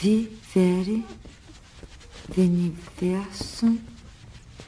vivere, 0.00 1.04
veniversum, 2.28 3.76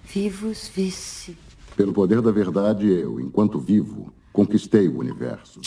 vivus 0.05 0.69
vice. 0.75 1.37
Pelo 1.77 1.93
poder 1.93 2.21
da 2.21 2.33
verdade, 2.33 2.89
eu, 2.89 3.21
enquanto 3.21 3.61
vivo, 3.61 4.13
conquistei 4.33 4.89
o 4.89 4.99
universo. 4.99 5.61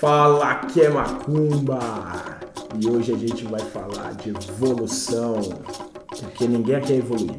Fala 0.00 0.56
que 0.66 0.80
é 0.80 0.88
Macumba! 0.88 2.40
E 2.76 2.88
hoje 2.88 3.12
a 3.12 3.16
gente 3.16 3.44
vai 3.44 3.60
falar 3.60 4.14
de 4.14 4.30
evolução, 4.30 5.40
porque 6.20 6.46
ninguém 6.46 6.76
aqui 6.76 6.92
é 6.92 6.96
evoluir. 6.96 7.38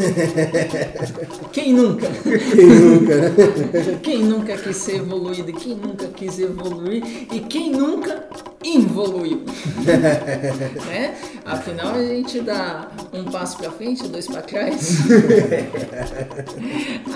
Quem 1.52 1.74
nunca? 1.74 2.06
Quem 2.08 2.66
nunca, 2.66 3.16
né? 3.16 3.98
Quem 4.02 4.24
nunca 4.24 4.56
quis 4.56 4.76
ser 4.76 4.96
evoluído? 4.96 5.52
Quem 5.52 5.74
nunca 5.76 6.06
quis 6.08 6.38
evoluir? 6.38 7.02
E 7.32 7.40
quem 7.40 7.72
nunca 7.72 8.24
evoluiu? 8.64 9.42
né? 10.86 11.14
Afinal, 11.44 11.94
a 11.94 12.02
gente 12.02 12.40
dá 12.40 12.88
um 13.12 13.24
passo 13.24 13.58
para 13.58 13.70
frente, 13.70 14.06
dois 14.08 14.26
para 14.26 14.42
trás. 14.42 14.98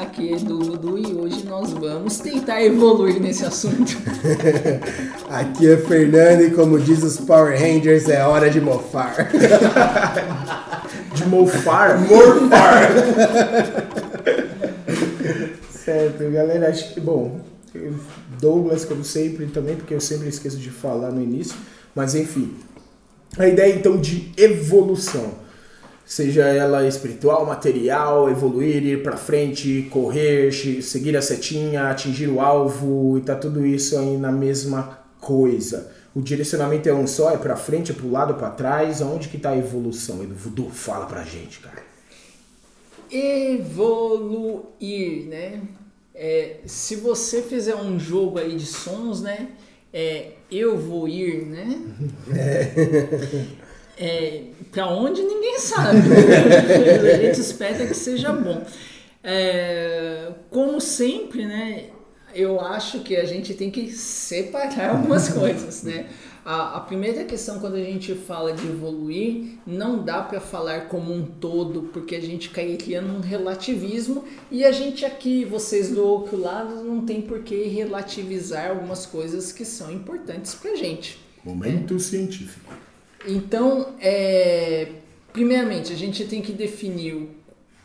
Aqui 0.01 0.35
é 0.35 0.37
do 0.37 0.59
Dudu 0.59 0.99
e 0.99 1.15
hoje 1.15 1.47
nós 1.47 1.71
vamos 1.73 2.19
tentar 2.19 2.63
evoluir 2.63 3.21
nesse 3.21 3.45
assunto. 3.45 3.97
Aqui 5.29 5.71
é 5.71 5.77
Fernando 5.77 6.43
e 6.43 6.51
como 6.51 6.79
diz 6.79 7.03
os 7.03 7.19
Power 7.19 7.59
Rangers, 7.59 8.09
é 8.09 8.25
hora 8.27 8.51
de 8.51 8.61
mofar. 8.61 9.31
De 11.15 11.25
mofar? 11.27 11.99
Morfar! 12.09 12.91
certo, 15.71 16.31
galera, 16.31 16.69
acho 16.69 16.95
que, 16.95 17.01
bom, 17.01 17.41
Douglas, 18.41 18.85
como 18.85 19.05
sempre, 19.05 19.47
também, 19.47 19.77
porque 19.77 19.95
eu 19.95 20.01
sempre 20.01 20.29
esqueço 20.29 20.57
de 20.57 20.71
falar 20.71 21.11
no 21.11 21.23
início, 21.23 21.57
mas 21.95 22.15
enfim. 22.15 22.55
A 23.39 23.49
ideia 23.49 23.75
então 23.75 23.97
de 23.97 24.33
evolução, 24.37 25.33
seja 26.05 26.45
ela 26.45 26.87
espiritual, 26.87 27.45
material, 27.47 28.31
evoluir, 28.31 28.85
ir 28.85 29.03
pra 29.03 29.17
frente, 29.17 29.89
correr, 29.91 30.53
seguir 30.83 31.17
a 31.17 31.23
setinha, 31.23 31.91
atingir 31.91 32.29
o 32.29 32.41
alvo, 32.41 33.19
e 33.19 33.23
tá 33.23 33.35
tudo 33.35 33.67
isso 33.67 33.99
aí 33.99 34.17
na 34.17 34.31
mesma 34.31 35.01
coisa. 35.21 35.91
O 36.15 36.23
direcionamento 36.23 36.89
é 36.89 36.95
um 36.95 37.07
só, 37.07 37.33
é 37.33 37.37
pra 37.37 37.57
frente, 37.57 37.91
é 37.91 37.95
pro 37.95 38.11
lado, 38.11 38.35
pra 38.35 38.51
trás. 38.51 39.03
Aonde 39.03 39.29
que 39.29 39.39
tá 39.39 39.51
a 39.51 39.59
evolução? 39.59 40.23
E 40.23 40.27
do 40.27 40.35
Voodoo 40.35 40.71
fala 40.71 41.07
pra 41.07 41.25
gente, 41.25 41.59
cara. 41.59 41.83
Evoluir, 43.11 45.27
né? 45.27 45.61
É, 46.15 46.59
se 46.67 46.97
você 46.97 47.43
fizer 47.43 47.75
um 47.75 47.99
jogo 47.99 48.39
aí 48.39 48.57
de 48.57 48.67
sons, 48.67 49.23
né? 49.23 49.49
É, 49.93 50.33
eu 50.51 50.79
vou 50.79 51.09
ir, 51.09 51.47
né? 51.47 51.81
É, 53.97 54.43
para 54.73 54.89
onde 54.89 55.23
ninguém 55.23 55.57
sabe. 55.61 56.01
A 57.15 57.23
gente 57.23 57.41
espera 57.41 57.87
que 57.87 57.95
seja 57.95 58.33
bom. 58.33 58.61
É, 59.23 60.33
como 60.51 60.81
sempre, 60.81 61.47
né? 61.47 61.91
Eu 62.35 62.61
acho 62.61 63.01
que 63.01 63.17
a 63.17 63.25
gente 63.25 63.55
tem 63.55 63.71
que 63.71 63.91
separar 63.93 64.91
algumas 64.97 65.29
coisas, 65.29 65.83
né? 65.83 66.09
A, 66.45 66.77
a 66.77 66.81
primeira 66.81 67.25
questão 67.25 67.59
quando 67.59 67.77
a 67.77 67.83
gente 67.83 68.15
fala 68.15 68.53
de 68.53 68.67
evoluir, 68.67 69.59
não 69.67 70.05
dá 70.05 70.21
para 70.21 70.41
falar 70.41 70.89
como 70.89 71.11
um 71.11 71.25
todo, 71.25 71.85
porque 71.85 72.15
a 72.15 72.21
gente 72.21 72.51
cairia 72.51 73.01
num 73.01 73.21
relativismo 73.21 74.25
e 74.51 74.63
a 74.63 74.71
gente 74.71 75.07
aqui, 75.07 75.43
vocês 75.47 75.91
do 75.91 76.07
outro 76.07 76.39
lado, 76.39 76.85
não 76.85 77.07
tem 77.07 77.23
por 77.23 77.43
que 77.43 77.65
relativizar 77.69 78.71
algumas 78.71 79.07
coisas 79.07 79.53
que 79.53 79.65
são 79.65 79.91
importantes 79.91 80.55
pra 80.55 80.77
gente. 80.77 81.19
Momento 81.43 81.99
científico. 81.99 82.75
Então, 83.27 83.95
é, 83.99 84.89
primeiramente, 85.33 85.95
a 85.95 85.97
gente 85.97 86.27
tem 86.27 86.43
que 86.43 86.53
definir 86.53 87.15
o, 87.15 87.31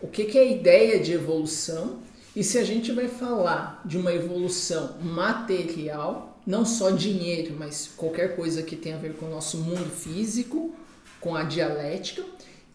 o 0.02 0.08
que, 0.08 0.26
que 0.26 0.38
é 0.38 0.42
a 0.42 0.46
ideia 0.46 1.00
de 1.00 1.14
evolução 1.14 2.00
e 2.40 2.44
se 2.46 2.58
a 2.58 2.64
gente 2.64 2.94
vai 2.94 3.10
falar 3.10 3.82
de 3.84 3.98
uma 3.98 4.14
evolução 4.14 4.96
material, 5.02 6.40
não 6.48 6.64
só 6.64 6.90
dinheiro, 6.90 7.54
mas 7.60 7.92
qualquer 7.98 8.38
coisa 8.38 8.64
que 8.64 8.78
tenha 8.78 8.96
a 8.96 8.98
ver 8.98 9.16
com 9.16 9.26
o 9.26 9.30
nosso 9.30 9.58
mundo 9.58 9.90
físico, 9.90 10.74
com 11.20 11.36
a 11.36 11.44
dialética, 11.44 12.24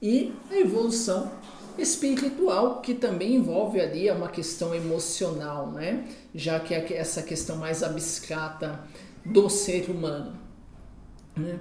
e 0.02 0.34
a 0.50 0.56
evolução 0.56 1.32
espiritual, 1.78 2.82
que 2.82 2.92
também 2.92 3.36
envolve 3.36 3.80
ali 3.80 4.10
uma 4.10 4.28
questão 4.28 4.74
emocional, 4.74 5.70
né? 5.70 6.08
já 6.34 6.60
que 6.60 6.74
é 6.74 6.98
essa 6.98 7.22
questão 7.22 7.56
mais 7.56 7.82
abstrata 7.82 8.84
do 9.24 9.48
ser 9.48 9.88
humano. 9.88 10.38
né? 11.34 11.58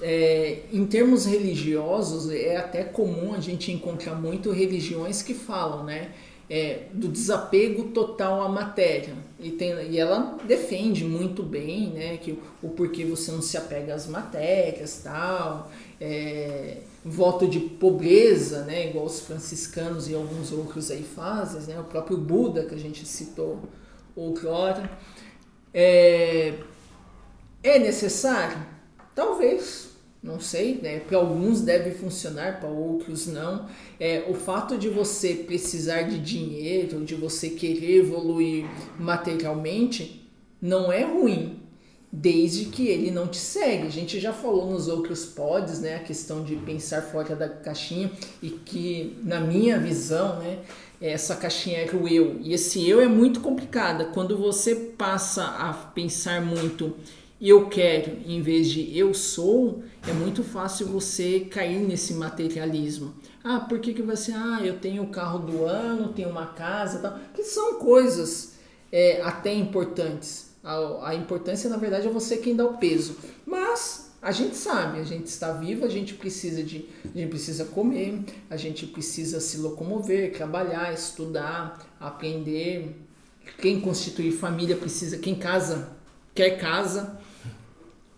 É, 0.00 0.62
em 0.72 0.86
termos 0.86 1.26
religiosos, 1.26 2.30
é 2.30 2.56
até 2.56 2.84
comum 2.84 3.34
a 3.34 3.40
gente 3.40 3.72
encontrar 3.72 4.14
muito 4.14 4.52
religiões 4.52 5.20
que 5.20 5.34
falam 5.34 5.82
né, 5.82 6.12
é, 6.50 6.88
do 6.92 7.06
desapego 7.06 7.84
total 7.90 8.42
à 8.42 8.48
matéria. 8.48 9.14
E, 9.38 9.52
tem, 9.52 9.72
e 9.88 9.98
ela 9.98 10.36
defende 10.44 11.04
muito 11.04 11.44
bem 11.44 11.90
né, 11.90 12.16
que 12.16 12.32
o, 12.32 12.42
o 12.60 12.70
porquê 12.70 13.04
você 13.04 13.30
não 13.30 13.40
se 13.40 13.56
apega 13.56 13.94
às 13.94 14.08
matérias, 14.08 15.00
tal, 15.04 15.70
é, 16.00 16.78
voto 17.04 17.46
de 17.46 17.60
pobreza, 17.60 18.64
né, 18.64 18.88
igual 18.88 19.06
os 19.06 19.20
franciscanos 19.20 20.08
e 20.08 20.14
alguns 20.14 20.50
outros 20.50 20.90
aí 20.90 21.04
fazem, 21.04 21.72
né, 21.72 21.80
o 21.80 21.84
próprio 21.84 22.18
Buda 22.18 22.64
que 22.64 22.74
a 22.74 22.78
gente 22.78 23.06
citou 23.06 23.60
outrora. 24.16 24.90
É, 25.72 26.54
é 27.62 27.78
necessário? 27.78 28.58
Talvez, 29.14 29.89
não 30.22 30.38
sei, 30.38 30.78
né? 30.82 31.00
Para 31.00 31.16
alguns 31.16 31.62
deve 31.62 31.92
funcionar, 31.92 32.60
para 32.60 32.68
outros 32.68 33.26
não. 33.26 33.66
É, 33.98 34.24
o 34.28 34.34
fato 34.34 34.76
de 34.76 34.88
você 34.88 35.34
precisar 35.34 36.02
de 36.02 36.18
dinheiro, 36.18 37.04
de 37.04 37.14
você 37.14 37.50
querer 37.50 37.98
evoluir 38.00 38.66
materialmente, 38.98 40.28
não 40.60 40.92
é 40.92 41.04
ruim, 41.04 41.60
desde 42.12 42.66
que 42.66 42.86
ele 42.86 43.10
não 43.10 43.28
te 43.28 43.38
segue. 43.38 43.86
A 43.86 43.90
gente 43.90 44.20
já 44.20 44.32
falou 44.32 44.70
nos 44.70 44.88
outros 44.88 45.24
pods, 45.24 45.80
né? 45.80 45.96
A 45.96 46.00
questão 46.00 46.44
de 46.44 46.54
pensar 46.54 47.00
fora 47.00 47.34
da 47.34 47.48
caixinha 47.48 48.10
e 48.42 48.50
que, 48.50 49.16
na 49.22 49.40
minha 49.40 49.78
visão, 49.78 50.38
né? 50.38 50.58
Essa 51.00 51.34
caixinha 51.34 51.78
é 51.78 51.90
o 51.96 52.06
eu. 52.06 52.38
E 52.42 52.52
esse 52.52 52.86
eu 52.86 53.00
é 53.00 53.08
muito 53.08 53.40
complicada. 53.40 54.04
Quando 54.04 54.36
você 54.36 54.74
passa 54.74 55.46
a 55.46 55.72
pensar 55.72 56.42
muito 56.42 56.94
eu 57.40 57.68
quero 57.68 58.18
em 58.26 58.42
vez 58.42 58.68
de 58.68 58.96
eu 58.96 59.14
sou, 59.14 59.82
é 60.06 60.12
muito 60.12 60.44
fácil 60.44 60.86
você 60.86 61.40
cair 61.40 61.80
nesse 61.80 62.14
materialismo. 62.14 63.14
Ah, 63.42 63.60
por 63.60 63.78
que, 63.78 63.94
que 63.94 64.02
você. 64.02 64.32
Ah, 64.32 64.60
eu 64.62 64.78
tenho 64.78 65.02
o 65.04 65.08
carro 65.08 65.38
do 65.38 65.64
ano, 65.64 66.12
tenho 66.12 66.28
uma 66.28 66.46
casa 66.46 66.98
tal. 66.98 67.18
Que 67.34 67.42
são 67.42 67.74
coisas 67.74 68.54
é, 68.92 69.22
até 69.22 69.52
importantes. 69.54 70.50
A, 70.62 71.10
a 71.10 71.14
importância, 71.14 71.70
na 71.70 71.78
verdade, 71.78 72.06
é 72.06 72.10
você 72.10 72.36
quem 72.36 72.54
dá 72.54 72.66
o 72.66 72.76
peso. 72.76 73.16
Mas 73.46 74.10
a 74.20 74.32
gente 74.32 74.54
sabe, 74.56 75.00
a 75.00 75.04
gente 75.04 75.26
está 75.26 75.52
vivo, 75.52 75.86
a 75.86 75.88
gente 75.88 76.12
precisa 76.12 76.62
de. 76.62 76.86
A 77.04 77.18
gente 77.18 77.30
precisa 77.30 77.64
comer, 77.64 78.22
a 78.50 78.56
gente 78.56 78.86
precisa 78.86 79.40
se 79.40 79.56
locomover, 79.56 80.32
trabalhar, 80.32 80.92
estudar, 80.92 81.96
aprender. 81.98 82.94
Quem 83.58 83.80
constitui 83.80 84.30
família 84.30 84.76
precisa, 84.76 85.16
quem 85.16 85.34
casa, 85.34 85.96
quer 86.34 86.58
casa. 86.58 87.18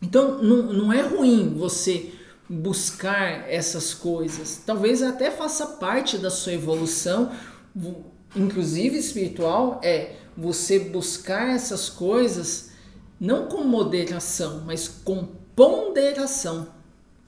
Então, 0.03 0.43
não, 0.43 0.73
não 0.73 0.93
é 0.93 1.01
ruim 1.01 1.55
você 1.57 2.13
buscar 2.51 3.49
essas 3.49 3.95
coisas. 3.95 4.61
Talvez 4.67 5.01
até 5.03 5.31
faça 5.31 5.65
parte 5.65 6.19
da 6.19 6.29
sua 6.29 6.53
evolução, 6.53 7.31
inclusive 8.35 8.99
espiritual, 8.99 9.81
é 9.83 10.17
você 10.37 10.79
buscar 10.79 11.55
essas 11.55 11.89
coisas 11.89 12.73
não 13.21 13.47
com 13.47 13.63
moderação, 13.63 14.65
mas 14.67 14.89
com 14.89 15.29
ponderação. 15.55 16.69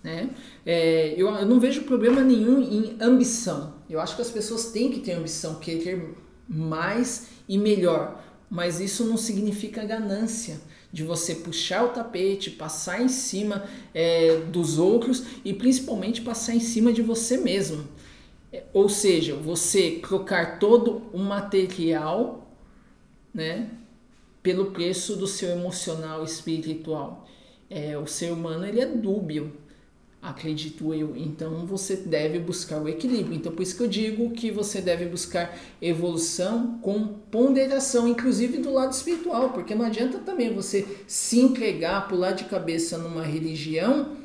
Né? 0.02 0.30
É, 0.66 1.14
eu, 1.16 1.28
eu 1.28 1.46
não 1.46 1.60
vejo 1.60 1.82
problema 1.82 2.20
nenhum 2.20 2.60
em 2.60 2.96
ambição. 3.00 3.74
Eu 3.88 4.00
acho 4.00 4.16
que 4.16 4.22
as 4.22 4.30
pessoas 4.30 4.66
têm 4.66 4.90
que 4.90 5.00
ter 5.00 5.12
ambição, 5.12 5.54
querer 5.54 6.14
mais 6.48 7.28
e 7.48 7.56
melhor, 7.56 8.22
mas 8.50 8.80
isso 8.80 9.04
não 9.04 9.16
significa 9.16 9.84
ganância 9.84 10.60
de 10.94 11.02
você 11.02 11.34
puxar 11.34 11.86
o 11.86 11.88
tapete, 11.88 12.52
passar 12.52 13.02
em 13.02 13.08
cima 13.08 13.68
é, 13.92 14.36
dos 14.36 14.78
outros 14.78 15.24
e 15.44 15.52
principalmente 15.52 16.22
passar 16.22 16.54
em 16.54 16.60
cima 16.60 16.92
de 16.92 17.02
você 17.02 17.36
mesmo. 17.36 17.88
É, 18.52 18.62
ou 18.72 18.88
seja, 18.88 19.34
você 19.34 19.98
trocar 20.00 20.60
todo 20.60 21.02
o 21.12 21.18
material 21.18 22.48
né, 23.34 23.70
pelo 24.40 24.66
preço 24.66 25.16
do 25.16 25.26
seu 25.26 25.50
emocional 25.50 26.22
espiritual. 26.22 27.26
É, 27.68 27.98
o 27.98 28.06
ser 28.06 28.32
humano 28.32 28.64
ele 28.64 28.78
é 28.78 28.86
dúbio. 28.86 29.52
Acredito 30.24 30.94
eu. 30.94 31.14
Então 31.14 31.66
você 31.66 31.94
deve 31.94 32.38
buscar 32.38 32.80
o 32.80 32.88
equilíbrio. 32.88 33.36
Então 33.36 33.52
por 33.52 33.62
isso 33.62 33.76
que 33.76 33.82
eu 33.82 33.88
digo 33.88 34.30
que 34.30 34.50
você 34.50 34.80
deve 34.80 35.04
buscar 35.04 35.54
evolução 35.82 36.78
com 36.80 37.06
ponderação, 37.30 38.08
inclusive 38.08 38.58
do 38.58 38.72
lado 38.72 38.92
espiritual, 38.92 39.50
porque 39.50 39.74
não 39.74 39.84
adianta 39.84 40.18
também 40.18 40.54
você 40.54 40.86
se 41.06 41.38
entregar, 41.38 42.08
pular 42.08 42.32
de 42.32 42.44
cabeça 42.44 42.96
numa 42.96 43.22
religião 43.22 44.16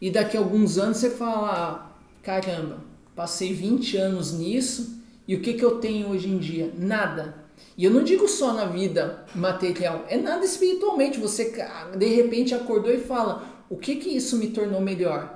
e 0.00 0.10
daqui 0.10 0.36
a 0.36 0.40
alguns 0.40 0.76
anos 0.76 0.96
você 0.96 1.10
fala: 1.10 1.96
caramba, 2.20 2.78
passei 3.14 3.54
20 3.54 3.96
anos 3.96 4.32
nisso 4.32 5.00
e 5.26 5.36
o 5.36 5.40
que, 5.40 5.54
que 5.54 5.64
eu 5.64 5.78
tenho 5.78 6.08
hoje 6.08 6.28
em 6.28 6.38
dia? 6.38 6.72
Nada. 6.76 7.44
E 7.78 7.84
eu 7.84 7.90
não 7.92 8.02
digo 8.02 8.28
só 8.28 8.52
na 8.52 8.66
vida 8.66 9.24
material, 9.34 10.04
é 10.08 10.16
nada 10.16 10.44
espiritualmente. 10.44 11.20
Você 11.20 11.54
de 11.96 12.06
repente 12.06 12.54
acordou 12.56 12.92
e 12.92 12.98
fala: 12.98 13.64
o 13.70 13.76
que 13.76 13.96
que 13.96 14.10
isso 14.10 14.36
me 14.36 14.48
tornou 14.48 14.80
melhor? 14.80 15.33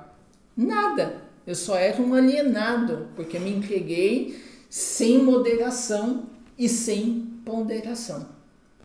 Nada. 0.59 1.21
Eu 1.47 1.55
só 1.55 1.77
era 1.77 2.01
um 2.01 2.13
alienado, 2.13 3.07
porque 3.15 3.39
me 3.39 3.49
entreguei 3.49 4.43
sem 4.69 5.23
moderação 5.23 6.25
e 6.57 6.67
sem 6.67 7.31
ponderação. 7.45 8.27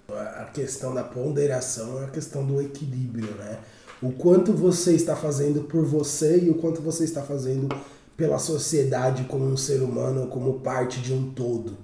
A 0.08 0.44
questão 0.44 0.94
da 0.94 1.02
ponderação 1.02 2.00
é 2.00 2.04
a 2.04 2.10
questão 2.10 2.46
do 2.46 2.62
equilíbrio, 2.62 3.32
né? 3.32 3.58
O 4.00 4.12
quanto 4.12 4.52
você 4.52 4.92
está 4.92 5.16
fazendo 5.16 5.62
por 5.62 5.84
você 5.84 6.44
e 6.44 6.50
o 6.50 6.54
quanto 6.54 6.80
você 6.80 7.02
está 7.02 7.22
fazendo 7.22 7.68
pela 8.16 8.38
sociedade 8.38 9.24
como 9.24 9.44
um 9.44 9.56
ser 9.56 9.82
humano, 9.82 10.28
como 10.28 10.60
parte 10.60 11.00
de 11.00 11.12
um 11.12 11.32
todo. 11.32 11.76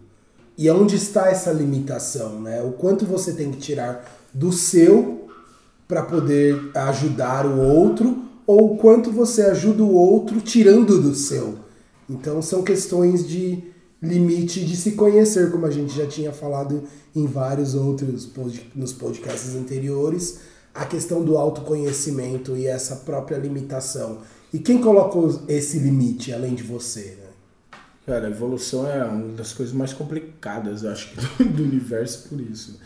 E 0.57 0.71
onde 0.71 0.95
está 0.95 1.31
essa 1.31 1.51
limitação, 1.51 2.41
né? 2.41 2.63
O 2.63 2.73
quanto 2.73 3.05
você 3.05 3.33
tem 3.33 3.51
que 3.51 3.59
tirar 3.59 4.09
do 4.33 4.53
seu 4.53 5.29
para 5.89 6.03
poder 6.03 6.71
ajudar 6.77 7.45
o 7.45 7.59
outro 7.59 8.30
ou 8.51 8.73
o 8.73 8.77
quanto 8.77 9.13
você 9.13 9.43
ajuda 9.43 9.85
o 9.85 9.95
outro 9.95 10.41
tirando 10.41 11.01
do 11.01 11.15
seu. 11.15 11.55
Então 12.09 12.43
são 12.43 12.65
questões 12.65 13.25
de 13.25 13.63
limite 14.03 14.65
de 14.65 14.77
se 14.77 14.93
conhecer, 14.93 15.53
como 15.53 15.67
a 15.67 15.71
gente 15.71 15.97
já 15.97 16.05
tinha 16.05 16.33
falado 16.33 16.83
em 17.15 17.27
vários 17.27 17.77
outros 17.77 18.29
nos 18.75 18.93
podcasts 18.93 19.55
anteriores, 19.55 20.41
a 20.75 20.85
questão 20.85 21.23
do 21.23 21.39
autoconhecimento 21.39 22.57
e 22.57 22.67
essa 22.67 22.97
própria 22.97 23.39
limitação. 23.39 24.19
E 24.53 24.59
quem 24.59 24.81
colocou 24.81 25.43
esse 25.47 25.79
limite 25.79 26.33
além 26.33 26.57
de 26.57 26.65
você? 26.65 27.17
Né? 27.21 27.79
Cara, 28.05 28.27
a 28.27 28.31
evolução 28.31 28.85
é 28.91 29.05
uma 29.05 29.33
das 29.35 29.53
coisas 29.53 29.73
mais 29.73 29.93
complicadas, 29.93 30.85
acho, 30.85 31.15
do 31.39 31.63
universo 31.63 32.29
por 32.29 32.41
isso 32.41 32.81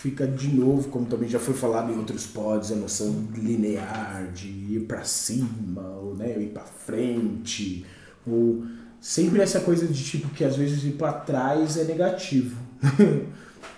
fica 0.00 0.26
de 0.26 0.48
novo, 0.48 0.88
como 0.88 1.06
também 1.06 1.28
já 1.28 1.38
foi 1.38 1.54
falado 1.54 1.90
em 1.90 1.96
outros 1.96 2.26
pods, 2.26 2.70
a 2.70 2.76
noção 2.76 3.28
linear 3.34 4.30
de 4.32 4.46
ir 4.46 4.84
para 4.86 5.02
cima, 5.04 5.82
ou 6.02 6.14
né, 6.14 6.38
ir 6.38 6.50
para 6.50 6.64
frente, 6.64 7.84
ou 8.26 8.64
sempre 9.00 9.40
essa 9.40 9.60
coisa 9.60 9.86
de 9.86 10.04
tipo 10.04 10.28
que 10.28 10.44
às 10.44 10.54
vezes 10.54 10.84
ir 10.84 10.92
para 10.92 11.12
trás 11.12 11.76
é 11.78 11.84
negativo. 11.84 12.56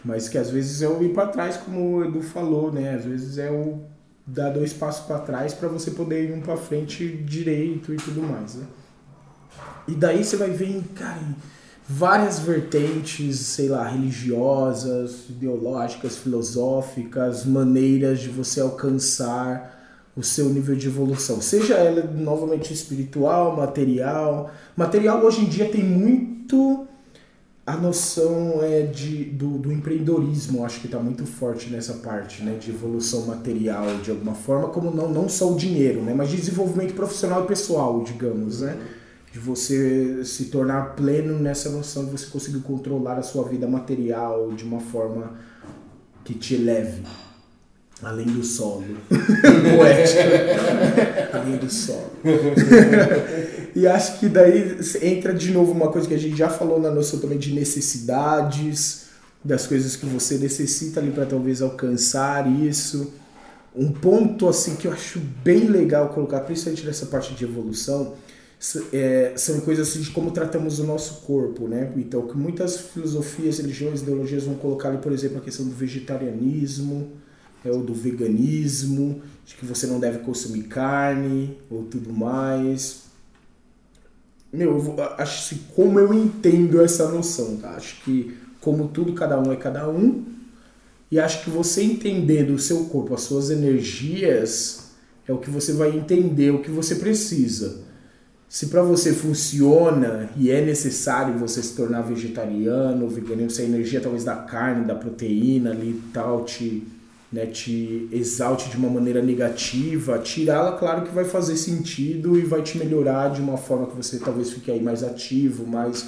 Mas 0.05 0.29
que 0.29 0.37
às 0.37 0.51
vezes 0.51 0.83
é 0.83 0.89
o 0.89 1.03
ir 1.03 1.13
para 1.13 1.29
trás, 1.29 1.57
como 1.57 1.97
o 1.97 2.05
Edu 2.05 2.21
falou, 2.21 2.73
né? 2.73 2.95
Às 2.95 3.05
vezes 3.05 3.39
é 3.39 3.51
o 3.51 3.81
dar 4.27 4.51
dois 4.51 4.73
passos 4.73 5.07
para 5.07 5.19
trás 5.19 5.55
para 5.55 5.69
você 5.69 5.91
poder 5.91 6.29
ir 6.29 6.33
um 6.33 6.41
para 6.41 6.57
frente 6.57 7.07
direito 7.09 7.93
e 7.93 7.97
tudo 7.97 8.23
mais, 8.23 8.55
né? 8.55 8.67
E 9.87 9.95
daí 9.95 10.23
você 10.23 10.37
vai 10.37 10.51
ver, 10.51 10.83
cara, 10.95 11.21
várias 11.89 12.39
vertentes, 12.39 13.39
sei 13.39 13.69
lá, 13.69 13.89
religiosas, 13.89 15.25
ideológicas, 15.31 16.19
filosóficas, 16.19 17.47
maneiras 17.47 18.21
de 18.21 18.29
você 18.29 18.61
alcançar 18.61 19.77
o 20.15 20.23
seu 20.23 20.51
nível 20.51 20.77
de 20.77 20.89
evolução, 20.89 21.41
seja 21.41 21.75
ela 21.75 22.03
novamente 22.03 22.75
espiritual, 22.75 23.57
material. 23.57 24.51
Material 24.77 25.25
hoje 25.25 25.43
em 25.43 25.49
dia 25.49 25.69
tem 25.69 25.83
muito 25.83 26.87
a 27.65 27.77
noção 27.77 28.61
é 28.63 28.83
de, 28.83 29.25
do, 29.25 29.59
do 29.59 29.71
empreendedorismo, 29.71 30.65
acho 30.65 30.81
que 30.81 30.87
está 30.87 30.99
muito 30.99 31.25
forte 31.27 31.69
nessa 31.71 31.95
parte, 31.95 32.43
né, 32.43 32.57
de 32.59 32.71
evolução 32.71 33.27
material 33.27 33.85
de 34.03 34.11
alguma 34.11 34.35
forma, 34.35 34.69
como 34.69 34.91
não, 34.91 35.09
não 35.11 35.29
só 35.29 35.53
o 35.53 35.57
dinheiro, 35.57 36.01
né, 36.01 36.15
mas 36.15 36.31
de 36.31 36.37
desenvolvimento 36.37 36.95
profissional 36.95 37.45
e 37.45 37.47
pessoal, 37.47 38.03
digamos, 38.03 38.63
né 38.63 38.77
de 39.39 39.45
você 39.45 40.25
se 40.25 40.47
tornar 40.47 40.97
pleno 40.97 41.39
nessa 41.39 41.71
noção 41.71 42.05
de 42.05 42.11
você 42.11 42.27
conseguir 42.27 42.59
controlar 42.61 43.19
a 43.19 43.23
sua 43.23 43.45
vida 43.45 43.69
material 43.69 44.53
de 44.53 44.65
uma 44.65 44.81
forma 44.81 45.39
que 46.25 46.35
te 46.35 46.55
eleve 46.55 47.03
além 48.03 48.27
do 48.27 48.43
solo. 48.43 48.85
Poético. 49.09 50.21
Além 51.33 51.57
do 51.57 51.71
solo. 51.71 52.11
E 53.75 53.87
acho 53.87 54.19
que 54.19 54.29
daí 54.29 54.77
entra 55.03 55.33
de 55.33 55.53
novo 55.53 55.71
uma 55.71 55.91
coisa 55.91 56.09
que 56.09 56.15
a 56.15 56.19
gente 56.19 56.37
já 56.37 56.49
falou 56.49 56.81
na 56.81 56.91
noção 56.91 57.21
também 57.21 57.39
de 57.39 57.55
necessidades 57.55 59.07
das 59.45 59.67
coisas 59.69 59.95
que 59.95 60.05
você 60.05 60.37
necessita 60.37 60.99
ali 60.99 61.13
para 61.13 61.27
talvez 61.27 61.63
alcançar 61.63 62.51
isso. 62.51 63.13
Um 63.75 63.93
ponto 63.93 64.49
assim 64.49 64.75
que 64.75 64.89
eu 64.89 64.93
acho 64.93 65.21
bem 65.45 65.69
legal 65.69 66.09
colocar 66.09 66.41
principalmente 66.41 66.85
nessa 66.85 67.07
parte 67.07 67.35
de 67.35 67.45
evolução 67.45 68.15
é, 68.93 69.35
são 69.37 69.61
coisas 69.61 69.89
assim 69.89 70.01
de 70.01 70.11
como 70.11 70.33
tratamos 70.33 70.81
o 70.81 70.85
nosso 70.85 71.21
corpo, 71.21 71.69
né? 71.69 71.93
Então, 71.97 72.27
que 72.27 72.37
muitas 72.37 72.77
filosofias, 72.77 73.59
religiões, 73.59 74.03
ideologias 74.03 74.45
vão 74.45 74.57
colocar 74.57 74.89
ali, 74.89 74.99
por 74.99 75.13
exemplo, 75.13 75.39
a 75.39 75.41
questão 75.41 75.65
do 75.65 75.75
vegetarianismo, 75.75 77.13
é, 77.65 77.71
ou 77.71 77.85
do 77.85 77.95
veganismo, 77.95 79.23
de 79.47 79.55
que 79.55 79.65
você 79.65 79.87
não 79.87 80.01
deve 80.01 80.19
consumir 80.21 80.65
carne 80.65 81.57
ou 81.71 81.85
tudo 81.85 82.13
mais. 82.13 83.05
Meu, 84.53 84.73
eu 84.73 84.81
vou, 84.81 85.01
acho 85.03 85.55
assim, 85.55 85.63
como 85.77 86.01
eu 86.01 86.13
entendo 86.13 86.81
essa 86.81 87.09
noção, 87.09 87.59
tá? 87.59 87.71
Acho 87.71 88.03
que, 88.03 88.37
como 88.61 88.89
tudo, 88.89 89.13
cada 89.13 89.39
um 89.41 89.53
é 89.53 89.57
cada 89.57 89.89
um. 89.89 90.25
E 91.13 91.21
acho 91.21 91.45
que 91.45 91.51
você 91.51 91.83
entendendo 91.83 92.55
o 92.55 92.59
seu 92.59 92.87
corpo, 92.87 93.15
as 93.15 93.21
suas 93.21 93.51
energias, 93.51 94.91
é 95.29 95.33
o 95.33 95.39
que 95.39 95.49
você 95.49 95.73
vai 95.73 95.97
entender 95.97 96.51
o 96.51 96.61
que 96.61 96.71
você 96.71 96.97
precisa 96.97 97.88
se 98.49 98.69
para 98.69 98.83
você 98.83 99.13
funciona 99.13 100.31
e 100.35 100.51
é 100.51 100.65
necessário 100.65 101.39
você 101.39 101.63
se 101.63 101.75
tornar 101.75 102.01
vegetariano, 102.01 103.07
vegano, 103.07 103.51
se 103.51 103.61
a 103.61 103.65
energia 103.65 104.01
talvez 104.01 104.25
da 104.25 104.37
carne, 104.37 104.87
da 104.87 104.95
proteína 104.95 105.71
ali 105.71 106.03
tal 106.15 106.45
te, 106.45 106.83
né, 107.31 107.45
te 107.45 108.09
exalte 108.11 108.71
de 108.71 108.79
uma 108.79 108.89
maneira 108.89 109.21
negativa, 109.21 110.19
tirá-la, 110.19 110.79
claro 110.79 111.03
que 111.03 111.15
vai 111.15 111.27
fazer 111.27 111.57
sentido 111.57 112.39
e 112.39 112.43
vai 112.43 112.63
te 112.63 112.79
melhorar 112.79 113.29
de 113.29 113.43
uma 113.43 113.59
forma 113.59 113.87
que 113.87 113.97
você 113.97 114.19
talvez 114.19 114.51
fique 114.51 114.71
aí 114.71 114.83
mais 114.83 115.05
ativo, 115.05 115.67
mais, 115.67 116.07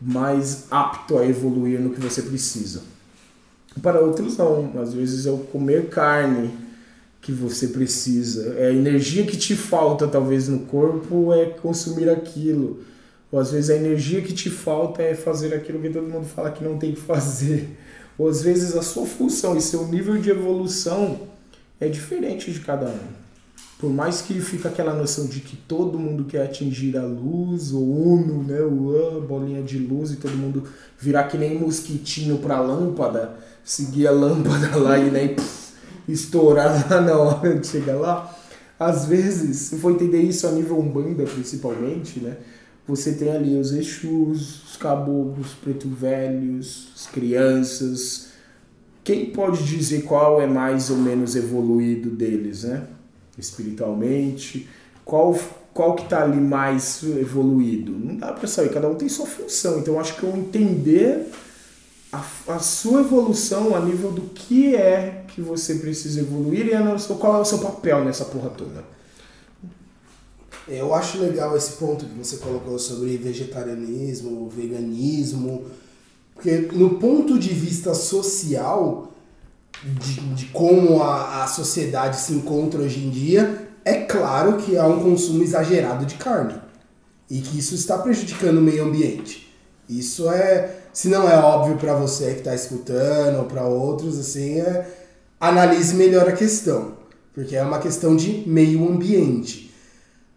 mais 0.00 0.66
apto 0.70 1.18
a 1.18 1.26
evoluir 1.26 1.80
no 1.80 1.90
que 1.90 2.00
você 2.00 2.22
precisa. 2.22 2.82
Para 3.82 4.00
outros 4.00 4.36
não, 4.36 4.80
às 4.80 4.94
vezes 4.94 5.26
o 5.26 5.38
comer 5.38 5.88
carne, 5.88 6.67
que 7.28 7.32
você 7.32 7.68
precisa. 7.68 8.54
É 8.56 8.68
a 8.68 8.72
energia 8.72 9.22
que 9.22 9.36
te 9.36 9.54
falta, 9.54 10.08
talvez, 10.08 10.48
no 10.48 10.60
corpo 10.60 11.30
é 11.34 11.44
consumir 11.44 12.08
aquilo. 12.08 12.80
Ou 13.30 13.38
às 13.38 13.52
vezes 13.52 13.68
a 13.68 13.76
energia 13.76 14.22
que 14.22 14.32
te 14.32 14.48
falta 14.48 15.02
é 15.02 15.14
fazer 15.14 15.52
aquilo 15.52 15.78
que 15.78 15.90
todo 15.90 16.08
mundo 16.08 16.24
fala 16.24 16.50
que 16.50 16.64
não 16.64 16.78
tem 16.78 16.92
que 16.92 17.00
fazer. 17.02 17.76
Ou 18.16 18.28
às 18.30 18.40
vezes 18.40 18.74
a 18.74 18.80
sua 18.80 19.04
função 19.04 19.54
e 19.58 19.60
seu 19.60 19.86
nível 19.86 20.16
de 20.16 20.30
evolução 20.30 21.20
é 21.78 21.86
diferente 21.86 22.50
de 22.50 22.60
cada 22.60 22.86
um. 22.86 22.98
Por 23.78 23.92
mais 23.92 24.22
que 24.22 24.40
fica 24.40 24.70
aquela 24.70 24.94
noção 24.94 25.26
de 25.26 25.40
que 25.40 25.54
todo 25.54 25.98
mundo 25.98 26.24
quer 26.24 26.44
atingir 26.44 26.96
a 26.96 27.04
luz, 27.04 27.72
o 27.72 27.78
uno, 27.78 28.42
né, 28.42 28.62
o 28.62 29.20
bolinha 29.20 29.62
de 29.62 29.78
luz 29.78 30.12
e 30.12 30.16
todo 30.16 30.32
mundo 30.34 30.64
virar 30.98 31.24
que 31.24 31.36
nem 31.36 31.58
mosquitinho 31.58 32.38
para 32.38 32.58
lâmpada, 32.58 33.36
seguir 33.62 34.06
a 34.06 34.12
lâmpada 34.12 34.74
lá 34.80 34.98
e 34.98 35.10
né, 35.10 35.28
pff, 35.28 35.67
estourar 36.08 36.88
na 37.02 37.16
hora 37.16 37.58
de 37.58 37.66
chegar 37.66 37.96
lá. 37.96 38.34
Às 38.78 39.06
vezes, 39.06 39.56
se 39.56 39.76
for 39.76 39.92
entender 39.92 40.22
isso 40.22 40.46
a 40.46 40.52
nível 40.52 40.78
umbanda 40.78 41.24
principalmente, 41.24 42.20
né? 42.20 42.36
Você 42.86 43.12
tem 43.12 43.30
ali 43.30 43.58
os 43.58 43.72
Exus, 43.72 44.64
os 44.64 44.76
caboclos, 44.76 45.52
preto 45.62 45.88
velhos, 45.88 46.88
as 46.94 47.06
crianças. 47.06 48.28
Quem 49.04 49.26
pode 49.26 49.62
dizer 49.64 50.02
qual 50.02 50.40
é 50.40 50.46
mais 50.46 50.88
ou 50.88 50.96
menos 50.96 51.36
evoluído 51.36 52.08
deles, 52.08 52.64
né? 52.64 52.86
Espiritualmente. 53.36 54.68
Qual, 55.04 55.38
qual 55.74 55.96
que 55.96 56.08
tá 56.08 56.22
ali 56.22 56.40
mais 56.40 57.02
evoluído? 57.02 57.92
Não 57.92 58.16
dá 58.16 58.32
para 58.32 58.46
saber, 58.46 58.70
cada 58.70 58.88
um 58.88 58.94
tem 58.94 59.08
sua 59.08 59.26
função. 59.26 59.80
Então 59.80 60.00
acho 60.00 60.16
que 60.16 60.22
eu 60.22 60.34
entender 60.34 61.26
a, 62.12 62.24
a 62.48 62.58
sua 62.58 63.00
evolução 63.00 63.74
a 63.76 63.80
nível 63.80 64.10
do 64.10 64.22
que 64.22 64.74
é 64.74 65.24
que 65.28 65.40
você 65.40 65.76
precisa 65.76 66.20
evoluir 66.20 66.66
e 66.66 67.14
qual 67.16 67.36
é 67.36 67.40
o 67.40 67.44
seu 67.44 67.58
papel 67.58 68.04
nessa 68.04 68.24
porra 68.24 68.50
toda. 68.50 68.84
Eu 70.66 70.94
acho 70.94 71.18
legal 71.18 71.56
esse 71.56 71.72
ponto 71.72 72.04
que 72.04 72.14
você 72.14 72.36
colocou 72.38 72.78
sobre 72.78 73.16
vegetarianismo, 73.16 74.48
veganismo, 74.48 75.64
porque 76.34 76.68
no 76.72 76.98
ponto 76.98 77.38
de 77.38 77.50
vista 77.50 77.94
social, 77.94 79.12
de, 79.82 80.20
de 80.34 80.46
como 80.46 81.02
a, 81.02 81.44
a 81.44 81.46
sociedade 81.46 82.20
se 82.20 82.32
encontra 82.32 82.82
hoje 82.82 83.00
em 83.00 83.10
dia, 83.10 83.68
É 83.88 84.04
claro 84.04 84.58
que 84.58 84.76
há 84.76 84.86
um 84.86 85.02
consumo 85.02 85.42
exagerado 85.42 86.04
de 86.04 86.16
carne 86.16 86.60
e 87.30 87.40
que 87.40 87.58
isso 87.58 87.74
está 87.74 87.96
prejudicando 87.96 88.58
o 88.58 88.60
meio 88.60 88.84
ambiente. 88.84 89.50
Isso 89.88 90.30
é, 90.30 90.82
se 90.98 91.06
não 91.06 91.28
é 91.28 91.38
óbvio 91.38 91.76
para 91.76 91.94
você 91.94 92.32
que 92.32 92.38
está 92.38 92.52
escutando 92.52 93.38
ou 93.38 93.44
para 93.44 93.64
outros, 93.64 94.18
assim, 94.18 94.58
é, 94.58 94.84
analise 95.38 95.94
melhor 95.94 96.28
a 96.28 96.32
questão, 96.32 96.94
porque 97.32 97.54
é 97.54 97.62
uma 97.62 97.78
questão 97.78 98.16
de 98.16 98.42
meio 98.48 98.84
ambiente. 98.84 99.72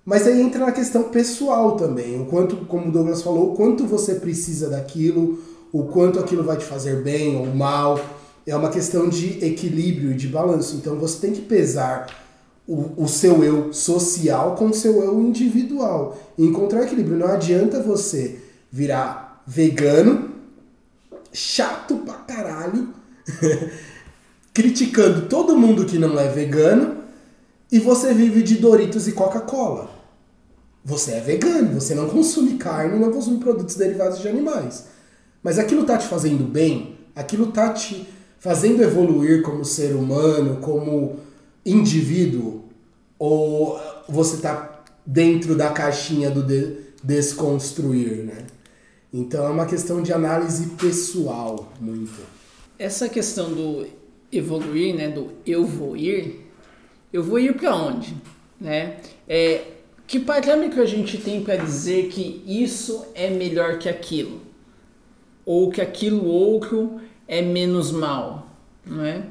Mas 0.05 0.27
aí 0.27 0.39
entra 0.39 0.63
na 0.63 0.71
questão 0.71 1.05
pessoal 1.05 1.75
também, 1.77 2.21
o 2.21 2.25
quanto, 2.25 2.57
como 2.67 2.89
o 2.89 2.91
Douglas 2.91 3.23
falou, 3.23 3.51
o 3.51 3.55
quanto 3.55 3.87
você 3.87 4.13
precisa 4.13 4.69
daquilo, 4.69 5.39
o 5.73 5.85
quanto 5.85 6.19
aquilo 6.19 6.43
vai 6.43 6.57
te 6.57 6.65
fazer 6.65 7.01
bem 7.01 7.35
ou 7.37 7.47
mal. 7.47 7.99
É 8.45 8.55
uma 8.55 8.69
questão 8.69 9.09
de 9.09 9.43
equilíbrio 9.43 10.11
e 10.11 10.15
de 10.15 10.27
balanço. 10.27 10.75
Então 10.75 10.95
você 10.95 11.21
tem 11.21 11.31
que 11.31 11.41
pesar 11.41 12.05
o, 12.67 13.03
o 13.03 13.07
seu 13.07 13.43
eu 13.43 13.73
social 13.73 14.53
com 14.53 14.67
o 14.67 14.73
seu 14.75 15.01
eu 15.01 15.19
individual. 15.21 16.15
E 16.37 16.45
encontrar 16.45 16.83
equilíbrio. 16.83 17.17
Não 17.17 17.29
adianta 17.29 17.81
você 17.81 18.37
virar 18.71 19.41
vegano, 19.47 20.30
chato 21.33 21.97
pra 21.97 22.15
caralho, 22.15 22.89
criticando 24.53 25.27
todo 25.27 25.57
mundo 25.57 25.85
que 25.85 25.97
não 25.97 26.19
é 26.19 26.27
vegano, 26.27 26.97
e 27.71 27.79
você 27.79 28.13
vive 28.13 28.43
de 28.43 28.57
Doritos 28.57 29.07
e 29.07 29.13
Coca-Cola. 29.13 29.89
Você 30.83 31.11
é 31.11 31.19
vegano, 31.21 31.79
você 31.79 31.95
não 31.95 32.09
consome 32.09 32.55
carne, 32.57 32.99
não 32.99 33.11
consome 33.11 33.39
produtos 33.39 33.75
derivados 33.75 34.19
de 34.19 34.27
animais. 34.27 34.87
Mas 35.43 35.57
aquilo 35.57 35.85
tá 35.85 35.97
te 35.97 36.07
fazendo 36.07 36.43
bem, 36.43 36.97
aquilo 37.15 37.47
tá 37.47 37.71
te 37.71 38.07
fazendo 38.39 38.81
evoluir 38.81 39.41
como 39.43 39.63
ser 39.63 39.95
humano, 39.95 40.57
como 40.57 41.17
indivíduo, 41.65 42.63
ou 43.17 43.79
você 44.09 44.37
tá 44.37 44.83
dentro 45.05 45.55
da 45.55 45.69
caixinha 45.69 46.29
do 46.29 46.43
de 46.43 46.77
desconstruir, 47.03 48.23
né? 48.23 48.45
Então 49.13 49.45
é 49.45 49.49
uma 49.49 49.65
questão 49.65 50.01
de 50.01 50.13
análise 50.13 50.67
pessoal, 50.71 51.71
muito. 51.79 52.21
Essa 52.79 53.09
questão 53.09 53.53
do 53.53 53.85
evoluir, 54.31 54.95
né, 54.95 55.09
do 55.09 55.31
eu 55.45 55.65
vou 55.65 55.97
ir, 55.97 56.49
eu 57.11 57.21
vou 57.21 57.37
ir 57.37 57.53
para 57.55 57.75
onde, 57.75 58.15
né? 58.59 58.97
É, 59.27 59.65
que 60.07 60.19
parâmetro 60.19 60.81
a 60.81 60.85
gente 60.85 61.17
tem 61.17 61.43
para 61.43 61.57
dizer 61.57 62.07
que 62.07 62.41
isso 62.47 63.05
é 63.13 63.29
melhor 63.29 63.77
que 63.79 63.89
aquilo? 63.89 64.41
Ou 65.45 65.69
que 65.69 65.81
aquilo 65.81 66.25
outro 66.25 67.01
é 67.27 67.41
menos 67.41 67.91
mal, 67.91 68.47
não 68.85 69.03
é? 69.03 69.25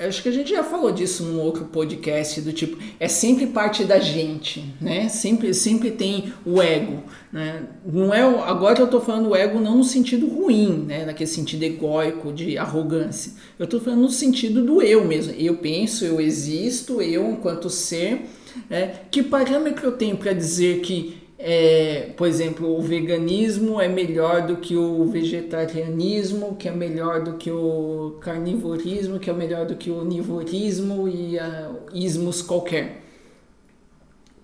Acho 0.00 0.22
que 0.22 0.30
a 0.30 0.32
gente 0.32 0.48
já 0.48 0.64
falou 0.64 0.90
disso 0.90 1.22
num 1.24 1.38
outro 1.38 1.66
podcast 1.66 2.40
do 2.40 2.54
tipo, 2.54 2.78
é 2.98 3.06
sempre 3.06 3.46
parte 3.48 3.84
da 3.84 3.98
gente, 3.98 4.64
né? 4.80 5.10
Sempre, 5.10 5.52
sempre 5.52 5.90
tem 5.90 6.32
o 6.44 6.62
ego, 6.62 7.02
né? 7.30 7.64
Não 7.84 8.14
é, 8.14 8.22
agora 8.22 8.80
eu 8.80 8.86
tô 8.86 8.98
falando 8.98 9.28
o 9.28 9.36
ego 9.36 9.60
não 9.60 9.76
no 9.76 9.84
sentido 9.84 10.26
ruim, 10.26 10.86
né? 10.86 11.04
Naquele 11.04 11.28
sentido 11.28 11.62
egóico 11.64 12.32
de 12.32 12.56
arrogância. 12.56 13.32
Eu 13.58 13.66
tô 13.66 13.78
falando 13.78 14.00
no 14.00 14.10
sentido 14.10 14.64
do 14.64 14.80
eu 14.80 15.04
mesmo. 15.04 15.34
Eu 15.34 15.58
penso, 15.58 16.02
eu 16.06 16.18
existo, 16.18 17.02
eu 17.02 17.30
enquanto 17.30 17.68
ser, 17.68 18.22
né? 18.70 19.02
Que 19.10 19.22
parâmetro 19.22 19.86
eu 19.86 19.92
tenho 19.92 20.16
para 20.16 20.32
dizer 20.32 20.80
que 20.80 21.19
é, 21.42 22.10
por 22.18 22.28
exemplo, 22.28 22.76
o 22.76 22.82
veganismo 22.82 23.80
é 23.80 23.88
melhor 23.88 24.46
do 24.46 24.58
que 24.58 24.76
o 24.76 25.06
vegetarianismo, 25.06 26.54
que 26.54 26.68
é 26.68 26.70
melhor 26.70 27.24
do 27.24 27.38
que 27.38 27.50
o 27.50 28.18
carnivorismo, 28.20 29.18
que 29.18 29.30
é 29.30 29.32
melhor 29.32 29.64
do 29.64 29.74
que 29.74 29.90
o 29.90 30.02
onivorismo 30.02 31.08
e 31.08 31.38
uh, 31.38 31.76
ismos 31.94 32.42
qualquer. 32.42 33.02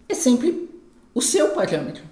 É 0.08 0.14
sempre 0.14 0.70
o 1.14 1.20
seu 1.20 1.50
parâmetro. 1.50 2.02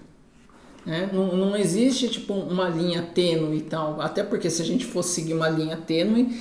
Né? 0.84 1.08
Não, 1.10 1.34
não 1.34 1.56
existe 1.56 2.06
tipo 2.08 2.34
uma 2.34 2.68
linha 2.68 3.08
tênue 3.14 3.56
e 3.56 3.62
tal, 3.62 4.02
até 4.02 4.22
porque 4.22 4.50
se 4.50 4.60
a 4.60 4.66
gente 4.66 4.84
fosse 4.84 5.14
seguir 5.14 5.32
uma 5.32 5.48
linha 5.48 5.78
tênue, 5.78 6.38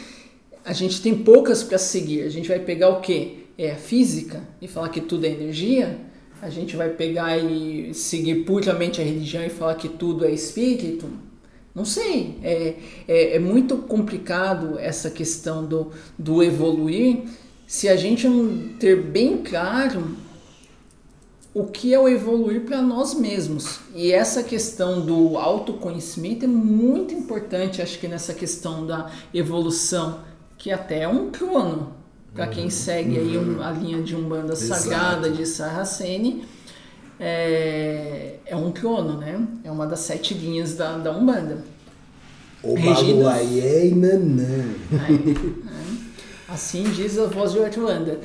a 0.65 0.73
gente 0.73 1.01
tem 1.01 1.17
poucas 1.17 1.63
para 1.63 1.77
seguir. 1.77 2.23
A 2.23 2.29
gente 2.29 2.49
vai 2.49 2.59
pegar 2.59 2.89
o 2.89 2.99
que? 2.99 3.45
É 3.57 3.71
a 3.71 3.77
física 3.77 4.43
e 4.61 4.67
falar 4.67 4.89
que 4.89 4.99
tudo 4.99 5.25
é 5.25 5.29
energia 5.29 6.11
a 6.43 6.49
gente 6.49 6.75
vai 6.75 6.89
pegar 6.89 7.37
e 7.37 7.93
seguir 7.93 8.43
puramente 8.43 8.99
a 8.99 9.03
religião 9.03 9.45
e 9.45 9.49
falar 9.49 9.75
que 9.75 9.87
tudo 9.87 10.25
é 10.25 10.31
espírito? 10.31 11.07
Não 11.73 11.85
sei. 11.85 12.37
É, 12.43 12.75
é, 13.07 13.35
é 13.37 13.39
muito 13.39 13.77
complicado 13.77 14.77
essa 14.77 15.09
questão 15.09 15.65
do, 15.65 15.91
do 16.19 16.43
evoluir 16.43 17.23
se 17.65 17.87
a 17.87 17.95
gente 17.95 18.27
não 18.27 18.73
ter 18.77 19.01
bem 19.01 19.37
claro 19.37 20.17
o 21.53 21.63
que 21.65 21.93
é 21.93 21.99
o 21.99 22.09
evoluir 22.09 22.65
para 22.65 22.81
nós 22.81 23.13
mesmos. 23.13 23.79
E 23.95 24.11
essa 24.11 24.43
questão 24.43 24.99
do 24.99 25.37
autoconhecimento 25.37 26.43
é 26.43 26.47
muito 26.47 27.13
importante, 27.13 27.81
acho 27.81 27.99
que 27.99 28.07
nessa 28.07 28.33
questão 28.33 28.85
da 28.85 29.09
evolução, 29.33 30.19
que 30.57 30.71
até 30.71 31.03
é 31.03 31.07
um 31.07 31.31
crono 31.31 32.02
para 32.33 32.47
quem 32.47 32.69
segue 32.69 33.17
aí 33.17 33.37
um, 33.37 33.61
a 33.61 33.71
linha 33.71 34.01
de 34.01 34.15
Umbanda 34.15 34.53
Exato. 34.53 34.81
Sagrada 34.81 35.29
de 35.29 35.45
Sarracene, 35.45 36.45
é, 37.19 38.35
é 38.45 38.55
um 38.55 38.71
trono, 38.71 39.17
né? 39.17 39.39
É 39.63 39.71
uma 39.71 39.85
das 39.85 39.99
sete 39.99 40.33
linhas 40.33 40.75
da, 40.75 40.97
da 40.97 41.11
Umbanda. 41.11 41.59
O 42.63 42.79
Baluaiê 42.79 43.89
e 43.89 43.95
Nanã. 43.95 44.65
Assim 46.47 46.83
diz 46.83 47.17
a 47.17 47.25
voz 47.25 47.51
de 47.51 47.59
Orlando. 47.59 48.11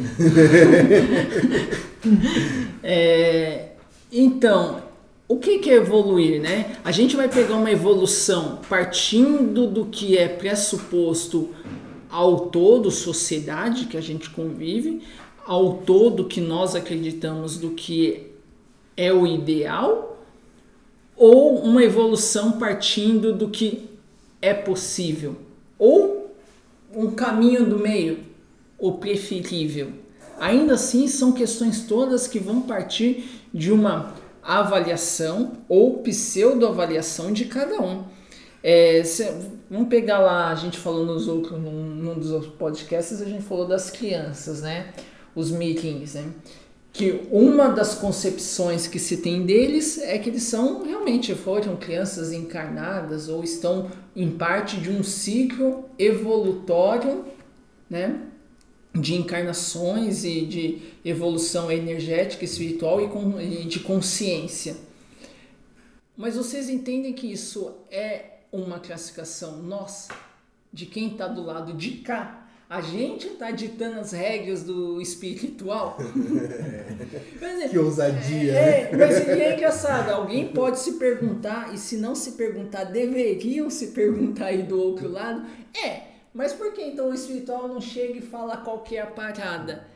é, 2.83 3.69
então, 4.13 4.83
o 5.27 5.39
que, 5.39 5.59
que 5.59 5.71
é 5.71 5.75
evoluir, 5.75 6.41
né? 6.41 6.77
A 6.85 6.91
gente 6.91 7.17
vai 7.17 7.29
pegar 7.29 7.57
uma 7.57 7.71
evolução 7.71 8.61
partindo 8.69 9.67
do 9.67 9.87
que 9.87 10.17
é 10.17 10.29
pressuposto 10.29 11.51
ao 12.11 12.49
todo 12.49 12.91
sociedade 12.91 13.87
que 13.87 13.97
a 13.97 14.01
gente 14.01 14.31
convive, 14.31 15.03
ao 15.47 15.79
todo 15.79 16.27
que 16.27 16.41
nós 16.41 16.75
acreditamos 16.75 17.57
do 17.59 17.71
que 17.71 18.33
é 18.97 19.13
o 19.13 19.27
ideal, 19.27 20.19
ou 21.17 21.59
uma 21.59 21.83
evolução 21.83 22.53
partindo 22.53 23.33
do 23.33 23.49
que 23.49 23.89
é 24.41 24.55
possível, 24.55 25.37
ou 25.79 26.35
um 26.95 27.11
caminho 27.11 27.67
do 27.67 27.79
meio, 27.79 28.21
o 28.79 28.93
preferível. 28.93 29.93
Ainda 30.39 30.75
assim, 30.75 31.09
são 31.09 31.33
questões 31.33 31.83
todas 31.83 32.29
que 32.29 32.39
vão 32.39 32.63
partir 32.63 33.43
de 33.53 33.73
uma 33.73 34.15
avaliação 34.43 35.53
ou 35.69 35.99
pseudo-avaliação 35.99 37.33
de 37.33 37.47
cada 37.47 37.81
um. 37.83 38.05
É, 38.63 39.05
se, 39.05 39.25
vamos 39.71 39.89
pegar 39.89 40.19
lá, 40.19 40.51
a 40.51 40.55
gente 40.55 40.79
falou 40.79 41.07
nos 41.07 41.29
outros, 41.29 41.61
num, 41.61 41.85
num 41.85 42.19
dos 42.19 42.31
outros 42.31 42.53
podcasts, 42.55 43.23
a 43.23 43.25
gente 43.25 43.45
falou 43.45 43.67
das 43.67 43.91
crianças, 43.91 44.63
né? 44.63 44.93
Os 45.35 45.51
meetings, 45.51 46.15
né? 46.15 46.33
Que 46.93 47.21
uma 47.31 47.69
das 47.69 47.95
concepções 47.95 48.89
que 48.89 48.99
se 48.99 49.19
tem 49.19 49.47
deles 49.47 49.99
é 49.99 50.19
que 50.19 50.29
eles 50.31 50.43
são 50.43 50.85
realmente 50.85 51.35
foram 51.35 51.77
crianças 51.77 52.33
encarnadas 52.33 53.29
ou 53.29 53.45
estão 53.45 53.89
em 54.17 54.31
parte 54.31 54.79
de 54.79 54.91
um 54.91 55.05
ciclo 55.05 55.85
evolutório, 55.97 57.25
né? 57.89 58.23
De 58.93 59.15
encarnações 59.15 60.25
e 60.25 60.45
de 60.45 60.83
evolução 61.05 61.71
energética, 61.71 62.45
espiritual 62.45 63.01
e, 63.01 63.07
com, 63.07 63.41
e 63.41 63.65
de 63.67 63.79
consciência. 63.81 64.77
Mas 66.17 66.35
vocês 66.35 66.69
entendem 66.69 67.13
que 67.13 67.31
isso 67.31 67.77
é 67.93 68.38
uma 68.53 68.81
classificação 68.81 69.59
nossa, 69.63 70.13
de 70.73 70.87
quem 70.87 71.13
está 71.13 71.27
do 71.27 71.43
lado 71.43 71.73
de 71.73 71.99
cá. 71.99 72.45
A 72.69 72.83
gente 72.83 73.29
está 73.29 73.51
ditando 73.51 73.99
as 73.99 74.13
regras 74.13 74.63
do 74.63 75.01
espiritual. 75.01 75.97
mas, 77.41 77.71
que 77.71 77.79
ousadia. 77.79 78.53
É, 78.53 78.93
né? 78.93 78.99
mas 78.99 79.27
é 79.27 79.55
engraçado, 79.55 80.11
alguém 80.11 80.49
pode 80.49 80.79
se 80.79 80.93
perguntar, 80.99 81.75
e 81.75 81.79
se 81.79 81.97
não 81.97 82.15
se 82.15 82.33
perguntar, 82.33 82.85
deveriam 82.85 83.71
se 83.71 83.89
perguntar 83.89 84.47
aí 84.47 84.63
do 84.63 84.79
outro 84.79 85.09
lado. 85.11 85.47
É, 85.83 86.09
mas 86.35 86.53
por 86.53 86.73
que 86.75 86.83
então 86.83 87.09
o 87.09 87.15
espiritual 87.15 87.69
não 87.69 87.81
chega 87.81 88.19
e 88.19 88.23
fala 88.23 88.59
qual 88.59 88.83
que 88.83 88.97
é 88.97 89.01
a 89.01 89.07
parada? 89.07 89.87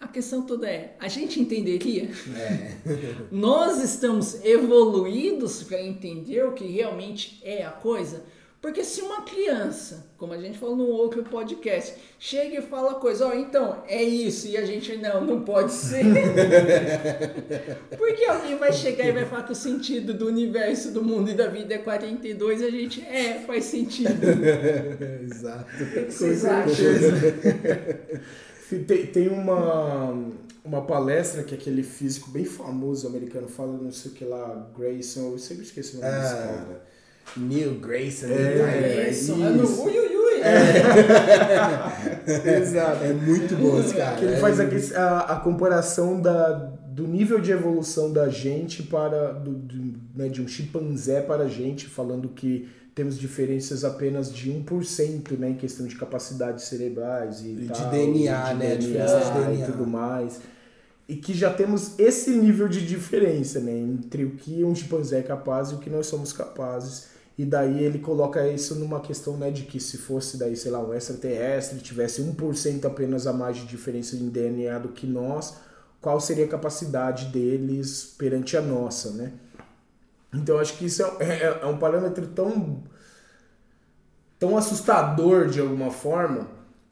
A 0.00 0.06
questão 0.06 0.42
toda 0.42 0.68
é, 0.68 0.94
a 1.00 1.08
gente 1.08 1.40
entenderia? 1.40 2.08
É. 2.36 2.76
Nós 3.32 3.82
estamos 3.82 4.44
evoluídos 4.44 5.64
para 5.64 5.82
entender 5.82 6.44
o 6.44 6.52
que 6.52 6.64
realmente 6.66 7.40
é 7.42 7.64
a 7.64 7.70
coisa? 7.70 8.22
Porque 8.60 8.82
se 8.82 9.00
uma 9.02 9.22
criança, 9.22 10.06
como 10.16 10.32
a 10.32 10.38
gente 10.38 10.58
falou 10.58 10.74
no 10.76 10.86
outro 10.86 11.22
podcast, 11.22 11.94
chega 12.18 12.58
e 12.58 12.62
fala 12.62 12.94
coisa, 12.94 13.26
ó, 13.26 13.30
oh, 13.30 13.34
então, 13.34 13.84
é 13.86 14.02
isso, 14.02 14.48
e 14.48 14.56
a 14.56 14.64
gente, 14.66 14.96
não, 14.96 15.24
não 15.24 15.42
pode 15.42 15.70
ser. 15.72 16.04
Porque 17.96 18.24
alguém 18.24 18.56
vai 18.56 18.72
chegar 18.72 19.06
e 19.06 19.12
vai 19.12 19.24
falar 19.26 19.44
que 19.44 19.52
o 19.52 19.54
sentido 19.54 20.12
do 20.12 20.26
universo, 20.26 20.90
do 20.90 21.04
mundo 21.04 21.30
e 21.30 21.34
da 21.34 21.46
vida 21.46 21.74
é 21.74 21.78
42, 21.78 22.60
e 22.60 22.64
a 22.64 22.70
gente, 22.70 23.00
é, 23.06 23.34
faz 23.46 23.64
sentido. 23.64 24.10
Exato. 25.22 25.70
Vocês 26.08 26.44
acham? 26.44 26.84
Tem, 28.86 29.06
tem 29.06 29.28
uma, 29.28 30.14
uma 30.64 30.82
palestra 30.82 31.42
que 31.42 31.54
aquele 31.54 31.82
físico 31.82 32.30
bem 32.30 32.44
famoso 32.44 33.06
americano 33.06 33.48
fala, 33.48 33.72
não 33.80 33.90
sei 33.92 34.10
o 34.10 34.14
que 34.14 34.24
lá, 34.24 34.68
Grayson, 34.78 35.32
eu 35.32 35.38
sempre 35.38 35.64
esqueci 35.64 35.96
o 35.96 36.00
nome 36.00 36.12
desse 36.12 36.32
Ah, 36.34 36.36
cara. 36.36 36.82
Neil 37.36 37.74
Grayson. 37.80 38.26
É, 38.26 38.28
né? 38.30 39.08
é 39.08 39.10
é 39.10 39.50
no 39.50 39.82
ui, 39.84 39.98
ui, 39.98 40.16
ui. 40.16 40.40
Exato. 42.62 43.04
É 43.04 43.12
muito 43.12 43.56
bom 43.56 43.80
esse 43.80 43.94
cara. 43.94 44.16
Que 44.16 44.24
ele 44.24 44.34
É 44.34 44.38
faz 44.38 44.60
aqui 44.60 44.94
a, 44.94 45.18
a 45.20 45.36
comparação 45.40 46.20
da, 46.20 46.52
do 46.52 47.06
nível 47.06 47.40
de 47.40 47.50
evolução 47.52 48.12
da 48.12 48.28
gente 48.28 48.82
para 48.82 49.32
do, 49.32 49.52
do- 49.52 49.98
né, 50.14 50.28
de 50.28 50.42
um 50.42 50.48
chimpanzé 50.48 51.20
para 51.20 51.44
a 51.44 51.48
gente, 51.48 51.86
falando 51.86 52.28
que 52.28 52.68
temos 52.98 53.16
diferenças 53.16 53.84
apenas 53.84 54.34
de 54.34 54.50
1% 54.50 55.38
né, 55.38 55.50
em 55.50 55.54
questão 55.54 55.86
de 55.86 55.94
capacidades 55.94 56.64
cerebrais 56.64 57.42
e, 57.42 57.50
E 57.50 57.54
de 57.54 57.68
tal, 57.68 57.90
DNA, 57.90 58.54
né, 58.54 58.74
diferença 58.74 59.20
de 59.20 59.46
DNA. 59.46 59.52
e 59.68 59.70
tudo 59.70 59.86
mais. 59.86 60.40
E 61.08 61.14
que 61.14 61.32
já 61.32 61.54
temos 61.54 61.96
esse 61.96 62.30
nível 62.32 62.66
de 62.66 62.84
diferença 62.84 63.60
né, 63.60 63.70
entre 63.70 64.24
o 64.24 64.32
que 64.32 64.64
um 64.64 64.74
chimpanzé 64.74 65.20
é 65.20 65.22
capaz 65.22 65.70
e 65.70 65.74
o 65.74 65.78
que 65.78 65.88
nós 65.88 66.08
somos 66.08 66.32
capazes. 66.32 67.06
E 67.38 67.44
daí 67.44 67.84
ele 67.84 68.00
coloca 68.00 68.44
isso 68.48 68.74
numa 68.74 68.98
questão 68.98 69.36
né, 69.36 69.52
de 69.52 69.62
que 69.62 69.78
se 69.78 69.96
fosse 69.96 70.36
daí, 70.36 70.56
sei 70.56 70.72
lá, 70.72 70.80
um 70.80 70.92
extraterrestre, 70.92 71.78
tivesse 71.78 72.20
1% 72.20 72.84
apenas 72.84 73.28
a 73.28 73.32
mais 73.32 73.58
de 73.58 73.66
diferença 73.66 74.16
em 74.16 74.28
DNA 74.28 74.76
do 74.80 74.88
que 74.88 75.06
nós, 75.06 75.54
qual 76.00 76.20
seria 76.20 76.46
a 76.46 76.48
capacidade 76.48 77.26
deles 77.26 78.12
perante 78.18 78.56
a 78.56 78.60
nossa, 78.60 79.12
né? 79.12 79.34
Então 80.32 80.58
acho 80.58 80.76
que 80.78 80.86
isso 80.86 81.02
é, 81.20 81.24
é- 81.24 81.58
é 81.62 81.66
um 81.66 81.78
parâmetro 81.78 82.26
tão, 82.28 82.82
tão 84.38 84.56
assustador 84.56 85.48
de 85.48 85.60
alguma 85.60 85.90
forma 85.90 86.48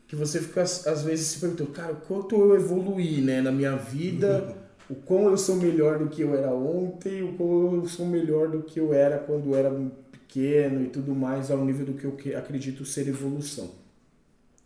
que 0.06 0.14
você 0.16 0.40
fica 0.40 0.62
às 0.62 1.02
vezes 1.02 1.26
se 1.28 1.40
perguntando, 1.40 1.70
cara, 1.70 1.94
quanto 1.94 2.34
eu 2.36 2.54
evoluí 2.54 3.20
né, 3.20 3.40
na 3.40 3.50
minha 3.50 3.74
vida, 3.76 4.54
o 4.88 4.94
quão 4.94 5.24
eu 5.28 5.36
sou 5.36 5.56
melhor 5.56 5.98
do 5.98 6.08
que 6.08 6.22
eu 6.22 6.34
era 6.36 6.50
ontem, 6.52 7.22
o 7.22 7.32
quão 7.36 7.74
eu 7.74 7.86
sou 7.86 8.06
melhor 8.06 8.48
do 8.48 8.62
que 8.62 8.78
eu 8.78 8.94
era 8.94 9.18
quando 9.18 9.50
eu 9.50 9.56
era 9.56 9.70
pequeno 10.12 10.82
e 10.82 10.88
tudo 10.88 11.14
mais, 11.14 11.50
ao 11.50 11.64
nível 11.64 11.86
do 11.86 11.94
que 11.94 12.04
eu 12.04 12.38
acredito 12.38 12.84
ser 12.84 13.08
evolução. 13.08 13.70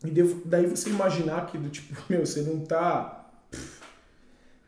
E 0.04 0.10
daí 0.46 0.66
você 0.66 0.88
imaginar 0.90 1.46
que 1.46 1.58
do 1.58 1.68
tipo, 1.68 1.94
meu, 2.08 2.24
você 2.24 2.42
não 2.42 2.60
tá 2.60 3.19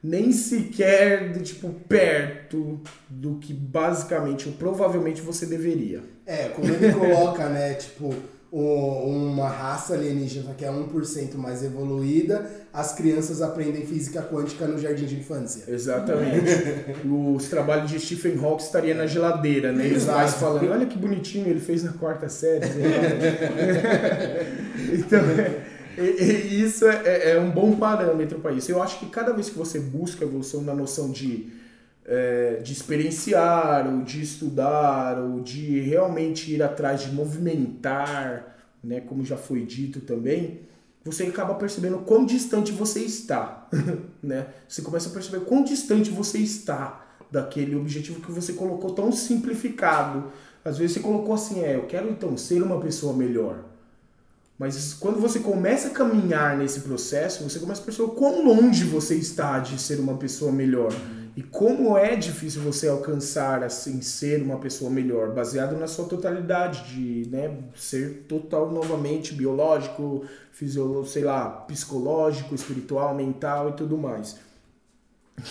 nem 0.03 0.33
sequer 0.33 1.33
do 1.33 1.41
tipo 1.41 1.71
perto 1.89 2.81
do 3.09 3.37
que 3.37 3.55
basicamente 3.55 4.49
ou 4.49 4.55
provavelmente 4.55 5.21
você 5.21 5.47
deveria. 5.47 6.03
É, 6.27 6.49
como 6.49 6.67
ele 6.73 6.93
coloca, 6.93 7.49
né, 7.49 7.75
tipo, 7.75 8.13
uma 8.53 9.49
raça 9.49 9.95
alienígena 9.95 10.55
que 10.55 10.65
é 10.65 10.71
1% 10.71 11.37
mais 11.37 11.63
evoluída, 11.63 12.51
as 12.73 12.93
crianças 12.93 13.41
aprendem 13.41 13.87
física 13.87 14.21
quântica 14.23 14.67
no 14.67 14.79
jardim 14.79 15.07
de 15.07 15.17
infância. 15.17 15.65
Exatamente. 15.73 16.51
Os 17.35 17.49
trabalhos 17.49 17.91
de 17.91 17.99
Stephen 17.99 18.39
Hawking 18.39 18.65
estaria 18.65 18.95
na 18.95 19.07
geladeira, 19.07 19.73
né? 19.73 19.87
Os 19.87 20.05
pais 20.05 20.35
falando, 20.35 20.71
olha 20.71 20.85
que 20.85 20.99
bonitinho, 20.99 21.49
ele 21.49 21.61
fez 21.61 21.83
na 21.83 21.93
quarta 21.93 22.29
série. 22.29 22.67
lá. 25.11 25.63
e- 25.97 26.23
e 26.55 26.63
isso 26.63 26.87
é, 26.87 27.33
é 27.33 27.41
um 27.41 27.51
bom 27.51 27.77
parâmetro 27.77 28.39
para 28.41 28.53
isso. 28.53 28.71
Eu 28.71 28.83
acho 28.83 28.99
que 28.99 29.07
cada 29.07 29.33
vez 29.33 29.49
que 29.51 29.59
você 29.59 29.79
busca 29.79 30.25
evolução 30.25 30.63
na 30.63 30.75
noção 30.75 31.11
de, 31.11 31.49
é, 32.05 32.57
de 32.63 32.73
experienciar, 32.73 33.87
ou 33.87 34.03
de 34.03 34.23
estudar, 34.23 35.19
ou 35.19 35.41
de 35.41 35.81
realmente 35.81 36.53
ir 36.55 36.63
atrás 36.63 37.03
de 37.03 37.13
movimentar, 37.13 38.57
né? 38.83 39.01
Como 39.01 39.25
já 39.25 39.37
foi 39.37 39.65
dito 39.65 40.01
também, 40.01 40.61
você 41.05 41.25
acaba 41.25 41.55
percebendo 41.55 41.99
quão 41.99 42.25
distante 42.25 42.73
você 42.73 43.01
está, 43.01 43.69
né? 44.23 44.47
Você 44.69 44.83
começa 44.83 45.09
a 45.09 45.13
perceber 45.13 45.45
quão 45.45 45.63
distante 45.65 46.11
você 46.11 46.39
está 46.39 47.05
daquele 47.31 47.75
objetivo 47.75 48.21
que 48.21 48.31
você 48.33 48.53
colocou 48.55 48.93
tão 48.95 49.11
simplificado. 49.13 50.31
Às 50.65 50.79
vezes 50.79 50.95
você 50.95 51.01
colocou 51.01 51.35
assim, 51.35 51.61
é, 51.63 51.77
eu 51.77 51.87
quero 51.87 52.09
então 52.11 52.37
ser 52.37 52.63
uma 52.63 52.79
pessoa 52.81 53.15
melhor. 53.15 53.72
Mas 54.59 54.95
quando 54.95 55.19
você 55.19 55.41
começa 55.41 55.89
a 55.89 55.91
caminhar 55.91 56.57
nesse 56.57 56.81
processo, 56.81 57.43
você 57.43 57.59
começa 57.59 57.83
a 57.83 57.85
perceber 57.85 58.13
quão 58.13 58.45
longe 58.45 58.85
você 58.85 59.15
está 59.17 59.59
de 59.59 59.81
ser 59.81 59.99
uma 59.99 60.17
pessoa 60.17 60.53
melhor. 60.53 60.93
E 61.35 61.43
como 61.43 61.97
é 61.97 62.15
difícil 62.15 62.61
você 62.61 62.89
alcançar, 62.89 63.63
assim, 63.63 64.03
ser 64.03 64.43
uma 64.43 64.59
pessoa 64.59 64.91
melhor, 64.91 65.33
baseado 65.33 65.77
na 65.79 65.87
sua 65.87 66.05
totalidade, 66.05 66.95
de 66.95 67.31
né, 67.31 67.57
ser 67.75 68.27
total 68.29 68.71
novamente 68.71 69.33
biológico, 69.35 70.27
fisiológico, 70.53 71.09
sei 71.09 71.25
lá, 71.25 71.49
psicológico, 71.49 72.55
espiritual, 72.55 73.15
mental 73.15 73.71
e 73.71 73.73
tudo 73.73 73.97
mais. 73.97 74.37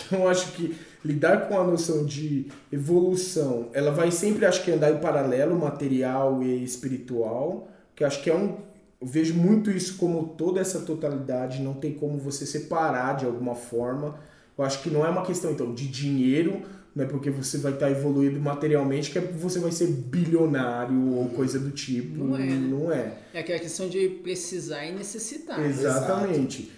Então, 0.06 0.28
acho 0.28 0.52
que 0.52 0.74
lidar 1.04 1.48
com 1.48 1.58
a 1.58 1.64
noção 1.64 2.06
de 2.06 2.46
evolução, 2.70 3.68
ela 3.74 3.90
vai 3.90 4.10
sempre, 4.10 4.46
acho 4.46 4.62
que, 4.62 4.70
andar 4.70 4.92
em 4.92 5.00
paralelo, 5.00 5.58
material 5.58 6.42
e 6.42 6.62
espiritual, 6.62 7.68
que 7.94 8.04
acho 8.04 8.22
que 8.22 8.30
é 8.30 8.34
um. 8.34 8.56
Eu 9.02 9.08
vejo 9.08 9.34
muito 9.34 9.68
isso 9.68 9.96
como 9.96 10.28
toda 10.38 10.60
essa 10.60 10.78
totalidade, 10.78 11.60
não 11.60 11.74
tem 11.74 11.92
como 11.92 12.18
você 12.18 12.46
separar 12.46 13.16
de 13.16 13.26
alguma 13.26 13.56
forma. 13.56 14.14
Eu 14.56 14.64
acho 14.64 14.80
que 14.80 14.88
não 14.88 15.04
é 15.04 15.08
uma 15.08 15.26
questão, 15.26 15.50
então, 15.50 15.74
de 15.74 15.88
dinheiro, 15.88 16.62
não 16.94 17.04
é 17.04 17.08
porque 17.08 17.28
você 17.28 17.58
vai 17.58 17.72
estar 17.72 17.90
evoluído 17.90 18.38
materialmente 18.38 19.10
que 19.10 19.18
é 19.18 19.20
porque 19.20 19.38
você 19.38 19.58
vai 19.58 19.72
ser 19.72 19.88
bilionário 19.88 21.16
ou 21.16 21.28
coisa 21.30 21.58
do 21.58 21.72
tipo. 21.72 22.22
Não 22.22 22.36
é, 22.36 22.46
né? 22.46 22.54
Não 22.54 22.92
é. 22.92 23.14
É 23.34 23.40
aquela 23.40 23.58
questão 23.58 23.88
de 23.88 24.08
precisar 24.22 24.86
e 24.86 24.92
necessitar. 24.92 25.60
Exatamente. 25.66 26.70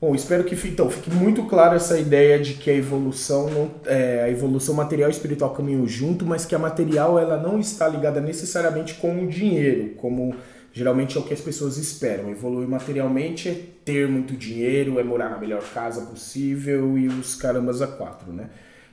Bom, 0.00 0.14
espero 0.14 0.44
que 0.44 0.54
então, 0.66 0.88
fique 0.88 1.10
muito 1.10 1.42
claro 1.44 1.76
essa 1.76 1.98
ideia 1.98 2.38
de 2.38 2.54
que 2.54 2.70
a 2.70 2.74
evolução 2.74 3.50
não, 3.50 3.70
é, 3.84 4.22
a 4.22 4.30
evolução 4.30 4.74
material 4.74 5.10
e 5.10 5.12
espiritual 5.12 5.52
caminham 5.52 5.86
junto, 5.86 6.24
mas 6.24 6.46
que 6.46 6.54
a 6.54 6.58
material 6.58 7.18
ela 7.18 7.36
não 7.36 7.60
está 7.60 7.86
ligada 7.86 8.18
necessariamente 8.18 8.94
com 8.94 9.24
o 9.24 9.26
dinheiro, 9.26 9.90
como 9.96 10.34
geralmente 10.74 11.16
é 11.16 11.20
o 11.20 11.24
que 11.24 11.32
as 11.32 11.40
pessoas 11.40 11.78
esperam. 11.78 12.28
Evoluir 12.30 12.68
materialmente 12.68 13.48
é 13.48 13.54
ter 13.84 14.06
muito 14.08 14.34
dinheiro, 14.34 14.98
é 15.00 15.04
morar 15.04 15.30
na 15.30 15.38
melhor 15.38 15.62
casa 15.72 16.02
possível 16.02 16.98
e 16.98 17.08
os 17.08 17.34
carambas 17.36 17.80
a 17.80 17.86
quatro, 17.86 18.32
né? 18.32 18.50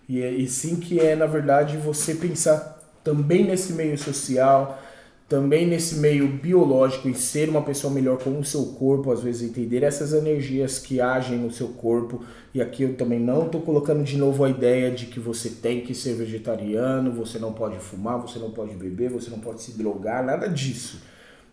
E, 0.07 0.21
é- 0.21 0.31
e 0.31 0.47
sim 0.47 0.77
que 0.77 0.99
é, 0.99 1.15
na 1.15 1.25
verdade, 1.25 1.77
você 1.77 2.15
pensar 2.15 2.79
também 3.03 3.43
nesse 3.45 3.73
meio 3.73 3.97
social, 3.97 4.79
também 5.27 5.65
nesse 5.65 5.95
meio 5.95 6.27
biológico, 6.27 7.07
em 7.09 7.13
ser 7.13 7.49
uma 7.49 7.61
pessoa 7.63 7.91
melhor 7.93 8.17
com 8.19 8.37
o 8.37 8.43
seu 8.43 8.65
corpo, 8.77 9.11
às 9.11 9.21
vezes 9.23 9.49
entender 9.49 9.81
essas 9.81 10.13
energias 10.13 10.77
que 10.77 10.99
agem 11.01 11.37
no 11.39 11.49
seu 11.51 11.69
corpo. 11.69 12.23
E 12.53 12.61
aqui 12.61 12.83
eu 12.83 12.95
também 12.95 13.19
não 13.19 13.45
estou 13.45 13.61
colocando 13.61 14.03
de 14.03 14.17
novo 14.17 14.43
a 14.43 14.49
ideia 14.49 14.91
de 14.91 15.05
que 15.07 15.19
você 15.19 15.49
tem 15.49 15.81
que 15.81 15.95
ser 15.95 16.13
vegetariano, 16.15 17.11
você 17.13 17.39
não 17.39 17.53
pode 17.53 17.79
fumar, 17.79 18.19
você 18.19 18.37
não 18.39 18.51
pode 18.51 18.75
beber, 18.75 19.09
você 19.09 19.29
não 19.31 19.39
pode 19.39 19.61
se 19.63 19.71
drogar, 19.77 20.23
nada 20.23 20.47
disso. 20.47 21.01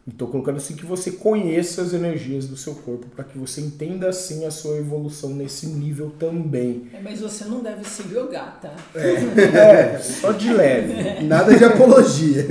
Estou 0.09 0.27
colocando 0.29 0.57
assim 0.57 0.75
que 0.75 0.87
você 0.87 1.11
conheça 1.13 1.83
as 1.83 1.93
energias 1.93 2.47
do 2.47 2.57
seu 2.57 2.75
corpo 2.75 3.07
para 3.15 3.25
que 3.25 3.37
você 3.37 3.61
entenda 3.61 4.09
assim 4.09 4.47
a 4.47 4.51
sua 4.51 4.79
evolução 4.79 5.31
nesse 5.31 5.67
nível 5.67 6.11
também. 6.19 6.85
É, 6.95 7.01
mas 7.03 7.21
você 7.21 7.45
não 7.45 7.61
deve 7.63 7.85
se 7.87 8.05
drogar, 8.05 8.59
tá? 8.61 8.73
É, 8.99 9.99
só 9.99 10.33
de 10.33 10.51
leve. 10.53 11.23
Nada 11.29 11.55
de 11.55 11.63
apologia. 11.65 12.47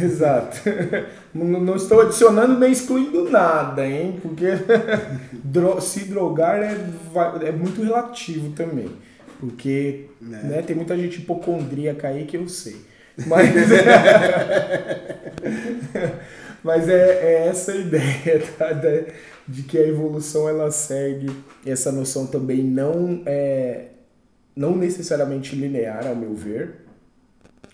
Exato. 0.00 0.58
Não, 1.34 1.44
não 1.60 1.76
estou 1.76 2.00
adicionando 2.02 2.58
nem 2.58 2.72
excluindo 2.72 3.30
nada, 3.30 3.86
hein? 3.86 4.18
Porque 4.20 4.46
dro- 5.42 5.80
se 5.80 6.00
drogar 6.04 6.62
é, 6.62 6.76
é 7.48 7.52
muito 7.52 7.82
relativo 7.82 8.50
também. 8.52 8.90
Porque 9.40 10.06
né, 10.20 10.62
tem 10.66 10.74
muita 10.74 10.96
gente 10.96 11.18
hipocondríaca 11.20 12.08
aí 12.08 12.24
que 12.24 12.36
eu 12.36 12.48
sei. 12.48 12.76
Mas, 13.26 13.50
mas 16.62 16.88
é, 16.88 16.94
é 16.94 17.48
essa 17.48 17.74
ideia 17.74 18.42
tá? 18.56 18.70
De 19.46 19.62
que 19.62 19.78
a 19.78 19.86
evolução 19.86 20.48
ela 20.48 20.70
segue 20.70 21.28
essa 21.66 21.90
noção 21.90 22.26
também 22.26 22.62
não 22.62 23.22
é 23.26 23.88
não 24.58 24.76
necessariamente 24.76 25.54
linear, 25.54 26.04
ao 26.04 26.16
meu 26.16 26.34
ver, 26.34 26.80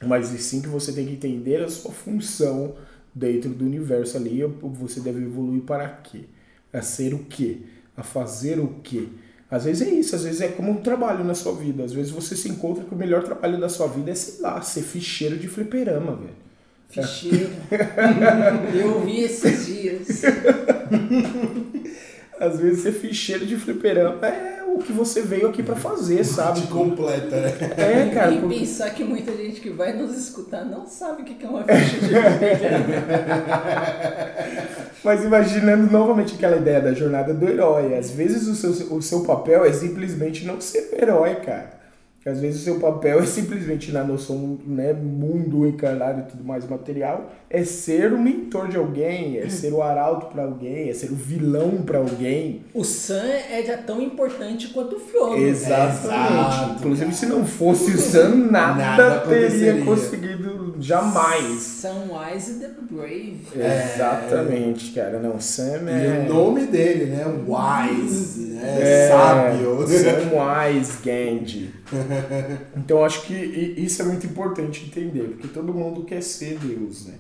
mas 0.03 0.27
sim 0.27 0.61
que 0.61 0.69
você 0.69 0.93
tem 0.93 1.07
que 1.07 1.15
entender 1.15 1.63
a 1.63 1.69
sua 1.69 1.93
função 1.93 2.75
dentro 3.15 3.49
do 3.51 3.65
universo 3.65 4.19
ali. 4.19 4.43
Você 4.61 5.01
deve 5.01 5.23
evoluir 5.23 5.63
para 5.63 5.89
quê? 5.89 6.25
A 6.71 6.83
ser 6.83 7.15
o 7.15 7.21
quê? 7.21 7.61
A 7.97 8.03
fazer 8.03 8.59
o 8.59 8.81
quê? 8.83 9.09
Às 9.51 9.65
vezes 9.65 9.87
é 9.87 9.91
isso, 9.91 10.17
às 10.17 10.25
vezes 10.25 10.41
é 10.41 10.49
como 10.49 10.73
um 10.73 10.77
trabalho 10.77 11.25
na 11.25 11.35
sua 11.35 11.55
vida. 11.55 11.85
Às 11.85 11.93
vezes 11.93 12.11
você 12.11 12.35
se 12.35 12.49
encontra 12.49 12.85
que 12.85 12.95
o 12.95 12.99
melhor 12.99 13.23
trabalho 13.23 13.61
da 13.61 13.69
sua 13.69 13.87
vida 13.87 14.11
é, 14.11 14.15
sei 14.15 14.41
lá, 14.41 14.61
ser 14.63 14.83
ficheiro 14.83 15.37
de 15.37 15.49
fliperama, 15.49 16.17
velho. 16.17 16.45
Ficheiro. 16.89 17.51
Eu 18.75 19.01
vi 19.05 19.23
esses 19.23 19.67
dias. 19.67 20.23
Às 22.39 22.59
vezes 22.59 22.83
ser 22.83 22.93
ficheiro 22.93 23.47
de 23.47 23.57
fliperama 23.57 24.27
é 24.27 24.54
o 24.75 24.79
que 24.79 24.93
você 24.93 25.23
veio 25.23 25.49
aqui 25.49 25.63
para 25.63 25.77
fazer, 25.77 26.25
sabe? 26.25 26.63
Te 26.63 26.67
completa, 26.69 27.37
né? 27.41 27.53
É, 27.77 28.11
cara. 28.15 28.33
e 28.33 28.41
porque- 28.41 28.59
pensar 28.61 28.91
que 28.91 29.05
muita 29.05 29.33
gente 29.33 29.61
que 29.61 29.71
vai 29.71 29.93
nos 29.93 30.17
escutar 30.17 30.65
não 30.65 30.87
sabe 30.87 31.23
o 31.23 31.25
que 31.25 31.45
é 31.45 31.49
uma 31.49 31.65
ficha 31.65 31.99
de. 31.99 32.15
Mas 35.05 35.23
imaginando 35.25 35.91
novamente 35.93 36.35
aquela 36.35 36.57
ideia 36.57 36.81
da 36.81 36.93
jornada 36.95 37.33
do 37.35 37.49
herói. 37.49 37.95
Às 37.97 38.11
vezes 38.11 38.47
o 38.49 38.55
seu, 38.55 38.97
o 38.97 39.03
seu 39.03 39.21
papel 39.25 39.65
é 39.65 39.73
simplesmente 39.73 40.45
não 40.47 40.61
ser 40.61 40.91
herói, 41.01 41.35
cara. 41.37 41.84
Que 42.25 42.31
às 42.31 42.41
vezes 42.41 42.63
o 42.63 42.65
seu 42.65 42.81
papel 42.81 43.21
é 43.21 43.27
simplesmente 43.27 43.93
na 43.93 44.03
noção, 44.03 44.59
né, 44.67 44.95
mundo 44.95 45.67
encarnado 45.67 46.21
e 46.21 46.23
tudo 46.23 46.43
mais 46.43 46.67
material, 46.67 47.31
é 47.51 47.63
ser 47.65 48.15
o 48.15 48.19
mentor 48.19 48.69
de 48.69 48.79
alguém, 48.79 49.37
é 49.37 49.49
ser 49.51 49.75
o 49.75 49.83
arauto 49.83 50.29
pra 50.33 50.45
alguém, 50.45 50.89
é 50.89 50.95
ser 50.95 51.13
o 51.13 51.15
vilão 51.15 51.83
pra 51.83 51.99
alguém. 51.99 52.63
O 52.73 52.83
Sam 52.83 53.29
é 53.51 53.63
já 53.63 53.77
tão 53.77 54.01
importante 54.01 54.69
quanto 54.69 54.97
o 54.97 55.01
Frodo. 55.01 55.37
Exatamente. 55.37 56.33
Exato, 56.33 56.79
Inclusive, 56.79 57.05
cara. 57.05 57.17
se 57.19 57.27
não 57.27 57.45
fosse 57.45 57.91
o 57.91 57.99
Sam, 57.99 58.35
nada, 58.51 58.75
Nada 58.75 59.21
teria 59.29 59.85
conseguido 59.85 60.77
jamais. 60.81 61.61
Sam 61.61 62.07
Wise 62.11 62.55
the 62.55 62.71
Brave. 62.91 63.41
Exatamente, 63.55 64.93
cara. 64.93 65.19
Não, 65.19 65.39
Sam 65.39 65.91
é. 65.91 66.25
E 66.25 66.31
o 66.31 66.35
nome 66.35 66.67
dele, 66.69 67.05
né? 67.05 67.25
Wise, 67.27 68.41
né? 68.55 68.79
É, 68.81 69.09
Sábio. 69.09 69.87
Samwise 69.87 70.93
Gandhi. 71.05 71.71
Então 72.77 73.05
acho 73.05 73.27
que 73.27 73.35
isso 73.35 74.03
é 74.03 74.05
muito 74.05 74.27
importante 74.27 74.85
entender, 74.85 75.31
porque 75.31 75.49
todo 75.49 75.73
mundo 75.73 76.05
quer 76.05 76.23
ser 76.23 76.59
Deus, 76.59 77.07
né? 77.07 77.15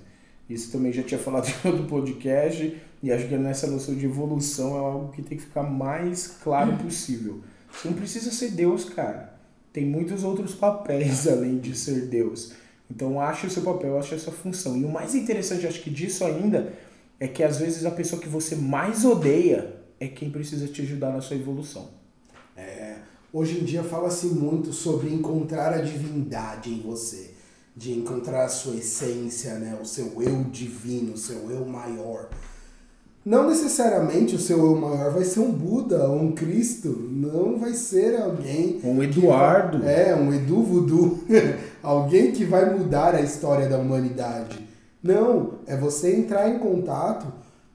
Isso 0.48 0.70
também 0.70 0.92
já 0.92 1.02
tinha 1.02 1.18
falado 1.18 1.48
em 1.48 1.68
outro 1.68 1.86
podcast, 1.86 2.76
e 3.02 3.12
acho 3.12 3.28
que 3.28 3.36
nessa 3.36 3.66
noção 3.66 3.94
de 3.94 4.06
evolução 4.06 4.76
é 4.76 4.78
algo 4.78 5.12
que 5.12 5.22
tem 5.22 5.36
que 5.36 5.44
ficar 5.44 5.62
mais 5.62 6.26
claro 6.42 6.76
possível. 6.78 7.40
Você 7.70 7.88
não 7.88 7.94
precisa 7.94 8.30
ser 8.30 8.52
Deus, 8.52 8.84
cara. 8.84 9.34
Tem 9.72 9.84
muitos 9.84 10.22
outros 10.22 10.54
papéis 10.54 11.26
além 11.28 11.58
de 11.58 11.76
ser 11.76 12.06
Deus. 12.06 12.52
Então 12.90 13.20
ache 13.20 13.46
o 13.46 13.50
seu 13.50 13.62
papel, 13.62 13.98
ache 13.98 14.14
a 14.14 14.18
sua 14.18 14.32
função. 14.32 14.76
E 14.76 14.84
o 14.84 14.88
mais 14.88 15.14
interessante, 15.14 15.66
acho 15.66 15.82
que 15.82 15.90
disso 15.90 16.24
ainda, 16.24 16.72
é 17.18 17.26
que 17.26 17.42
às 17.42 17.58
vezes 17.58 17.84
a 17.84 17.90
pessoa 17.90 18.20
que 18.20 18.28
você 18.28 18.54
mais 18.54 19.04
odeia 19.04 19.76
é 19.98 20.06
quem 20.08 20.30
precisa 20.30 20.68
te 20.68 20.82
ajudar 20.82 21.12
na 21.12 21.20
sua 21.20 21.36
evolução. 21.36 21.90
É, 22.56 22.93
hoje 23.34 23.58
em 23.60 23.64
dia 23.64 23.82
fala-se 23.82 24.26
muito 24.28 24.72
sobre 24.72 25.12
encontrar 25.12 25.72
a 25.74 25.82
divindade 25.82 26.70
em 26.70 26.80
você, 26.80 27.32
de 27.76 27.92
encontrar 27.92 28.44
a 28.44 28.48
sua 28.48 28.76
essência, 28.76 29.54
né, 29.54 29.76
o 29.82 29.84
seu 29.84 30.22
eu 30.22 30.44
divino, 30.44 31.14
o 31.14 31.18
seu 31.18 31.50
eu 31.50 31.66
maior. 31.66 32.28
Não 33.24 33.48
necessariamente 33.48 34.36
o 34.36 34.38
seu 34.38 34.58
eu 34.58 34.76
maior 34.76 35.10
vai 35.10 35.24
ser 35.24 35.40
um 35.40 35.50
Buda 35.50 36.06
ou 36.08 36.20
um 36.20 36.32
Cristo, 36.32 36.90
não 37.10 37.58
vai 37.58 37.72
ser 37.72 38.20
alguém. 38.20 38.80
Um 38.84 39.02
Eduardo. 39.02 39.78
vai- 39.82 40.10
é, 40.10 40.14
um 40.14 40.32
Edu 40.32 40.62
Voodoo. 40.62 41.18
alguém 41.82 42.32
que 42.32 42.44
vai 42.44 42.72
mudar 42.78 43.14
a 43.14 43.22
história 43.22 43.66
da 43.68 43.78
humanidade. 43.78 44.64
Não, 45.02 45.54
é 45.66 45.76
você 45.76 46.14
entrar 46.14 46.48
em 46.50 46.58
contato 46.58 47.26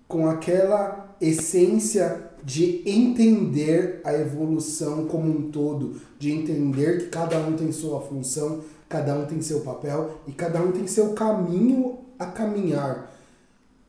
com 0.07 0.27
aquela 0.29 1.15
essência 1.19 2.28
de 2.43 2.81
entender 2.85 4.01
a 4.03 4.13
evolução 4.13 5.05
como 5.05 5.29
um 5.29 5.51
todo, 5.51 5.99
de 6.17 6.31
entender 6.31 6.99
que 6.99 7.07
cada 7.07 7.37
um 7.39 7.55
tem 7.55 7.71
sua 7.71 8.01
função, 8.01 8.61
cada 8.87 9.15
um 9.15 9.25
tem 9.25 9.41
seu 9.41 9.61
papel 9.61 10.19
e 10.27 10.31
cada 10.31 10.61
um 10.61 10.71
tem 10.71 10.87
seu 10.87 11.13
caminho 11.13 11.99
a 12.17 12.25
caminhar. 12.25 13.13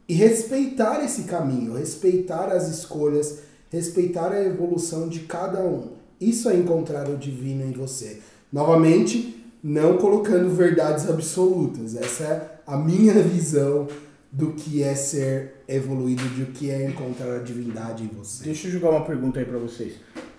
E 0.08 0.14
respeitar 0.14 1.04
esse 1.04 1.22
caminho, 1.22 1.74
respeitar 1.74 2.46
as 2.46 2.68
escolhas, 2.68 3.40
respeitar 3.70 4.32
a 4.32 4.44
evolução 4.44 5.08
de 5.08 5.20
cada 5.20 5.60
um. 5.60 5.92
Isso 6.20 6.48
é 6.48 6.56
encontrar 6.56 7.08
o 7.08 7.16
divino 7.16 7.64
em 7.64 7.72
você. 7.72 8.20
Novamente, 8.52 9.40
não 9.62 9.98
colocando 9.98 10.50
verdades 10.50 11.08
absolutas. 11.08 11.94
Essa 11.94 12.24
é 12.24 12.60
a 12.66 12.76
minha 12.76 13.14
visão 13.22 13.86
do 14.32 14.52
que 14.52 14.82
é 14.82 14.94
ser 14.94 15.64
evoluído, 15.66 16.22
do 16.22 16.52
que 16.52 16.70
é 16.70 16.88
encontrar 16.88 17.36
a 17.36 17.42
divindade 17.42 18.04
em 18.04 18.08
você. 18.08 18.44
Deixa 18.44 18.68
eu 18.68 18.72
jogar 18.72 18.90
uma 18.90 19.04
pergunta 19.04 19.40
aí 19.40 19.44
pra 19.44 19.58
vocês. 19.58 19.94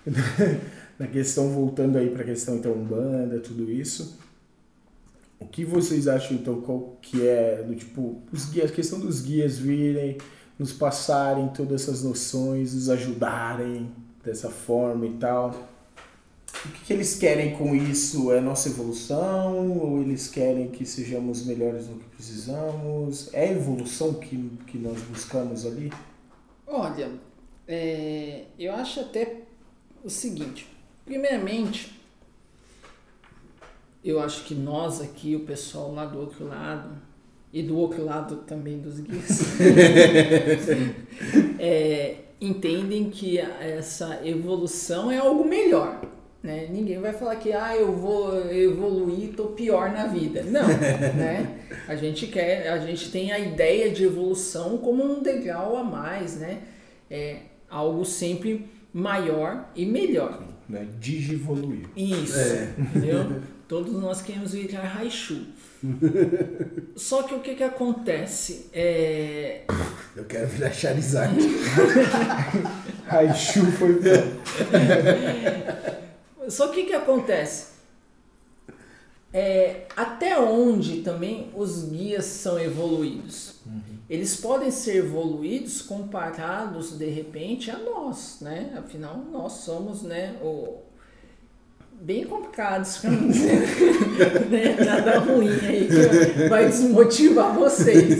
Na 0.98 1.06
questão, 1.06 1.50
voltando 1.50 1.98
aí 1.98 2.10
pra 2.10 2.24
questão 2.24 2.56
então 2.56 2.72
Umbanda, 2.72 3.38
tudo 3.40 3.70
isso. 3.70 4.18
O 5.40 5.46
que 5.46 5.64
vocês 5.64 6.06
acham 6.06 6.36
então 6.36 6.60
qual 6.60 6.96
que 7.02 7.26
é 7.26 7.62
do 7.62 7.74
tipo 7.74 8.22
os 8.32 8.46
guias, 8.46 8.70
a 8.70 8.74
questão 8.74 9.00
dos 9.00 9.20
guias 9.20 9.58
virem, 9.58 10.16
nos 10.58 10.72
passarem 10.72 11.48
todas 11.48 11.82
essas 11.82 12.04
noções, 12.04 12.74
nos 12.74 12.88
ajudarem 12.88 13.90
dessa 14.24 14.48
forma 14.48 15.06
e 15.06 15.14
tal. 15.14 15.71
O 16.64 16.68
que, 16.68 16.84
que 16.84 16.92
eles 16.92 17.16
querem 17.16 17.56
com 17.56 17.74
isso? 17.74 18.30
É 18.30 18.40
nossa 18.40 18.68
evolução? 18.68 19.78
Ou 19.78 20.00
eles 20.00 20.28
querem 20.28 20.68
que 20.68 20.86
sejamos 20.86 21.44
melhores 21.44 21.88
no 21.88 21.98
que 21.98 22.08
precisamos? 22.10 23.32
É 23.34 23.48
a 23.48 23.52
evolução 23.52 24.14
que, 24.14 24.36
que 24.68 24.78
nós 24.78 25.00
buscamos 25.02 25.66
ali? 25.66 25.92
Olha, 26.66 27.10
é, 27.66 28.44
eu 28.56 28.72
acho 28.74 29.00
até 29.00 29.40
o 30.04 30.10
seguinte. 30.10 30.68
Primeiramente, 31.04 32.00
eu 34.04 34.20
acho 34.20 34.44
que 34.44 34.54
nós 34.54 35.00
aqui, 35.00 35.34
o 35.34 35.40
pessoal 35.40 35.92
lá 35.92 36.04
do 36.04 36.20
outro 36.20 36.46
lado, 36.46 36.96
e 37.52 37.60
do 37.62 37.76
outro 37.76 38.04
lado 38.04 38.36
também 38.46 38.78
dos 38.78 39.00
guias, 39.00 39.40
é, 41.58 42.18
entendem 42.40 43.10
que 43.10 43.38
essa 43.38 44.20
evolução 44.24 45.10
é 45.10 45.18
algo 45.18 45.44
melhor. 45.44 46.00
Né? 46.42 46.66
Ninguém 46.70 46.98
vai 46.98 47.12
falar 47.12 47.36
que 47.36 47.52
ah, 47.52 47.76
eu 47.76 47.92
vou 47.92 48.50
evoluir, 48.50 49.34
tô 49.36 49.46
pior 49.48 49.92
na 49.92 50.08
vida. 50.08 50.42
Não, 50.42 50.66
né? 51.16 51.60
A 51.86 51.94
gente 51.94 52.26
quer, 52.26 52.68
a 52.68 52.78
gente 52.78 53.12
tem 53.12 53.30
a 53.30 53.38
ideia 53.38 53.90
de 53.90 54.04
evolução 54.04 54.78
como 54.78 55.04
um 55.04 55.22
degrau 55.22 55.76
a 55.76 55.84
mais, 55.84 56.36
né? 56.36 56.62
É 57.08 57.36
algo 57.70 58.04
sempre 58.04 58.66
maior 58.92 59.70
e 59.76 59.86
melhor. 59.86 60.42
Né? 60.68 60.88
Digivoluir. 60.98 61.86
Isso, 61.96 62.38
entendeu? 62.76 63.40
Todos 63.68 63.92
nós 63.94 64.20
queremos 64.20 64.52
virar 64.52 64.82
Raichu. 64.82 65.46
Só 66.96 67.22
que 67.22 67.34
o 67.34 67.40
que 67.40 67.54
que 67.54 67.64
acontece? 67.64 68.66
É, 68.72 69.62
Eu 70.14 70.24
quero 70.24 70.46
virar 70.48 70.70
Charizard. 70.72 71.34
Raichu 73.06 73.64
foi. 73.72 73.98
Só 76.48 76.68
que 76.68 76.82
o 76.82 76.86
que 76.86 76.92
acontece? 76.92 77.72
É, 79.32 79.86
até 79.96 80.38
onde 80.38 81.00
também 81.00 81.50
os 81.56 81.84
guias 81.84 82.26
são 82.26 82.60
evoluídos? 82.60 83.54
Eles 84.10 84.36
podem 84.36 84.70
ser 84.70 84.96
evoluídos 84.96 85.80
comparados 85.80 86.98
de 86.98 87.06
repente 87.06 87.70
a 87.70 87.78
nós, 87.78 88.38
né? 88.42 88.74
Afinal, 88.76 89.16
nós 89.32 89.52
somos, 89.52 90.02
né, 90.02 90.36
o 90.42 90.82
bem 92.02 92.24
complicados, 92.24 93.00
não 93.04 93.28
dizer 93.30 93.60
né? 94.50 94.76
nada 94.84 95.20
ruim 95.20 95.48
aí 95.64 95.88
que 95.88 96.48
vai 96.48 96.66
desmotivar 96.66 97.54
vocês. 97.54 98.18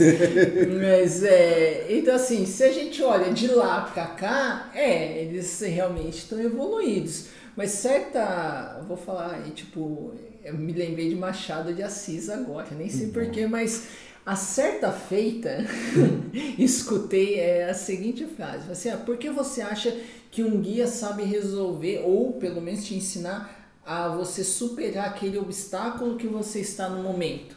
Mas 0.80 1.22
é, 1.24 1.86
então 1.90 2.14
assim, 2.14 2.46
se 2.46 2.62
a 2.62 2.72
gente 2.72 3.02
olha 3.02 3.32
de 3.32 3.48
lá 3.48 3.90
pra 3.92 4.06
cá, 4.06 4.70
é, 4.72 5.22
eles 5.22 5.60
realmente 5.60 6.18
estão 6.18 6.40
evoluídos. 6.40 7.26
Mas 7.56 7.70
certa, 7.72 8.82
vou 8.86 8.96
falar 8.96 9.34
aí, 9.34 9.50
tipo, 9.50 10.14
eu 10.44 10.54
me 10.54 10.72
lembrei 10.72 11.08
de 11.08 11.14
Machado 11.14 11.74
de 11.74 11.82
Assis 11.82 12.28
agora, 12.28 12.68
nem 12.72 12.88
sei 12.88 13.08
porquê, 13.08 13.46
mas 13.46 13.88
a 14.24 14.36
certa 14.36 14.90
feita, 14.90 15.58
escutei 16.58 17.38
é, 17.38 17.68
a 17.68 17.74
seguinte 17.74 18.26
frase, 18.26 18.70
assim, 18.70 18.88
ah, 18.88 18.96
por 18.96 19.16
que 19.16 19.30
você 19.30 19.60
acha 19.60 19.94
que 20.30 20.42
um 20.42 20.60
guia 20.60 20.86
sabe 20.86 21.24
resolver, 21.24 22.02
ou 22.04 22.32
pelo 22.34 22.60
menos 22.60 22.86
te 22.86 22.94
ensinar 22.94 23.58
a 23.84 24.08
você 24.08 24.42
superar 24.42 25.08
aquele 25.08 25.36
obstáculo 25.38 26.16
que 26.16 26.26
você 26.26 26.60
está 26.60 26.88
no 26.88 27.02
momento? 27.02 27.56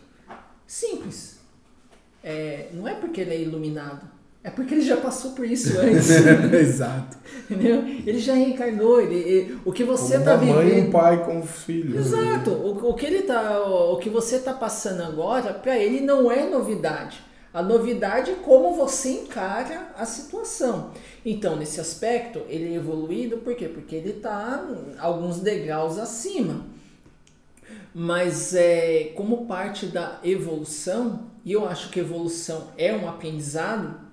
Simples. 0.68 1.40
É, 2.24 2.70
não 2.74 2.88
é 2.88 2.96
porque 2.96 3.22
ele 3.22 3.34
é 3.36 3.42
iluminado, 3.42 4.10
é 4.46 4.50
porque 4.52 4.76
ele 4.76 4.82
já 4.82 4.98
passou 4.98 5.32
por 5.32 5.46
isso 5.46 5.78
antes. 5.82 6.10
Exato. 6.10 7.18
Entendeu? 7.50 7.84
Ele 7.86 8.20
já 8.20 8.34
reencarnou, 8.34 9.02
ele, 9.02 9.16
ele- 9.16 9.60
o 9.66 9.72
que 9.72 9.84
você 9.84 10.18
está 10.18 10.36
uma 10.36 10.46
mãe 10.56 10.68
e 10.68 10.72
um 10.72 10.76
vivendo. 10.76 10.92
pai 10.92 11.26
com 11.26 11.40
os 11.42 11.50
filhos. 11.64 12.08
Exato. 12.08 12.52
O, 12.52 12.90
o 12.92 12.94
que 12.94 13.06
ele 13.06 13.24
tá, 13.24 13.62
o 13.64 13.98
que 13.98 14.10
você 14.10 14.36
está 14.38 14.54
passando 14.54 15.02
agora, 15.04 15.54
para 15.54 15.78
ele 15.78 16.02
não 16.02 16.32
é 16.32 16.48
novidade. 16.50 17.20
A 17.54 17.62
novidade 17.64 18.32
é 18.32 18.36
como 18.36 18.74
você 18.76 19.12
encara 19.12 19.90
a 19.98 20.06
situação. 20.06 20.92
Então, 21.26 21.56
nesse 21.56 21.80
aspecto, 21.80 22.42
ele 22.50 22.74
é 22.74 22.76
evoluído 22.76 23.38
por 23.38 23.56
quê? 23.56 23.68
Porque 23.68 23.96
ele 23.96 24.10
está 24.12 24.64
alguns 25.00 25.40
degraus 25.40 25.98
acima. 25.98 26.66
Mas 27.94 28.54
é, 28.54 29.14
como 29.16 29.46
parte 29.46 29.86
da 29.86 30.20
evolução, 30.24 31.28
e 31.46 31.54
eu 31.54 31.68
acho 31.68 31.90
que 31.90 32.00
evolução 32.00 32.68
é 32.78 32.94
um 32.94 33.08
aprendizado, 33.08 34.05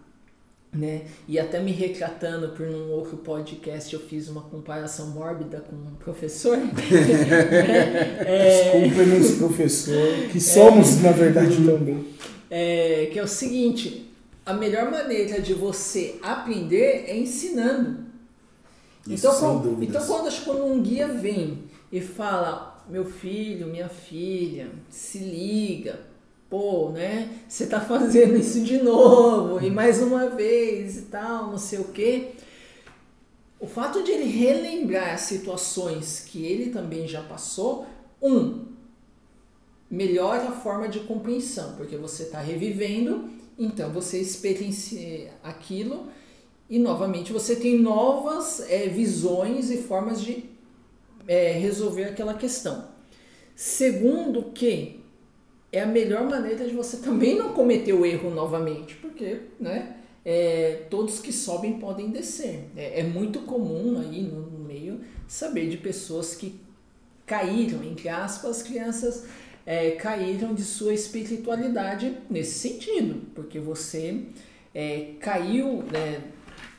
né? 0.73 1.03
E 1.29 1.39
até 1.39 1.61
me 1.61 1.71
retratando 1.71 2.49
por 2.51 2.67
um 2.67 2.91
outro 2.91 3.19
podcast, 3.19 3.93
eu 3.93 4.01
fiz 4.01 4.29
uma 4.29 4.41
comparação 4.43 5.11
mórbida 5.11 5.61
com 5.61 5.77
um 5.77 5.95
professor. 5.97 6.57
é, 8.27 8.81
Desculpe-nos, 8.81 9.33
professor, 9.33 10.29
que 10.31 10.41
somos, 10.41 10.99
é, 10.99 11.03
na 11.03 11.13
verdade, 11.13 11.57
também. 11.65 12.13
É, 12.55 13.09
que 13.11 13.19
é 13.19 13.23
o 13.23 13.27
seguinte, 13.27 14.13
a 14.45 14.53
melhor 14.53 14.91
maneira 14.91 15.41
de 15.41 15.55
você 15.55 16.17
aprender 16.21 17.07
é 17.09 17.17
ensinando. 17.17 18.05
Isso, 19.09 19.27
então, 19.27 19.41
quando, 19.41 19.83
então 19.83 20.07
quando, 20.07 20.45
quando 20.45 20.67
um 20.67 20.83
guia 20.83 21.09
vem 21.09 21.65
e 21.91 21.99
fala, 22.03 22.85
meu 22.91 23.07
filho, 23.07 23.69
minha 23.69 23.89
filha, 23.89 24.69
se 24.91 25.17
liga, 25.17 26.01
pô, 26.53 26.91
né? 26.91 27.31
Você 27.49 27.67
tá 27.67 27.81
fazendo 27.81 28.37
isso 28.37 28.61
de 28.61 28.77
novo 28.77 29.65
e 29.65 29.71
mais 29.71 30.03
uma 30.03 30.29
vez 30.29 30.99
e 30.99 31.03
tal, 31.07 31.47
não 31.47 31.57
sei 31.57 31.79
o 31.79 31.85
quê. 31.85 32.33
O 33.59 33.67
fato 33.67 34.03
de 34.03 34.11
ele 34.11 34.25
relembrar 34.25 35.15
as 35.15 35.23
situações 35.23 36.21
que 36.21 36.45
ele 36.45 36.69
também 36.69 37.09
já 37.09 37.23
passou, 37.23 37.87
um, 38.21 38.67
melhora 39.91 40.49
a 40.49 40.53
forma 40.53 40.89
de 40.89 41.01
compreensão, 41.01 41.75
porque 41.75 41.97
você 41.97 42.25
está 42.25 42.39
revivendo, 42.39 43.31
então 43.59 43.91
você 43.91 44.19
experiencia 44.19 45.33
aquilo 45.43 46.09
e 46.69 46.79
novamente 46.79 47.33
você 47.33 47.57
tem 47.57 47.79
novas 47.79 48.61
é, 48.69 48.89
visões 48.89 49.71
e 49.71 49.79
formas 49.79 50.21
de 50.21 50.45
é, 51.27 51.53
resolver 51.53 52.05
aquela 52.05 52.35
questão. 52.35 52.89
Segundo 53.57 54.51
que 54.53 55.02
é 55.73 55.81
a 55.81 55.87
melhor 55.87 56.29
maneira 56.29 56.69
de 56.69 56.75
você 56.75 56.99
também 56.99 57.35
não 57.35 57.55
cometer 57.55 57.95
o 57.95 58.05
erro 58.05 58.31
novamente, 58.31 58.95
porque 58.97 59.41
né, 59.59 59.97
é, 60.23 60.83
todos 60.91 61.19
que 61.19 61.33
sobem 61.33 61.79
podem 61.79 62.11
descer. 62.11 62.69
É, 62.77 63.01
é 63.01 63.03
muito 63.03 63.41
comum 63.41 63.99
aí 63.99 64.23
no, 64.23 64.43
no, 64.43 64.59
meio 64.65 65.01
saber 65.27 65.71
de 65.71 65.79
pessoas 65.79 66.35
que 66.35 66.61
caíram, 67.25 67.83
entre 67.83 68.11
aspas, 68.11 68.63
crianças 68.63 69.27
é, 69.65 69.93
caíram 69.93 70.55
de 70.55 70.63
sua 70.63 70.93
espiritualidade 70.93 72.19
nesse 72.29 72.59
sentido, 72.59 73.23
porque 73.35 73.59
você 73.59 74.25
é, 74.75 75.13
caiu, 75.21 75.85
né, 75.91 76.23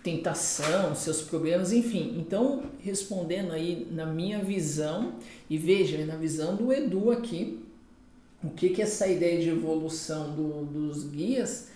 tentação, 0.04 0.94
seus 0.94 1.22
problemas, 1.22 1.72
enfim. 1.72 2.16
Então, 2.20 2.64
respondendo 2.80 3.54
aí 3.54 3.88
na 3.90 4.06
minha 4.06 4.44
visão, 4.44 5.16
e 5.50 5.58
veja, 5.58 6.06
na 6.06 6.16
visão 6.16 6.56
do 6.56 6.72
Edu 6.72 7.10
aqui, 7.10 7.60
o 8.44 8.50
que, 8.50 8.70
que 8.70 8.82
essa 8.82 9.08
ideia 9.08 9.42
de 9.42 9.50
evolução 9.50 10.32
do, 10.32 10.66
dos 10.66 11.04
guias 11.04 11.68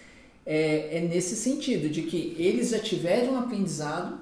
é, 0.45 0.97
é 0.97 1.01
nesse 1.01 1.35
sentido, 1.35 1.89
de 1.89 2.03
que 2.03 2.35
eles 2.37 2.69
já 2.69 2.79
tiveram 2.79 3.33
um 3.33 3.39
aprendizado 3.39 4.19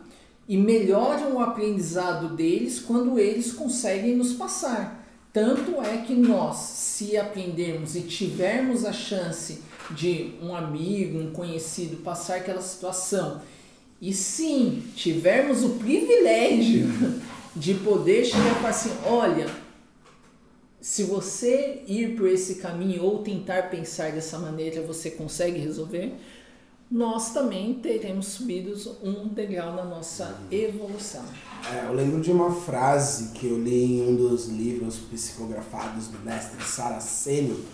e 0.47 0.57
melhoram 0.57 1.35
o 1.35 1.39
aprendizado 1.39 2.35
deles 2.35 2.79
quando 2.79 3.17
eles 3.17 3.51
conseguem 3.51 4.15
nos 4.15 4.33
passar. 4.33 5.03
Tanto 5.33 5.81
é 5.81 5.97
que 5.97 6.13
nós, 6.13 6.57
se 6.57 7.17
aprendermos 7.17 7.95
e 7.95 8.01
tivermos 8.01 8.85
a 8.85 8.93
chance 8.93 9.61
de 9.91 10.31
um 10.41 10.55
amigo, 10.55 11.19
um 11.19 11.31
conhecido 11.31 11.97
passar 11.97 12.37
aquela 12.37 12.61
situação, 12.61 13.41
e 14.01 14.13
sim, 14.13 14.83
tivermos 14.95 15.63
o 15.63 15.71
privilégio 15.71 16.87
de 17.55 17.73
poder 17.73 18.25
chegar 18.25 18.51
e 18.51 18.55
falar 18.55 18.69
assim: 18.69 18.91
olha, 19.05 19.47
se 20.85 21.01
você 21.01 21.81
ir 21.87 22.15
por 22.15 22.29
esse 22.29 22.55
caminho 22.55 23.01
ou 23.01 23.23
tentar 23.23 23.71
pensar 23.71 24.11
dessa 24.11 24.37
maneira, 24.37 24.83
você 24.83 25.09
consegue 25.09 25.57
resolver, 25.57 26.13
nós 26.91 27.33
também 27.33 27.73
teremos 27.73 28.27
subido 28.27 28.71
um 29.01 29.27
degrau 29.27 29.73
na 29.73 29.83
nossa 29.83 30.37
evolução. 30.51 31.23
É, 31.73 31.87
eu 31.87 31.93
lembro 31.93 32.21
de 32.21 32.31
uma 32.31 32.51
frase 32.51 33.31
que 33.31 33.47
eu 33.47 33.59
li 33.59 33.95
em 33.95 34.09
um 34.09 34.15
dos 34.15 34.45
livros 34.45 34.97
psicografados 34.97 36.05
do 36.05 36.19
mestre 36.19 36.63
Saraceni, 36.63 37.65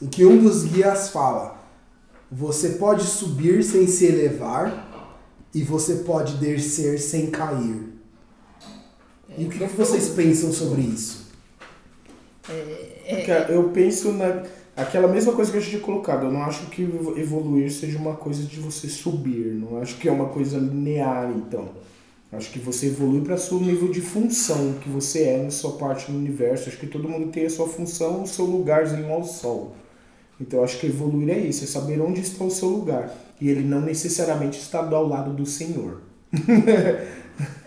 em 0.00 0.06
que 0.06 0.24
um 0.24 0.40
dos 0.40 0.62
guias 0.62 1.08
fala: 1.08 1.60
Você 2.30 2.74
pode 2.74 3.02
subir 3.02 3.64
sem 3.64 3.88
se 3.88 4.06
elevar 4.06 5.10
e 5.52 5.64
você 5.64 5.96
pode 5.96 6.36
descer 6.36 7.00
sem 7.00 7.28
cair. 7.28 7.92
E 9.36 9.46
o 9.46 9.48
que, 9.48 9.58
que 9.58 9.76
vocês 9.76 10.10
pensam 10.10 10.52
sobre 10.52 10.82
isso? 10.82 11.21
É, 12.48 13.30
é, 13.30 13.46
eu 13.50 13.70
penso 13.70 14.12
na 14.12 14.42
aquela 14.76 15.06
mesma 15.06 15.32
coisa 15.32 15.50
que 15.50 15.58
eu 15.58 15.62
tinha 15.62 15.80
colocado. 15.80 16.26
Eu 16.26 16.32
não 16.32 16.42
acho 16.42 16.66
que 16.66 16.82
evoluir 17.16 17.70
seja 17.70 17.98
uma 17.98 18.14
coisa 18.16 18.42
de 18.42 18.58
você 18.58 18.88
subir. 18.88 19.54
Não 19.54 19.78
acho 19.80 19.96
que 19.96 20.08
é 20.08 20.12
uma 20.12 20.28
coisa 20.28 20.58
linear, 20.58 21.30
então. 21.30 21.68
Acho 22.32 22.50
que 22.50 22.58
você 22.58 22.86
evolui 22.86 23.20
para 23.20 23.36
seu 23.36 23.60
nível 23.60 23.90
de 23.90 24.00
função 24.00 24.74
que 24.80 24.88
você 24.88 25.24
é 25.24 25.42
na 25.42 25.50
sua 25.50 25.72
parte 25.72 26.10
no 26.10 26.18
universo. 26.18 26.68
Acho 26.68 26.78
que 26.78 26.86
todo 26.86 27.08
mundo 27.08 27.30
tem 27.30 27.44
a 27.44 27.50
sua 27.50 27.68
função, 27.68 28.22
o 28.22 28.26
seu 28.26 28.46
lugarzinho 28.46 29.12
ao 29.12 29.22
sol. 29.22 29.76
Então 30.40 30.64
acho 30.64 30.78
que 30.80 30.86
evoluir 30.86 31.28
é 31.28 31.38
isso, 31.38 31.62
é 31.62 31.66
saber 31.66 32.00
onde 32.00 32.20
está 32.20 32.42
o 32.42 32.50
seu 32.50 32.68
lugar. 32.68 33.14
E 33.38 33.50
ele 33.50 33.62
não 33.62 33.82
necessariamente 33.82 34.58
está 34.58 34.78
ao 34.78 35.06
lado 35.06 35.34
do 35.34 35.44
Senhor. 35.44 36.00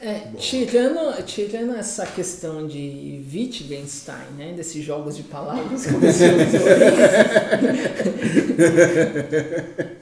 É, 0.01 0.31
tirando, 0.37 1.23
tirando 1.25 1.75
essa 1.75 2.05
questão 2.05 2.67
de 2.67 3.23
Wittgenstein, 3.31 4.31
né, 4.37 4.51
desses 4.53 4.83
jogos 4.83 5.15
de 5.17 5.23
palavras 5.23 5.85
que 5.85 5.93
você 5.93 6.29
usou 6.29 6.67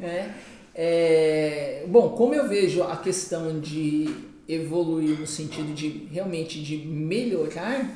é, 0.00 0.28
é, 0.74 1.84
bom, 1.88 2.10
como 2.10 2.34
eu 2.34 2.48
vejo 2.48 2.82
a 2.82 2.96
questão 2.96 3.60
de 3.60 4.08
evoluir 4.48 5.18
no 5.18 5.26
sentido 5.26 5.72
de 5.72 6.08
realmente 6.10 6.62
de 6.62 6.76
melhorar, 6.78 7.88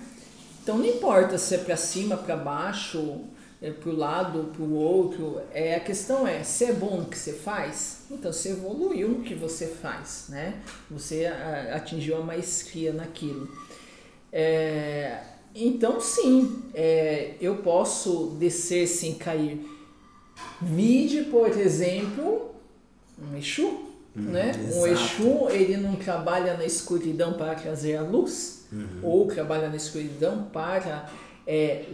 então 0.62 0.78
não 0.78 0.86
importa 0.86 1.36
se 1.36 1.56
é 1.56 1.58
para 1.58 1.76
cima, 1.76 2.16
para 2.16 2.36
baixo, 2.36 3.20
é, 3.64 3.70
para 3.70 3.88
o 3.88 3.96
lado, 3.96 4.50
para 4.52 4.62
o 4.62 4.74
outro. 4.74 5.40
É, 5.50 5.76
a 5.76 5.80
questão 5.80 6.28
é, 6.28 6.44
se 6.44 6.66
é 6.66 6.72
bom 6.74 6.98
no 6.98 7.06
que 7.06 7.16
você 7.16 7.32
faz, 7.32 8.02
então 8.10 8.30
você 8.30 8.50
evoluiu 8.50 9.08
no 9.08 9.22
que 9.22 9.34
você 9.34 9.66
faz, 9.66 10.26
né? 10.28 10.60
Você 10.90 11.24
a, 11.24 11.76
atingiu 11.76 12.18
a 12.18 12.20
maestria 12.20 12.92
naquilo. 12.92 13.48
É, 14.30 15.18
então 15.54 15.98
sim, 15.98 16.62
é, 16.74 17.36
eu 17.40 17.56
posso 17.56 18.36
descer 18.38 18.86
sem 18.86 19.14
cair. 19.14 19.66
Vide, 20.60 21.22
por 21.22 21.48
exemplo, 21.48 22.54
um 23.18 23.34
Exu, 23.34 23.66
hum, 23.66 23.84
né? 24.14 24.50
Exato. 24.50 24.76
Um 24.76 24.86
Exu, 24.86 25.48
ele 25.48 25.78
não 25.78 25.96
trabalha 25.96 26.54
na 26.54 26.66
escuridão 26.66 27.32
para 27.32 27.54
trazer 27.54 27.96
a 27.96 28.02
luz, 28.02 28.66
uhum. 28.70 29.00
ou 29.02 29.26
trabalha 29.26 29.70
na 29.70 29.76
escuridão 29.76 30.50
para 30.52 31.08
é, 31.46 31.84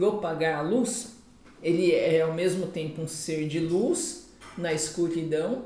propagar 0.00 0.58
a 0.58 0.62
luz, 0.62 1.16
ele 1.62 1.92
é 1.92 2.22
ao 2.22 2.32
mesmo 2.32 2.68
tempo 2.68 3.02
um 3.02 3.06
ser 3.06 3.46
de 3.46 3.60
luz 3.60 4.30
na 4.56 4.72
escuridão 4.72 5.64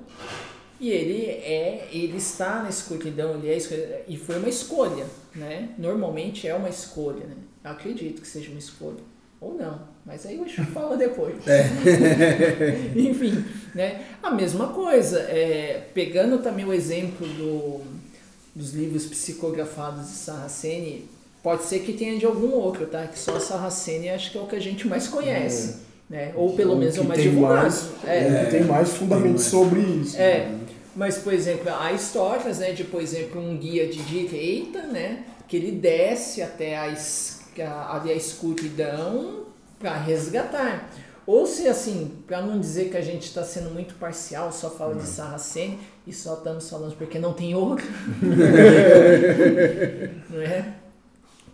e 0.80 0.90
ele 0.90 1.24
é 1.26 1.88
ele 1.92 2.16
está 2.16 2.60
na 2.60 2.68
escuridão 2.68 3.36
ele 3.36 3.48
é 3.48 4.04
e 4.08 4.16
foi 4.16 4.36
uma 4.38 4.48
escolha 4.48 5.06
né? 5.36 5.68
Normalmente 5.78 6.48
é 6.48 6.54
uma 6.54 6.68
escolha 6.68 7.24
né? 7.26 7.36
Eu 7.62 7.70
acredito 7.70 8.20
que 8.20 8.26
seja 8.26 8.50
uma 8.50 8.58
escolha 8.58 9.04
ou 9.40 9.54
não 9.54 9.82
mas 10.04 10.26
aí 10.26 10.36
eu 10.36 10.46
fala 10.74 10.96
depois. 10.96 11.36
É. 11.46 11.70
enfim 12.98 13.44
né? 13.72 14.04
A 14.20 14.32
mesma 14.32 14.72
coisa 14.72 15.20
é, 15.20 15.86
pegando 15.94 16.38
também 16.38 16.64
o 16.64 16.72
exemplo 16.72 17.24
do, 17.24 17.82
dos 18.52 18.74
livros 18.74 19.06
psicografados 19.06 20.08
de 20.08 20.16
Saraceni 20.16 21.13
Pode 21.44 21.64
ser 21.64 21.80
que 21.80 21.92
tenha 21.92 22.18
de 22.18 22.24
algum 22.24 22.52
outro, 22.52 22.86
tá? 22.86 23.06
Que 23.06 23.18
só 23.18 23.36
a 23.36 23.40
Sarracene 23.40 24.08
acho 24.08 24.32
que 24.32 24.38
é 24.38 24.40
o 24.40 24.46
que 24.46 24.56
a 24.56 24.60
gente 24.60 24.88
mais 24.88 25.06
conhece. 25.06 25.76
É. 26.10 26.14
Né? 26.14 26.32
Ou 26.34 26.54
pelo 26.54 26.74
menos 26.74 26.96
é 26.96 27.02
o 27.02 27.04
mais 27.04 27.20
divulgado. 27.20 27.60
Mais, 27.60 27.90
é. 28.06 28.18
é. 28.18 28.44
que 28.44 28.50
tem 28.50 28.64
mais 28.64 28.94
fundamento 28.94 29.42
sobre 29.42 29.80
isso. 29.80 30.16
É. 30.16 30.46
Né? 30.46 30.60
Mas, 30.96 31.18
por 31.18 31.34
exemplo, 31.34 31.70
há 31.70 31.92
histórias 31.92 32.60
né, 32.60 32.72
de, 32.72 32.84
por 32.84 33.02
exemplo, 33.02 33.42
um 33.42 33.58
guia 33.58 33.86
de 33.86 34.02
direita, 34.04 34.84
né? 34.84 35.22
Que 35.46 35.58
ele 35.58 35.72
desce 35.72 36.40
até 36.40 36.78
a, 36.78 36.90
a, 37.58 38.02
a 38.02 38.12
escuridão 38.14 39.44
para 39.78 39.98
resgatar. 39.98 40.88
Ou 41.26 41.46
se 41.46 41.68
assim, 41.68 42.10
para 42.26 42.40
não 42.40 42.58
dizer 42.58 42.88
que 42.88 42.96
a 42.96 43.02
gente 43.02 43.24
está 43.24 43.44
sendo 43.44 43.68
muito 43.68 43.96
parcial, 43.96 44.50
só 44.50 44.70
fala 44.70 44.94
de. 44.94 45.06
Sarracene 45.06 45.78
e 46.06 46.12
só 46.12 46.32
estamos 46.34 46.70
falando 46.70 46.96
porque 46.96 47.18
não 47.18 47.34
tem 47.34 47.54
outro. 47.54 47.84
não 50.30 50.40
é? 50.40 50.83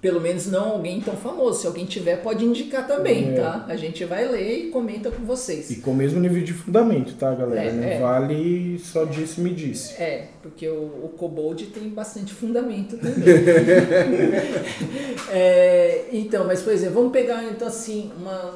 Pelo 0.00 0.20
menos 0.20 0.46
não 0.46 0.70
alguém 0.70 1.00
tão 1.00 1.14
famoso. 1.14 1.60
Se 1.60 1.66
alguém 1.66 1.84
tiver, 1.84 2.22
pode 2.22 2.44
indicar 2.44 2.86
também, 2.86 3.34
é. 3.34 3.40
tá? 3.40 3.66
A 3.68 3.76
gente 3.76 4.04
vai 4.04 4.26
ler 4.26 4.66
e 4.66 4.70
comenta 4.70 5.10
com 5.10 5.24
vocês. 5.24 5.70
E 5.70 5.76
com 5.76 5.90
o 5.90 5.94
mesmo 5.94 6.18
nível 6.18 6.42
de 6.42 6.54
fundamento, 6.54 7.14
tá, 7.16 7.34
galera? 7.34 7.68
É, 7.68 7.72
não 7.72 7.84
é. 7.84 7.98
vale 7.98 8.78
só 8.78 9.04
disse 9.04 9.40
me 9.40 9.50
disse. 9.50 10.00
É, 10.00 10.28
porque 10.42 10.66
o, 10.68 11.04
o 11.04 11.12
Kobold 11.16 11.66
tem 11.66 11.88
bastante 11.90 12.32
fundamento 12.32 12.96
também. 12.96 13.28
é, 15.30 16.06
então, 16.12 16.46
mas 16.46 16.62
por 16.62 16.72
exemplo, 16.72 16.94
vamos 16.94 17.12
pegar 17.12 17.44
então 17.44 17.68
assim, 17.68 18.10
uma, 18.18 18.54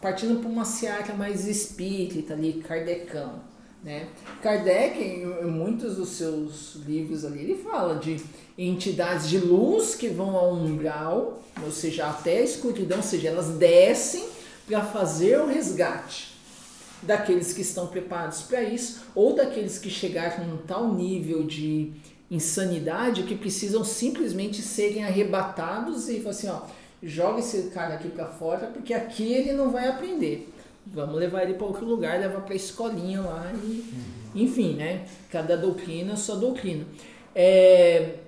partindo 0.00 0.40
para 0.40 0.48
uma 0.48 0.64
seara 0.64 1.14
mais 1.14 1.46
espírita 1.46 2.32
ali, 2.32 2.54
kardecão. 2.54 3.45
Né? 3.86 4.08
Kardec, 4.42 4.98
em 5.00 5.44
muitos 5.44 5.94
dos 5.94 6.08
seus 6.08 6.74
livros 6.84 7.24
ali, 7.24 7.38
ele 7.38 7.62
fala 7.62 8.00
de 8.00 8.20
entidades 8.58 9.28
de 9.28 9.38
luz 9.38 9.94
que 9.94 10.08
vão 10.08 10.34
ao 10.36 10.54
umbral, 10.54 11.40
ou 11.62 11.70
seja, 11.70 12.08
até 12.08 12.38
a 12.38 12.42
escuridão, 12.42 12.96
ou 12.96 13.04
seja, 13.04 13.28
elas 13.28 13.50
descem 13.50 14.24
para 14.66 14.82
fazer 14.82 15.38
o 15.38 15.46
resgate 15.46 16.36
daqueles 17.00 17.52
que 17.52 17.60
estão 17.60 17.86
preparados 17.86 18.42
para 18.42 18.60
isso, 18.60 19.02
ou 19.14 19.36
daqueles 19.36 19.78
que 19.78 19.88
chegaram 19.88 20.42
a 20.42 20.54
um 20.54 20.56
tal 20.56 20.92
nível 20.92 21.44
de 21.44 21.92
insanidade 22.28 23.22
que 23.22 23.36
precisam 23.36 23.84
simplesmente 23.84 24.62
serem 24.62 25.04
arrebatados 25.04 26.08
e 26.08 26.26
assim, 26.26 26.48
ó, 26.48 26.62
joga 27.00 27.38
esse 27.38 27.70
cara 27.70 27.94
aqui 27.94 28.08
para 28.08 28.26
fora, 28.26 28.66
porque 28.66 28.92
aqui 28.92 29.32
ele 29.32 29.52
não 29.52 29.70
vai 29.70 29.86
aprender. 29.86 30.52
Vamos 30.86 31.16
levar 31.16 31.42
ele 31.42 31.54
para 31.54 31.66
outro 31.66 31.84
lugar, 31.84 32.18
levar 32.18 32.42
para 32.42 32.52
a 32.52 32.56
escolinha 32.56 33.20
lá 33.20 33.52
e, 33.54 33.84
enfim, 34.34 34.74
né? 34.74 35.06
Cada 35.30 35.56
doutrina 35.56 36.16
sua 36.16 36.36
doutrina. 36.36 36.86
É, 37.34 38.18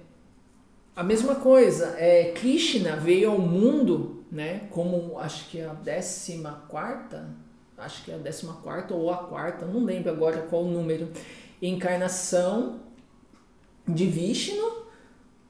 a 0.95 1.05
mesma 1.05 1.37
coisa, 1.37 1.95
é, 1.97 2.33
Krishna 2.33 2.97
veio 2.97 3.31
ao 3.31 3.39
mundo, 3.39 4.25
né? 4.31 4.67
Como 4.71 5.19
acho 5.19 5.49
que 5.49 5.61
é 5.61 5.67
a 5.67 5.73
décima 5.73 6.65
quarta, 6.69 7.29
acho 7.77 8.05
que 8.05 8.11
é 8.11 8.15
a 8.15 8.19
décima 8.19 8.55
quarta 8.55 8.93
ou 8.95 9.11
a 9.11 9.19
quarta, 9.19 9.65
não 9.65 9.85
lembro 9.85 10.11
agora 10.11 10.43
qual 10.43 10.65
o 10.65 10.71
número, 10.71 11.09
encarnação 11.63 12.81
de 13.87 14.07
Vishnu, 14.07 14.87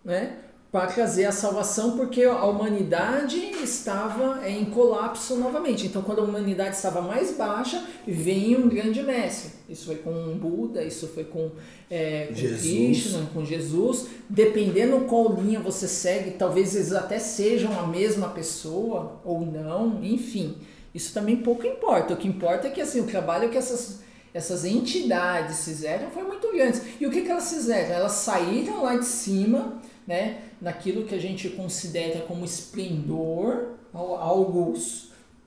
né? 0.05 0.38
Para 0.71 0.87
trazer 0.87 1.25
a 1.25 1.33
salvação, 1.33 1.97
porque 1.97 2.23
a 2.25 2.45
humanidade 2.45 3.39
estava 3.63 4.47
em 4.47 4.67
colapso 4.67 5.37
novamente. 5.37 5.87
Então, 5.87 6.03
quando 6.03 6.21
a 6.21 6.25
humanidade 6.25 6.77
estava 6.77 7.01
mais 7.01 7.35
baixa, 7.35 7.83
vem 8.07 8.55
um 8.55 8.69
grande 8.69 9.03
mestre. 9.03 9.53
Isso 9.67 9.87
foi 9.87 9.97
com 9.97 10.37
Buda, 10.37 10.85
isso 10.85 11.09
foi 11.09 11.25
com, 11.25 11.51
é, 11.91 12.27
com 12.27 12.35
Jesus. 12.35 12.63
Krishna, 12.63 13.31
com 13.33 13.45
Jesus. 13.45 14.09
Dependendo 14.29 15.01
qual 15.07 15.35
linha 15.41 15.59
você 15.59 15.89
segue, 15.89 16.33
talvez 16.33 16.77
eles 16.77 16.93
até 16.93 17.19
sejam 17.19 17.79
a 17.79 17.87
mesma 17.87 18.29
pessoa 18.29 19.21
ou 19.25 19.41
não, 19.41 20.05
enfim. 20.05 20.59
Isso 20.95 21.15
também 21.15 21.37
pouco 21.37 21.67
importa. 21.67 22.13
O 22.13 22.17
que 22.17 22.29
importa 22.29 22.69
é 22.69 22.71
que 22.71 22.81
assim, 22.81 23.01
o 23.01 23.05
trabalho 23.05 23.49
que 23.49 23.57
essas 23.57 24.07
essas 24.35 24.65
entidades 24.65 25.65
fizeram 25.65 26.11
foi 26.11 26.23
muito 26.23 26.53
grande. 26.53 26.81
E 27.01 27.07
o 27.07 27.11
que, 27.11 27.23
que 27.23 27.31
elas 27.31 27.51
fizeram? 27.51 27.95
Elas 27.95 28.13
saíram 28.13 28.83
lá 28.83 28.97
de 28.97 29.07
cima, 29.07 29.81
né? 30.07 30.43
Naquilo 30.61 31.05
que 31.05 31.14
a 31.14 31.21
gente 31.21 31.49
considera 31.51 32.21
como 32.21 32.44
esplendor, 32.44 33.75
algo 33.92 34.75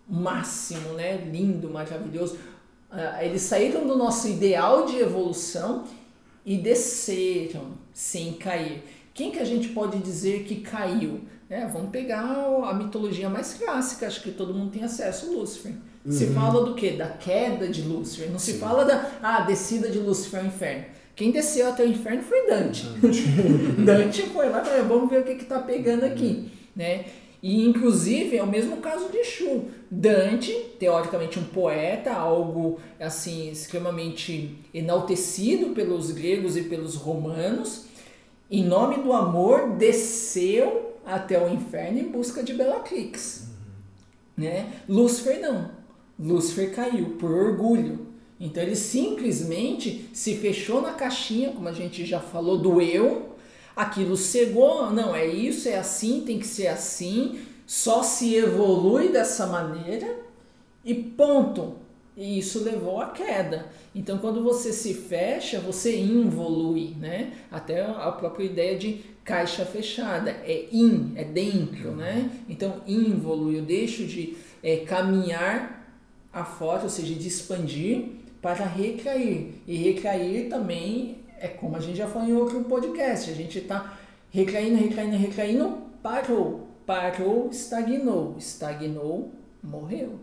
máximo, 0.08 0.94
né? 0.94 1.18
lindo, 1.18 1.70
maravilhoso. 1.70 2.38
Ah, 2.90 3.24
eles 3.24 3.42
saíram 3.44 3.88
do 3.88 3.96
nosso 3.96 4.28
ideal 4.28 4.86
de 4.86 4.98
evolução 4.98 5.86
e 6.46 6.58
desceram 6.58 7.72
sem 7.94 8.34
cair. 8.34 8.84
Quem 9.14 9.32
que 9.32 9.40
a 9.40 9.46
gente 9.46 9.70
pode 9.70 10.00
dizer 10.00 10.44
que 10.44 10.62
caiu? 10.62 11.22
É, 11.50 11.66
vamos 11.66 11.90
pegar 11.90 12.24
a 12.24 12.74
mitologia 12.74 13.30
mais 13.30 13.54
clássica, 13.54 14.08
acho 14.08 14.22
que 14.22 14.32
todo 14.32 14.54
mundo 14.54 14.72
tem 14.72 14.84
acesso, 14.84 15.34
Lúcifer. 15.34 15.74
Uhum. 16.06 16.12
Se 16.12 16.28
fala 16.28 16.66
do 16.66 16.74
que? 16.74 16.92
Da 16.92 17.08
queda 17.08 17.68
de 17.68 17.82
Lúcifer. 17.82 18.32
Não 18.32 18.40
Sim. 18.40 18.54
se 18.54 18.58
fala 18.58 18.86
da 18.86 19.12
ah, 19.22 19.42
descida 19.42 19.90
de 19.90 20.00
Lúcifer 20.00 20.40
ao 20.40 20.46
inferno. 20.46 20.86
Quem 21.22 21.30
desceu 21.30 21.70
até 21.70 21.84
o 21.84 21.88
inferno 21.88 22.24
foi 22.24 22.48
Dante. 22.48 22.88
Dante 23.86 24.24
foi 24.24 24.50
lá 24.50 24.64
e 24.64 24.66
falou, 24.66 24.86
vamos 24.88 25.10
ver 25.12 25.22
o 25.22 25.24
que 25.24 25.34
está 25.34 25.60
pegando 25.60 26.04
aqui. 26.04 26.50
Né? 26.76 27.06
E 27.44 27.64
inclusive 27.64 28.38
é 28.38 28.42
o 28.42 28.48
mesmo 28.48 28.78
caso 28.78 29.08
de 29.12 29.24
Chu. 29.24 29.66
Dante, 29.92 30.52
teoricamente 30.80 31.38
um 31.38 31.44
poeta, 31.44 32.12
algo 32.12 32.80
assim 33.00 33.52
extremamente 33.52 34.58
enaltecido 34.74 35.76
pelos 35.76 36.10
gregos 36.10 36.58
e 36.58 36.64
pelos 36.64 36.96
romanos, 36.96 37.86
em 38.50 38.64
nome 38.64 39.04
do 39.04 39.14
amor 39.14 39.76
desceu 39.76 40.96
até 41.06 41.40
o 41.40 41.54
inferno 41.54 42.00
em 42.00 42.10
busca 42.10 42.42
de 42.42 42.52
Bellatrix. 42.52 43.48
Né? 44.36 44.74
Lúcifer 44.90 45.40
não. 45.40 45.70
Lúcifer 46.20 46.74
caiu 46.74 47.12
por 47.20 47.30
orgulho. 47.30 48.11
Então 48.42 48.64
ele 48.64 48.76
simplesmente 48.76 50.10
se 50.12 50.36
fechou 50.36 50.82
na 50.82 50.94
caixinha, 50.94 51.52
como 51.52 51.70
a 51.70 51.74
gente 51.74 52.04
já 52.04 52.20
falou, 52.20 52.58
do 52.58 52.82
eu. 52.82 53.36
Aquilo 53.76 54.18
cegou, 54.18 54.92
não, 54.92 55.16
é 55.16 55.28
isso, 55.28 55.70
é 55.70 55.78
assim, 55.78 56.24
tem 56.26 56.40
que 56.40 56.48
ser 56.48 56.68
assim, 56.68 57.40
só 57.68 58.02
se 58.02 58.36
evolui 58.36 59.10
dessa 59.10 59.46
maneira 59.46 60.18
e 60.84 60.96
ponto. 60.96 61.76
E 62.18 62.40
isso 62.40 62.64
levou 62.64 63.00
à 63.00 63.12
queda. 63.12 63.68
Então, 63.96 64.18
quando 64.18 64.44
você 64.44 64.74
se 64.74 64.94
fecha, 64.94 65.60
você 65.60 65.98
involui, 65.98 66.96
né? 67.00 67.32
Até 67.50 67.86
a 67.86 68.12
própria 68.12 68.44
ideia 68.44 68.78
de 68.78 69.06
caixa 69.24 69.64
fechada 69.66 70.32
é 70.32 70.68
in, 70.72 71.14
é 71.16 71.24
dentro, 71.24 71.92
né? 71.92 72.30
Então, 72.50 72.82
involui, 72.88 73.60
eu 73.60 73.62
deixo 73.62 74.04
de 74.04 74.36
é, 74.62 74.78
caminhar 74.78 75.96
a 76.34 76.44
foto, 76.44 76.84
ou 76.84 76.90
seja, 76.90 77.14
de 77.14 77.28
expandir 77.28 78.21
para 78.42 78.66
recair. 78.66 79.56
E 79.68 79.76
recair 79.78 80.50
também 80.50 81.20
é 81.40 81.48
como 81.48 81.76
a 81.76 81.80
gente 81.80 81.98
já 81.98 82.08
falou 82.08 82.28
em 82.28 82.34
outro 82.34 82.64
podcast, 82.64 83.30
a 83.30 83.34
gente 83.34 83.60
está 83.60 83.98
recaindo, 84.30 84.78
recaindo, 84.78 85.18
recaindo, 85.18 85.78
parou. 86.02 86.68
Parou, 86.86 87.50
estagnou. 87.52 88.36
Estagnou, 88.38 89.32
morreu. 89.64 90.20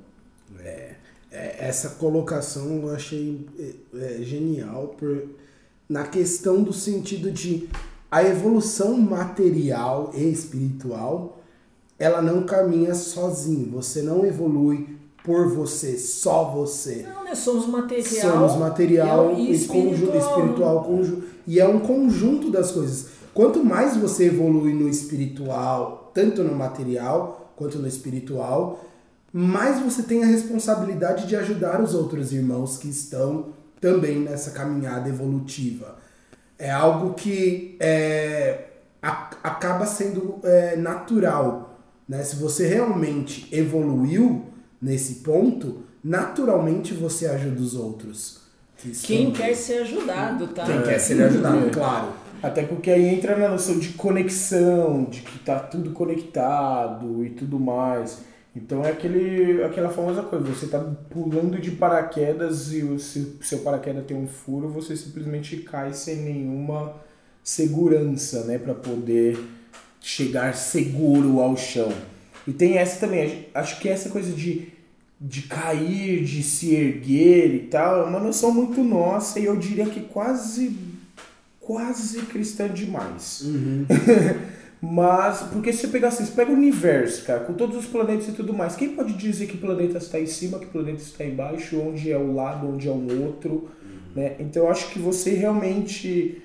É, 0.61 0.95
é 1.31 1.57
essa 1.61 1.91
colocação 1.91 2.83
eu 2.83 2.95
achei 2.95 3.47
é, 3.59 3.75
é, 3.95 4.23
genial 4.23 4.89
por, 4.89 5.29
na 5.89 6.05
questão 6.05 6.63
do 6.63 6.73
sentido 6.73 7.31
de 7.31 7.69
a 8.11 8.23
evolução 8.23 8.97
material 8.97 10.11
e 10.15 10.31
espiritual 10.31 11.39
ela 11.99 12.23
não 12.23 12.45
caminha 12.45 12.95
sozinho. 12.95 13.73
Você 13.73 14.03
não 14.03 14.25
evolui 14.25 14.98
por 15.29 15.47
você, 15.47 15.99
só 15.99 16.45
você. 16.45 17.07
Não, 17.07 17.23
né? 17.23 17.35
Somos 17.35 17.67
material. 17.67 18.33
Somos 18.33 18.57
material 18.57 19.35
e, 19.37 19.53
espiritual. 19.53 20.17
espiritual 20.17 20.85
conju 20.85 21.23
e 21.47 21.61
é 21.61 21.69
um 21.69 21.81
conjunto 21.81 22.51
das 22.51 22.71
coisas. 22.71 23.09
Quanto 23.35 23.63
mais 23.63 23.95
você 23.95 24.25
evolui 24.25 24.73
no 24.73 24.89
espiritual, 24.89 26.11
tanto 26.15 26.43
no 26.43 26.55
material 26.55 27.53
quanto 27.57 27.79
no 27.79 27.87
espiritual, 27.87 28.83
mais 29.31 29.79
você 29.81 30.03
tem 30.03 30.25
a 30.25 30.27
responsabilidade 30.27 31.27
de 31.27 31.37
ajudar 31.37 31.83
os 31.83 31.95
outros 31.95 32.33
irmãos 32.33 32.79
que 32.79 32.89
estão 32.89 33.49
também 33.79 34.21
nessa 34.21 34.53
caminhada 34.53 35.11
evolutiva. 35.11 35.99
É 36.59 36.71
algo 36.71 37.13
que 37.13 37.77
é, 37.81 38.69
a, 39.03 39.29
acaba 39.43 39.85
sendo 39.85 40.41
é, 40.43 40.75
natural. 40.77 41.79
Né? 42.09 42.23
Se 42.23 42.37
você 42.37 42.67
realmente 42.67 43.47
evoluiu, 43.55 44.47
nesse 44.81 45.17
ponto, 45.17 45.83
naturalmente 46.03 46.95
você 46.95 47.27
ajuda 47.27 47.61
os 47.61 47.75
outros. 47.75 48.41
Que 48.77 48.91
Quem 48.93 49.33
quer 49.33 49.55
ser 49.55 49.83
ajudado, 49.83 50.47
tá? 50.49 50.65
Quem 50.65 50.83
quer 50.83 50.99
ser 50.99 51.23
ajudado, 51.23 51.67
é. 51.67 51.71
claro. 51.71 52.13
Até 52.41 52.63
porque 52.63 52.91
aí 52.91 53.07
entra 53.09 53.37
na 53.37 53.49
noção 53.49 53.79
de 53.79 53.89
conexão, 53.91 55.05
de 55.05 55.23
que 55.23 55.41
tá 55.41 55.59
tudo 55.59 55.91
conectado 55.91 57.25
e 57.25 57.31
tudo 57.31 57.59
mais. 57.59 58.19
Então 58.55 58.85
é 58.85 58.91
aquele, 58.91 59.63
aquela 59.63 59.89
famosa 59.89 60.23
coisa, 60.23 60.45
você 60.45 60.67
tá 60.67 60.79
pulando 61.11 61.61
de 61.61 61.73
paraquedas 61.73 62.73
e 62.73 62.83
o 62.83 62.99
seu, 62.99 63.25
seu 63.41 63.59
paraquedas 63.59 64.05
tem 64.07 64.17
um 64.17 64.27
furo, 64.27 64.69
você 64.69 64.97
simplesmente 64.97 65.59
cai 65.59 65.93
sem 65.93 66.17
nenhuma 66.17 66.95
segurança, 67.43 68.45
né, 68.45 68.59
para 68.59 68.75
poder 68.75 69.39
chegar 70.01 70.55
seguro 70.55 71.41
ao 71.41 71.57
chão. 71.57 71.93
E 72.49 72.53
tem 72.55 72.79
essa 72.79 72.99
também, 73.07 73.45
acho 73.55 73.79
que 73.79 73.91
essa 73.91 74.09
coisa 74.09 74.33
de, 74.33 74.69
de 75.21 75.43
cair, 75.43 76.25
de 76.25 76.43
se 76.43 76.75
erguer 76.75 77.55
e 77.55 77.59
tal, 77.67 78.01
é 78.01 78.05
uma 78.09 78.19
noção 78.19 78.51
muito 78.51 78.83
nossa 78.83 79.39
e 79.39 79.45
eu 79.45 79.55
diria 79.55 79.85
que 79.85 80.01
quase, 80.01 80.75
quase 81.61 82.23
cristã 82.23 82.67
demais. 82.67 83.43
Uhum. 83.43 83.85
Mas, 84.81 85.43
porque 85.53 85.75
se 85.75 85.81
você 85.81 85.89
pegar 85.89 86.09
assim, 86.09 86.25
você 86.25 86.33
pega 86.33 86.51
o 86.51 86.55
universo, 86.55 87.27
cara, 87.27 87.41
com 87.41 87.53
todos 87.53 87.77
os 87.77 87.85
planetas 87.85 88.29
e 88.29 88.33
tudo 88.33 88.55
mais, 88.55 88.75
quem 88.75 88.95
pode 88.95 89.13
dizer 89.13 89.47
que 89.47 89.59
planeta 89.59 89.99
está 89.99 90.19
em 90.19 90.27
cima, 90.27 90.59
que 90.59 90.67
planeta 90.67 91.03
está 91.03 91.27
embaixo, 91.27 91.79
onde 91.79 92.11
é 92.11 92.17
o 92.17 92.35
lado, 92.35 92.67
onde 92.67 92.89
é 92.89 92.91
o 92.91 93.25
outro, 93.27 93.69
uhum. 93.83 93.99
né? 94.17 94.37
Então 94.41 94.65
eu 94.65 94.71
acho 94.71 94.89
que 94.89 94.99
você 94.99 95.35
realmente 95.35 96.41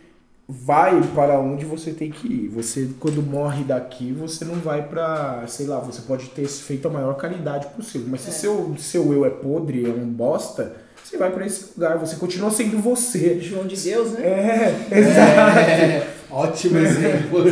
vai 0.48 1.02
para 1.16 1.40
onde 1.40 1.66
você 1.66 1.92
tem 1.92 2.12
que 2.12 2.28
ir. 2.28 2.48
Você, 2.50 2.90
quando 3.00 3.22
morre 3.22 3.64
daqui, 3.64 4.12
você 4.12 4.44
não 4.44 4.56
vai 4.56 4.84
para, 4.84 5.46
sei 5.48 5.66
lá, 5.66 5.80
você 5.80 6.02
pode 6.02 6.28
ter 6.30 6.48
feito 6.48 6.88
a 6.88 6.92
maior 6.92 7.16
caridade 7.16 7.68
possível, 7.68 8.08
mas 8.10 8.28
é. 8.28 8.32
se 8.32 8.42
seu, 8.42 8.76
seu 8.78 9.14
eu 9.14 9.26
é 9.26 9.30
podre, 9.30 9.86
é 9.86 9.90
um 9.90 10.06
bosta, 10.06 10.76
você 11.04 11.18
vai 11.18 11.32
para 11.32 11.46
esse 11.46 11.72
lugar, 11.76 11.98
você 11.98 12.16
continua 12.16 12.50
sendo 12.52 12.82
você. 12.82 13.40
João 13.40 13.68
de 13.68 13.76
Deus, 13.76 14.12
né? 14.12 14.26
É, 14.26 14.88
exato. 14.98 15.60
É. 15.60 16.08
Ótimo 16.34 16.80
exemplo. 16.80 17.44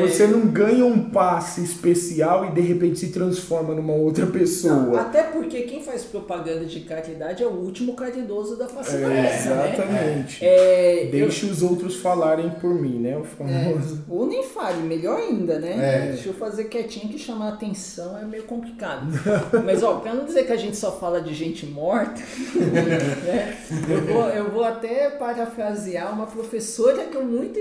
Você 0.00 0.26
não 0.26 0.40
ganha 0.48 0.84
um 0.84 1.08
passe 1.10 1.62
especial 1.64 2.44
e 2.46 2.50
de 2.52 2.60
repente 2.60 2.98
se 2.98 3.08
transforma 3.08 3.74
numa 3.74 3.94
outra 3.94 4.26
pessoa. 4.26 4.74
Não, 4.74 4.96
até 4.98 5.22
porque 5.22 5.62
quem 5.62 5.82
faz 5.82 6.04
propaganda 6.04 6.64
de 6.66 6.80
caridade 6.80 7.42
é 7.42 7.46
o 7.46 7.50
último 7.52 7.94
caridoso 7.94 8.56
da 8.56 8.68
face 8.68 8.92
da 8.92 8.98
É, 8.98 9.08
né? 9.08 9.38
exatamente. 9.74 10.44
É, 10.44 11.04
eu- 11.06 11.10
Deixe 11.10 11.46
os 11.46 11.62
outros 11.62 11.96
falarem 11.96 12.50
por 12.50 12.74
mim, 12.74 12.98
né? 12.98 13.16
O 13.16 13.24
famoso. 13.24 14.04
Ou 14.08 14.26
nem 14.26 14.42
fale, 14.44 14.82
melhor 14.82 15.18
ainda, 15.18 15.58
né? 15.58 16.08
É. 16.08 16.12
Deixa 16.12 16.28
eu 16.28 16.34
fazer 16.34 16.64
quietinho 16.64 17.08
que 17.10 17.18
chamar 17.18 17.48
atenção 17.54 18.18
é 18.18 18.24
meio 18.24 18.44
complicado. 18.44 19.06
Mas, 19.64 19.82
ó, 19.82 19.94
pra 20.00 20.12
não 20.14 20.24
dizer 20.26 20.44
que 20.44 20.52
a 20.52 20.56
gente 20.56 20.76
só 20.76 20.92
fala 20.92 21.20
de 21.20 21.32
gente 21.32 21.64
morta, 21.66 22.20
né? 22.54 23.56
eu, 23.88 24.00
vou, 24.06 24.28
eu 24.28 24.50
vou 24.50 24.64
até 24.64 25.10
parafrasear 25.10 26.12
uma 26.12 26.26
professora 26.26 27.04
que 27.04 27.16
eu 27.16 27.24
muito. 27.24 27.58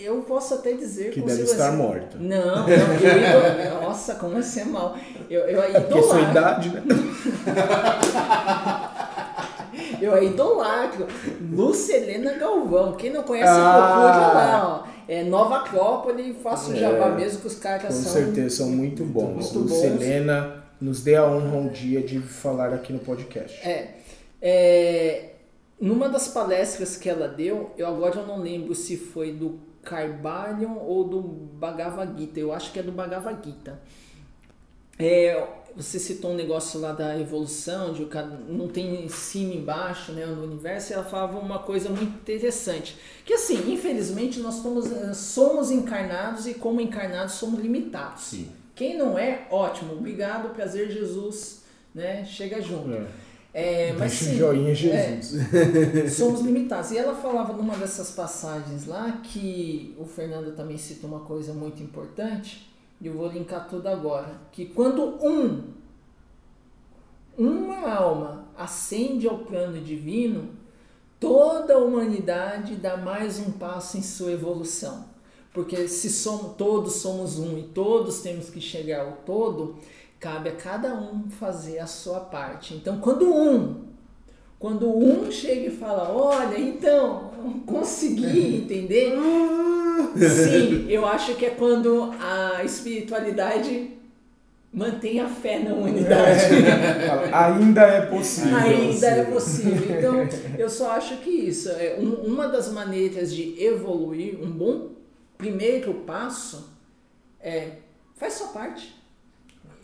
Eu 0.00 0.22
posso 0.22 0.54
até 0.54 0.72
dizer 0.72 1.10
Que 1.10 1.20
com 1.20 1.26
deve 1.26 1.42
estar 1.42 1.72
morta. 1.72 2.16
Não, 2.18 2.66
não, 2.66 2.68
eu. 2.68 3.82
Nossa, 3.82 4.14
como 4.14 4.36
assim 4.36 4.60
é 4.60 4.64
mal? 4.64 4.96
Eu, 5.28 5.40
eu 5.42 5.60
a 5.60 5.80
Porque 5.80 6.02
sua 6.02 6.20
idolatro. 6.20 6.30
idade, 6.30 6.68
né? 6.70 6.82
Eu 10.00 10.14
a 10.14 10.22
idolatro. 10.22 11.06
Lucelena 11.52 12.32
Galvão. 12.34 12.92
Quem 12.92 13.10
não 13.12 13.22
conhece, 13.22 13.48
Ah. 13.50 13.82
procura 13.82 14.32
lá, 14.32 14.84
ó. 14.84 14.88
É 15.08 15.24
Nova 15.24 15.58
Acrópole, 15.58 16.34
faço 16.42 16.76
jabá 16.76 17.10
mesmo 17.10 17.40
que 17.40 17.46
os 17.46 17.54
caras 17.56 17.86
Com 17.86 17.92
são. 18.02 18.12
certeza 18.12 18.56
são 18.58 18.70
muito 18.70 19.04
bons. 19.04 19.52
muito 19.52 19.68
nos 20.80 21.02
dê 21.02 21.16
a 21.16 21.24
honra 21.26 21.56
um 21.56 21.68
dia 21.68 22.02
de 22.02 22.20
falar 22.20 22.72
aqui 22.74 22.92
no 22.92 22.98
podcast. 23.00 23.66
É, 23.66 23.94
é, 24.40 25.30
numa 25.80 26.08
das 26.08 26.28
palestras 26.28 26.96
que 26.96 27.08
ela 27.08 27.26
deu, 27.26 27.70
eu 27.76 27.86
agora 27.88 28.20
eu 28.20 28.26
não 28.26 28.40
lembro 28.40 28.74
se 28.74 28.96
foi 28.96 29.32
do 29.32 29.58
Carbalion 29.88 30.76
ou 30.78 31.04
do 31.04 31.20
Bhagavad 31.20 32.18
Gita, 32.18 32.38
eu 32.38 32.52
acho 32.52 32.70
que 32.72 32.78
é 32.78 32.82
do 32.82 32.92
Bhagavad 32.92 33.38
Gita. 33.42 33.80
É, 34.98 35.46
você 35.74 35.98
citou 35.98 36.32
um 36.32 36.34
negócio 36.34 36.78
lá 36.80 36.92
da 36.92 37.18
evolução, 37.18 37.94
de 37.94 38.06
não 38.48 38.68
tem 38.68 39.08
cima 39.08 39.54
e 39.54 39.56
embaixo 39.56 40.12
né, 40.12 40.26
no 40.26 40.44
universo, 40.44 40.92
e 40.92 40.94
ela 40.94 41.04
falava 41.04 41.38
uma 41.38 41.60
coisa 41.60 41.88
muito 41.88 42.18
interessante. 42.20 42.98
Que 43.24 43.34
assim, 43.34 43.72
infelizmente 43.72 44.40
nós 44.40 44.56
somos, 44.56 44.92
eh, 44.92 45.14
somos 45.14 45.70
encarnados 45.70 46.46
e 46.46 46.54
como 46.54 46.80
encarnados 46.80 47.34
somos 47.34 47.60
limitados. 47.60 48.24
Sim. 48.24 48.50
Quem 48.74 48.96
não 48.98 49.18
é, 49.18 49.46
ótimo, 49.50 49.94
obrigado, 49.94 50.52
prazer 50.54 50.90
Jesus, 50.90 51.62
né? 51.94 52.24
Chega 52.24 52.60
junto. 52.60 52.92
É. 52.92 53.06
É, 53.52 53.92
mas 53.92 54.12
Deixa 54.12 54.24
sim, 54.26 54.36
joinha, 54.36 54.74
Jesus. 54.74 56.12
somos 56.12 56.40
limitados. 56.42 56.90
E 56.90 56.98
ela 56.98 57.14
falava 57.14 57.52
numa 57.52 57.76
dessas 57.76 58.10
passagens 58.10 58.86
lá 58.86 59.20
que 59.22 59.94
o 59.98 60.04
Fernando 60.04 60.54
também 60.54 60.76
citou 60.76 61.10
uma 61.10 61.20
coisa 61.20 61.52
muito 61.52 61.82
importante, 61.82 62.70
e 63.00 63.06
eu 63.06 63.14
vou 63.14 63.28
linkar 63.28 63.68
tudo 63.68 63.86
agora, 63.86 64.40
que 64.52 64.66
quando 64.66 65.02
um 65.24 65.78
uma 67.38 67.88
alma 67.88 68.44
ascende 68.56 69.28
ao 69.28 69.38
plano 69.38 69.80
divino, 69.80 70.50
toda 71.20 71.74
a 71.74 71.78
humanidade 71.78 72.74
dá 72.74 72.96
mais 72.96 73.38
um 73.38 73.52
passo 73.52 73.96
em 73.96 74.02
sua 74.02 74.32
evolução. 74.32 75.06
Porque 75.54 75.88
se 75.88 76.10
somos, 76.10 76.56
todos 76.56 76.94
somos 76.94 77.38
um 77.38 77.56
e 77.56 77.62
todos 77.62 78.20
temos 78.20 78.50
que 78.50 78.60
chegar 78.60 79.06
ao 79.06 79.12
todo, 79.24 79.76
cabe 80.20 80.48
a 80.48 80.52
cada 80.56 80.94
um 80.94 81.30
fazer 81.30 81.78
a 81.78 81.86
sua 81.86 82.20
parte. 82.20 82.74
Então, 82.74 82.98
quando 82.98 83.32
um, 83.32 83.84
quando 84.58 84.88
um 84.88 85.30
chega 85.30 85.66
e 85.68 85.70
fala, 85.70 86.10
olha, 86.12 86.58
então, 86.58 87.30
consegui 87.66 88.56
entender, 88.64 89.14
sim, 90.16 90.86
eu 90.88 91.06
acho 91.06 91.34
que 91.36 91.46
é 91.46 91.50
quando 91.50 92.12
a 92.20 92.64
espiritualidade 92.64 93.96
mantém 94.72 95.20
a 95.20 95.28
fé 95.28 95.60
na 95.60 95.72
humanidade. 95.74 96.40
Fala, 97.06 97.28
Ainda 97.46 97.80
é 97.82 98.00
possível. 98.06 98.56
Ainda 98.56 99.06
é 99.06 99.24
possível. 99.24 99.98
Então, 99.98 100.28
eu 100.58 100.68
só 100.68 100.90
acho 100.92 101.16
que 101.18 101.30
isso 101.30 101.70
é 101.70 101.96
um- 101.98 102.26
uma 102.26 102.48
das 102.48 102.70
maneiras 102.72 103.32
de 103.34 103.54
evoluir, 103.62 104.38
um 104.42 104.50
bom 104.50 104.90
primeiro 105.38 105.94
passo 106.06 106.70
é 107.40 107.70
faz 108.16 108.34
sua 108.34 108.48
parte. 108.48 108.97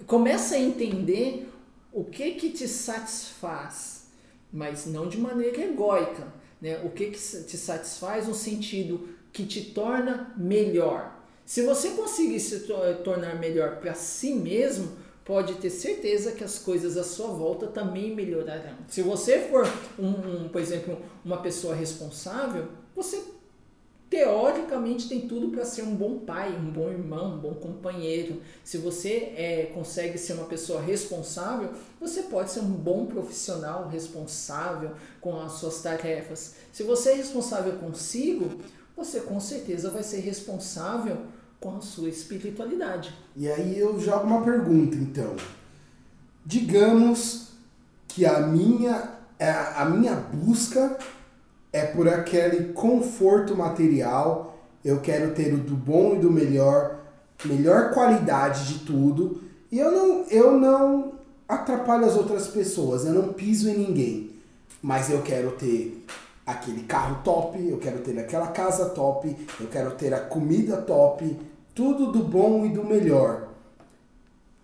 Começa 0.06 0.54
a 0.54 0.58
entender 0.58 1.48
o 1.92 2.04
que 2.04 2.32
que 2.32 2.50
te 2.50 2.66
satisfaz, 2.68 4.06
mas 4.52 4.86
não 4.86 5.08
de 5.08 5.18
maneira 5.18 5.62
egóica, 5.62 6.26
né? 6.60 6.80
O 6.84 6.90
que 6.90 7.06
que 7.06 7.18
te 7.18 7.56
satisfaz 7.56 8.26
no 8.28 8.34
sentido 8.34 9.08
que 9.32 9.44
te 9.46 9.60
torna 9.72 10.32
melhor. 10.36 11.12
Se 11.44 11.62
você 11.62 11.90
conseguir 11.90 12.40
se 12.40 12.60
to- 12.60 13.02
tornar 13.02 13.38
melhor 13.38 13.76
para 13.80 13.94
si 13.94 14.32
mesmo, 14.34 14.92
pode 15.24 15.54
ter 15.54 15.70
certeza 15.70 16.32
que 16.32 16.44
as 16.44 16.58
coisas 16.58 16.96
à 16.96 17.04
sua 17.04 17.28
volta 17.28 17.66
também 17.66 18.14
melhorarão. 18.14 18.76
Se 18.88 19.02
você 19.02 19.40
for, 19.50 19.66
um, 19.98 20.44
um, 20.44 20.48
por 20.48 20.60
exemplo, 20.60 20.98
uma 21.24 21.38
pessoa 21.38 21.74
responsável, 21.74 22.68
você 22.94 23.22
teoricamente 24.14 25.08
tem 25.08 25.22
tudo 25.22 25.48
para 25.48 25.64
ser 25.64 25.82
um 25.82 25.96
bom 25.96 26.18
pai, 26.20 26.56
um 26.56 26.70
bom 26.70 26.88
irmão, 26.88 27.34
um 27.34 27.38
bom 27.38 27.54
companheiro. 27.54 28.40
Se 28.62 28.78
você 28.78 29.32
é, 29.36 29.72
consegue 29.74 30.16
ser 30.18 30.34
uma 30.34 30.44
pessoa 30.44 30.80
responsável, 30.80 31.70
você 32.00 32.22
pode 32.22 32.52
ser 32.52 32.60
um 32.60 32.70
bom 32.70 33.06
profissional 33.06 33.88
responsável 33.88 34.92
com 35.20 35.40
as 35.40 35.54
suas 35.54 35.82
tarefas. 35.82 36.54
Se 36.72 36.84
você 36.84 37.10
é 37.10 37.14
responsável 37.14 37.72
consigo, 37.72 38.60
você 38.96 39.18
com 39.18 39.40
certeza 39.40 39.90
vai 39.90 40.04
ser 40.04 40.20
responsável 40.20 41.16
com 41.58 41.76
a 41.76 41.80
sua 41.80 42.08
espiritualidade. 42.08 43.12
E 43.36 43.50
aí 43.50 43.76
eu 43.76 43.98
jogo 43.98 44.28
uma 44.28 44.44
pergunta, 44.44 44.94
então. 44.94 45.34
Digamos 46.46 47.48
que 48.06 48.24
a 48.24 48.38
minha, 48.46 49.10
é, 49.40 49.50
a 49.50 49.84
minha 49.86 50.14
busca 50.14 50.96
é 51.74 51.84
por 51.84 52.08
aquele 52.08 52.72
conforto 52.72 53.56
material, 53.56 54.56
eu 54.84 55.00
quero 55.00 55.32
ter 55.34 55.52
o 55.52 55.56
do 55.56 55.74
bom 55.74 56.14
e 56.14 56.20
do 56.20 56.30
melhor, 56.30 57.00
melhor 57.44 57.90
qualidade 57.90 58.68
de 58.68 58.84
tudo, 58.84 59.42
e 59.72 59.80
eu 59.80 59.90
não, 59.90 60.24
eu 60.30 60.52
não 60.56 61.14
atrapalho 61.48 62.04
as 62.04 62.14
outras 62.14 62.46
pessoas, 62.46 63.04
eu 63.04 63.12
não 63.12 63.32
piso 63.32 63.68
em 63.68 63.76
ninguém, 63.76 64.30
mas 64.80 65.10
eu 65.10 65.20
quero 65.22 65.50
ter 65.50 66.06
aquele 66.46 66.84
carro 66.84 67.22
top, 67.24 67.58
eu 67.68 67.78
quero 67.78 67.98
ter 67.98 68.20
aquela 68.20 68.46
casa 68.46 68.90
top, 68.90 69.36
eu 69.58 69.66
quero 69.66 69.90
ter 69.96 70.14
a 70.14 70.20
comida 70.20 70.76
top, 70.76 71.36
tudo 71.74 72.12
do 72.12 72.22
bom 72.22 72.64
e 72.64 72.68
do 72.68 72.84
melhor. 72.84 73.48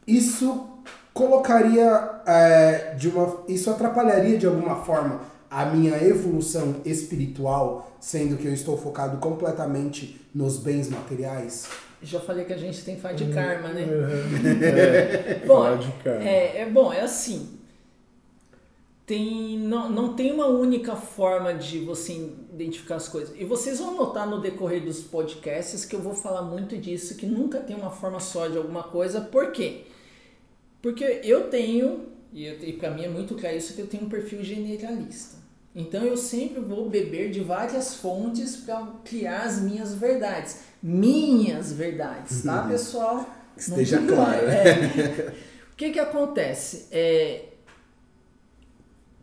Isso 0.07 0.65
colocaria 1.13 2.21
é, 2.25 2.95
de 2.95 3.09
uma, 3.09 3.39
isso 3.49 3.69
atrapalharia 3.69 4.39
de 4.39 4.47
alguma 4.47 4.77
forma 4.77 5.40
a 5.51 5.67
minha 5.67 5.97
evolução 6.03 6.77
espiritual, 6.85 7.93
sendo 7.99 8.37
que 8.37 8.47
eu 8.47 8.53
estou 8.53 8.79
focado 8.79 9.19
completamente 9.19 10.21
nos 10.33 10.59
bens 10.59 10.89
materiais. 10.89 11.69
Já 12.01 12.21
falei 12.21 12.45
que 12.45 12.53
a 12.53 12.57
gente 12.57 12.83
tem 12.85 12.97
fé 12.97 13.13
de 13.13 13.27
karma, 13.33 13.69
né? 13.69 13.85
É, 15.43 15.47
Bom. 15.47 15.67
É, 16.07 16.63
é 16.63 16.67
bom, 16.71 16.93
é 16.93 17.01
assim. 17.01 17.59
Tem, 19.05 19.59
não, 19.59 19.91
não 19.91 20.15
tem 20.15 20.33
uma 20.33 20.47
única 20.47 20.95
forma 20.95 21.53
de 21.53 21.81
você 21.81 22.33
identificar 22.53 22.95
as 22.95 23.09
coisas. 23.09 23.35
E 23.37 23.45
vocês 23.45 23.81
vão 23.81 23.97
notar 23.97 24.27
no 24.29 24.41
decorrer 24.41 24.85
dos 24.85 25.01
podcasts 25.01 25.85
que 25.85 25.97
eu 25.97 26.01
vou 26.01 26.15
falar 26.15 26.43
muito 26.43 26.79
disso, 26.79 27.17
que 27.17 27.27
nunca 27.27 27.59
tem 27.59 27.75
uma 27.75 27.91
forma 27.91 28.21
só 28.21 28.47
de 28.47 28.57
alguma 28.57 28.85
coisa. 28.85 29.21
Por 29.21 29.51
quê? 29.51 29.83
Porque 30.81 31.21
eu 31.25 31.51
tenho, 31.51 32.07
e, 32.33 32.47
e 32.47 32.73
para 32.75 32.93
mim 32.93 33.03
é 33.03 33.09
muito 33.09 33.35
claro 33.35 33.57
isso, 33.57 33.75
que 33.75 33.81
eu 33.81 33.89
tenho 33.89 34.05
um 34.05 34.09
perfil 34.09 34.45
generalista. 34.45 35.40
Então 35.75 36.03
eu 36.05 36.17
sempre 36.17 36.61
vou 36.61 36.89
beber 36.91 37.31
de 37.31 37.41
várias 37.41 37.95
fontes 37.95 38.57
para 38.57 38.87
criar 39.05 39.43
as 39.43 39.61
minhas 39.61 39.95
verdades. 39.95 40.61
Minhas 40.83 41.73
verdades, 41.73 42.43
tá, 42.43 42.67
pessoal? 42.67 43.25
Que 43.55 43.61
esteja 43.61 44.01
Não- 44.01 44.15
claro. 44.15 44.47
É. 44.49 45.35
O 45.73 45.77
que 45.81 45.93
que 45.93 45.99
acontece? 45.99 46.89
É, 46.91 47.45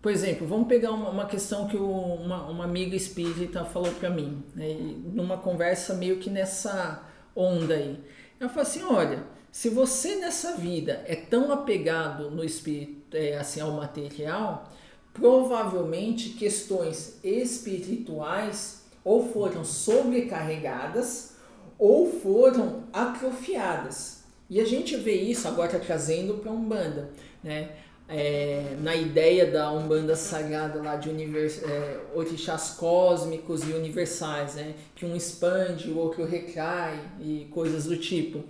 por 0.02 0.12
exemplo, 0.12 0.48
vamos 0.48 0.68
pegar 0.68 0.92
uma, 0.92 1.10
uma 1.10 1.26
questão 1.26 1.68
que 1.68 1.76
o- 1.78 1.86
uma, 2.16 2.48
uma 2.48 2.64
amiga 2.64 2.96
espírita 2.96 3.66
falou 3.66 3.92
para 3.94 4.10
mim, 4.10 4.44
né, 4.56 4.76
numa 5.14 5.38
conversa 5.38 5.94
meio 5.94 6.18
que 6.18 6.30
nessa 6.30 7.04
onda 7.36 7.74
aí. 7.76 8.00
Ela 8.40 8.50
falou 8.50 8.64
assim: 8.64 8.84
olha, 8.84 9.24
se 9.52 9.70
você 9.70 10.16
nessa 10.16 10.56
vida 10.56 11.04
é 11.06 11.16
tão 11.16 11.52
apegado 11.52 12.32
no 12.32 12.44
espírito, 12.44 13.16
é, 13.16 13.38
assim, 13.38 13.60
ao 13.60 13.72
material, 13.72 14.72
provavelmente 15.20 16.30
questões 16.30 17.20
espirituais 17.24 18.84
ou 19.04 19.32
foram 19.32 19.64
sobrecarregadas 19.64 21.34
ou 21.78 22.12
foram 22.20 22.84
atrofiadas. 22.94 24.24
E 24.50 24.62
a 24.62 24.66
gente 24.66 24.96
vê 24.96 25.14
isso 25.14 25.48
agora 25.48 25.80
trazendo 25.80 26.36
para 26.36 26.52
a 26.52 26.54
Umbanda, 26.54 27.10
né? 27.44 27.70
é, 28.10 28.76
na 28.82 28.96
ideia 28.96 29.46
da 29.46 29.72
Umbanda 29.72 30.16
Sagrada 30.16 30.82
lá 30.82 30.96
de 30.96 31.10
univers, 31.10 31.62
é, 31.64 32.00
orixás 32.16 32.70
cósmicos 32.72 33.68
e 33.68 33.74
universais, 33.74 34.56
né? 34.56 34.76
Que 34.96 35.06
um 35.06 35.16
expande, 35.16 35.90
o 35.90 35.98
outro 35.98 36.26
recai 36.26 37.00
e 37.20 37.48
coisas 37.52 37.86
do 37.86 37.98
tipo. 37.98 38.44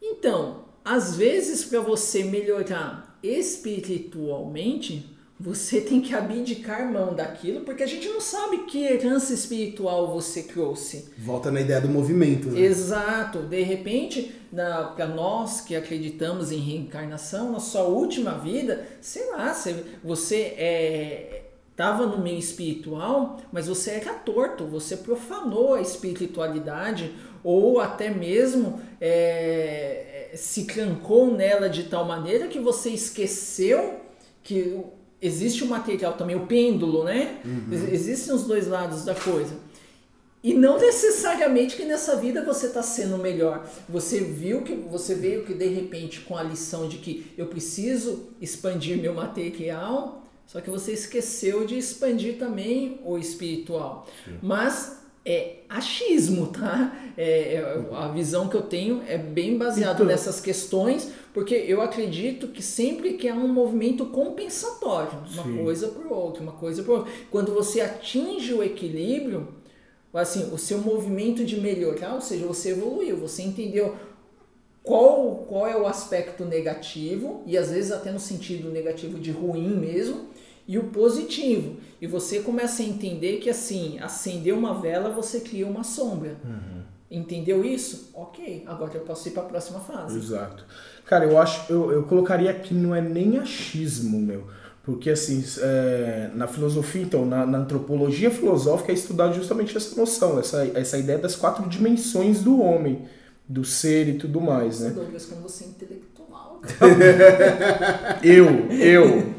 Então, 0.00 0.64
às 0.84 1.16
vezes 1.16 1.64
para 1.64 1.80
você 1.80 2.22
melhorar 2.22 3.18
espiritualmente, 3.22 5.09
você 5.42 5.80
tem 5.80 6.02
que 6.02 6.14
abdicar 6.14 6.92
mão 6.92 7.14
daquilo, 7.14 7.62
porque 7.62 7.82
a 7.82 7.86
gente 7.86 8.06
não 8.06 8.20
sabe 8.20 8.58
que 8.64 8.84
herança 8.84 9.32
espiritual 9.32 10.12
você 10.12 10.42
trouxe. 10.42 11.08
Volta 11.16 11.50
na 11.50 11.62
ideia 11.62 11.80
do 11.80 11.88
movimento. 11.88 12.50
Né? 12.50 12.60
Exato. 12.60 13.38
De 13.38 13.62
repente, 13.62 14.34
para 14.94 15.06
nós 15.06 15.62
que 15.62 15.74
acreditamos 15.74 16.52
em 16.52 16.58
reencarnação, 16.58 17.50
na 17.52 17.58
sua 17.58 17.84
última 17.84 18.32
vida, 18.32 18.86
sei 19.00 19.30
lá, 19.30 19.56
você 20.04 20.54
é, 20.58 21.44
estava 21.70 22.04
no 22.04 22.18
meio 22.18 22.38
espiritual, 22.38 23.40
mas 23.50 23.66
você 23.66 23.92
era 23.92 24.12
torto, 24.12 24.66
você 24.66 24.98
profanou 24.98 25.72
a 25.72 25.80
espiritualidade 25.80 27.14
ou 27.42 27.80
até 27.80 28.10
mesmo 28.10 28.78
é, 29.00 30.32
se 30.34 30.66
trancou 30.66 31.34
nela 31.34 31.70
de 31.70 31.84
tal 31.84 32.04
maneira 32.04 32.46
que 32.46 32.58
você 32.58 32.90
esqueceu 32.90 34.00
que 34.42 34.84
existe 35.20 35.64
o 35.64 35.66
material 35.66 36.14
também, 36.14 36.36
o 36.36 36.46
pêndulo, 36.46 37.04
né? 37.04 37.40
Uhum. 37.44 37.88
Existem 37.92 38.34
os 38.34 38.44
dois 38.44 38.66
lados 38.66 39.04
da 39.04 39.14
coisa. 39.14 39.54
E 40.42 40.54
não 40.54 40.78
necessariamente 40.78 41.76
que 41.76 41.84
nessa 41.84 42.16
vida 42.16 42.42
você 42.42 42.66
está 42.66 42.82
sendo 42.82 43.18
melhor. 43.18 43.68
Você 43.88 44.20
viu 44.20 44.62
que 44.62 44.74
você 44.74 45.14
veio 45.14 45.44
que 45.44 45.52
de 45.52 45.66
repente 45.68 46.20
com 46.20 46.34
a 46.34 46.42
lição 46.42 46.88
de 46.88 46.96
que 46.96 47.30
eu 47.36 47.46
preciso 47.46 48.30
expandir 48.40 48.96
meu 48.96 49.12
material, 49.12 50.24
só 50.46 50.60
que 50.60 50.70
você 50.70 50.92
esqueceu 50.92 51.66
de 51.66 51.76
expandir 51.76 52.38
também 52.38 53.00
o 53.04 53.18
espiritual. 53.18 54.06
Sim. 54.24 54.38
Mas 54.42 55.00
é 55.24 55.58
achismo, 55.68 56.46
tá? 56.46 56.96
É, 57.16 57.54
é, 57.54 57.88
a 57.92 58.08
visão 58.08 58.48
que 58.48 58.56
eu 58.56 58.62
tenho 58.62 59.02
é 59.06 59.18
bem 59.18 59.58
baseada 59.58 59.94
então, 59.94 60.06
nessas 60.06 60.40
questões, 60.40 61.10
porque 61.32 61.54
eu 61.54 61.80
acredito 61.80 62.48
que 62.48 62.62
sempre 62.62 63.14
que 63.14 63.28
há 63.28 63.34
um 63.34 63.48
movimento 63.48 64.06
compensatório, 64.06 65.18
uma 65.32 65.44
sim. 65.44 65.58
coisa 65.62 65.88
por 65.88 66.06
outra, 66.06 66.42
uma 66.42 66.52
coisa 66.52 66.82
por 66.82 66.98
outra. 66.98 67.12
Quando 67.30 67.54
você 67.54 67.80
atinge 67.80 68.52
o 68.52 68.62
equilíbrio, 68.62 69.48
assim, 70.12 70.52
o 70.52 70.58
seu 70.58 70.78
movimento 70.78 71.44
de 71.44 71.60
melhorar, 71.60 72.14
ou 72.14 72.20
seja, 72.20 72.46
você 72.46 72.70
evoluiu, 72.70 73.16
você 73.16 73.42
entendeu 73.42 73.94
qual, 74.82 75.44
qual 75.48 75.66
é 75.66 75.76
o 75.76 75.86
aspecto 75.86 76.44
negativo, 76.44 77.42
e 77.46 77.56
às 77.56 77.70
vezes 77.70 77.92
até 77.92 78.10
no 78.10 78.18
sentido 78.18 78.70
negativo 78.70 79.18
de 79.18 79.30
ruim 79.30 79.76
mesmo, 79.76 80.30
e 80.66 80.78
o 80.78 80.84
positivo. 80.84 81.76
E 82.00 82.06
você 82.06 82.40
começa 82.40 82.82
a 82.82 82.86
entender 82.86 83.38
que 83.38 83.50
assim, 83.50 83.98
acender 84.00 84.54
uma 84.54 84.74
vela, 84.74 85.10
você 85.10 85.40
cria 85.40 85.66
uma 85.66 85.84
sombra. 85.84 86.36
Uhum. 86.44 86.82
Entendeu 87.10 87.64
isso? 87.64 88.10
Ok, 88.14 88.62
agora 88.66 88.92
eu 88.94 89.00
posso 89.00 89.26
ir 89.26 89.32
para 89.32 89.42
a 89.42 89.46
próxima 89.46 89.80
fase. 89.80 90.16
Exato. 90.16 90.64
Cara, 91.04 91.24
eu 91.24 91.36
acho, 91.38 91.72
eu, 91.72 91.90
eu 91.90 92.02
colocaria 92.04 92.54
que 92.54 92.72
não 92.72 92.94
é 92.94 93.00
nem 93.00 93.36
achismo, 93.36 94.20
meu. 94.20 94.46
Porque, 94.84 95.10
assim, 95.10 95.44
é, 95.58 96.30
na 96.34 96.46
filosofia, 96.46 97.02
então, 97.02 97.26
na, 97.26 97.44
na, 97.44 97.58
antropologia 97.58 98.30
filosófica 98.30 98.92
é 98.92 98.94
estudar 98.94 99.32
justamente 99.32 99.76
essa 99.76 99.94
noção, 99.94 100.38
essa, 100.38 100.64
essa 100.74 100.98
ideia 100.98 101.18
das 101.18 101.34
quatro 101.34 101.68
dimensões 101.68 102.42
do 102.42 102.62
homem, 102.62 103.02
do 103.46 103.64
ser 103.64 104.08
e 104.08 104.14
tudo 104.14 104.40
mais, 104.40 104.80
né? 104.80 104.90
Douglas, 104.90 105.26
quando 105.26 105.42
você 105.42 105.64
é 105.64 105.66
intelectual. 105.66 106.60
eu, 108.22 108.46
eu, 108.70 109.34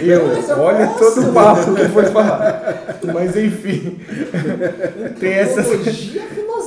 eu. 0.00 0.60
Olha 0.60 0.88
todo 0.88 1.28
o 1.28 1.32
papo 1.32 1.74
que 1.74 1.88
foi 1.88 2.06
falar. 2.06 2.98
Mas, 3.12 3.36
enfim. 3.36 3.98
tem 5.18 5.32
essa... 5.32 5.62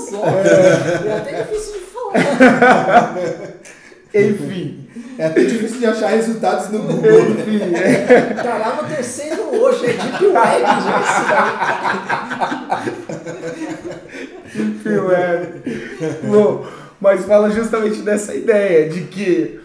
Filosófica. 0.09 0.49
É, 0.49 1.07
é 1.07 1.17
até 1.17 1.43
difícil 1.43 1.73
de 1.73 1.79
falar. 1.85 3.15
Enfim. 4.13 4.87
É 5.17 5.25
até 5.25 5.43
difícil 5.43 5.79
de 5.79 5.85
achar 5.85 6.07
resultados 6.09 6.69
no 6.69 6.79
Google. 6.79 7.29
Enfim, 7.31 7.61
é. 7.75 8.33
Tá 8.33 8.57
lá 8.57 8.81
no 8.81 8.87
terceiro 8.87 9.43
hoje, 9.53 9.85
é 9.85 9.93
Deep 9.93 10.25
Web, 10.25 10.65
gente. 14.53 14.83
Deep 14.83 14.89
Web. 14.89 15.63
Bom, 16.23 16.65
mas 16.99 17.25
fala 17.25 17.51
justamente 17.51 18.01
dessa 18.01 18.33
ideia 18.33 18.89
de 18.89 19.01
que 19.03 19.59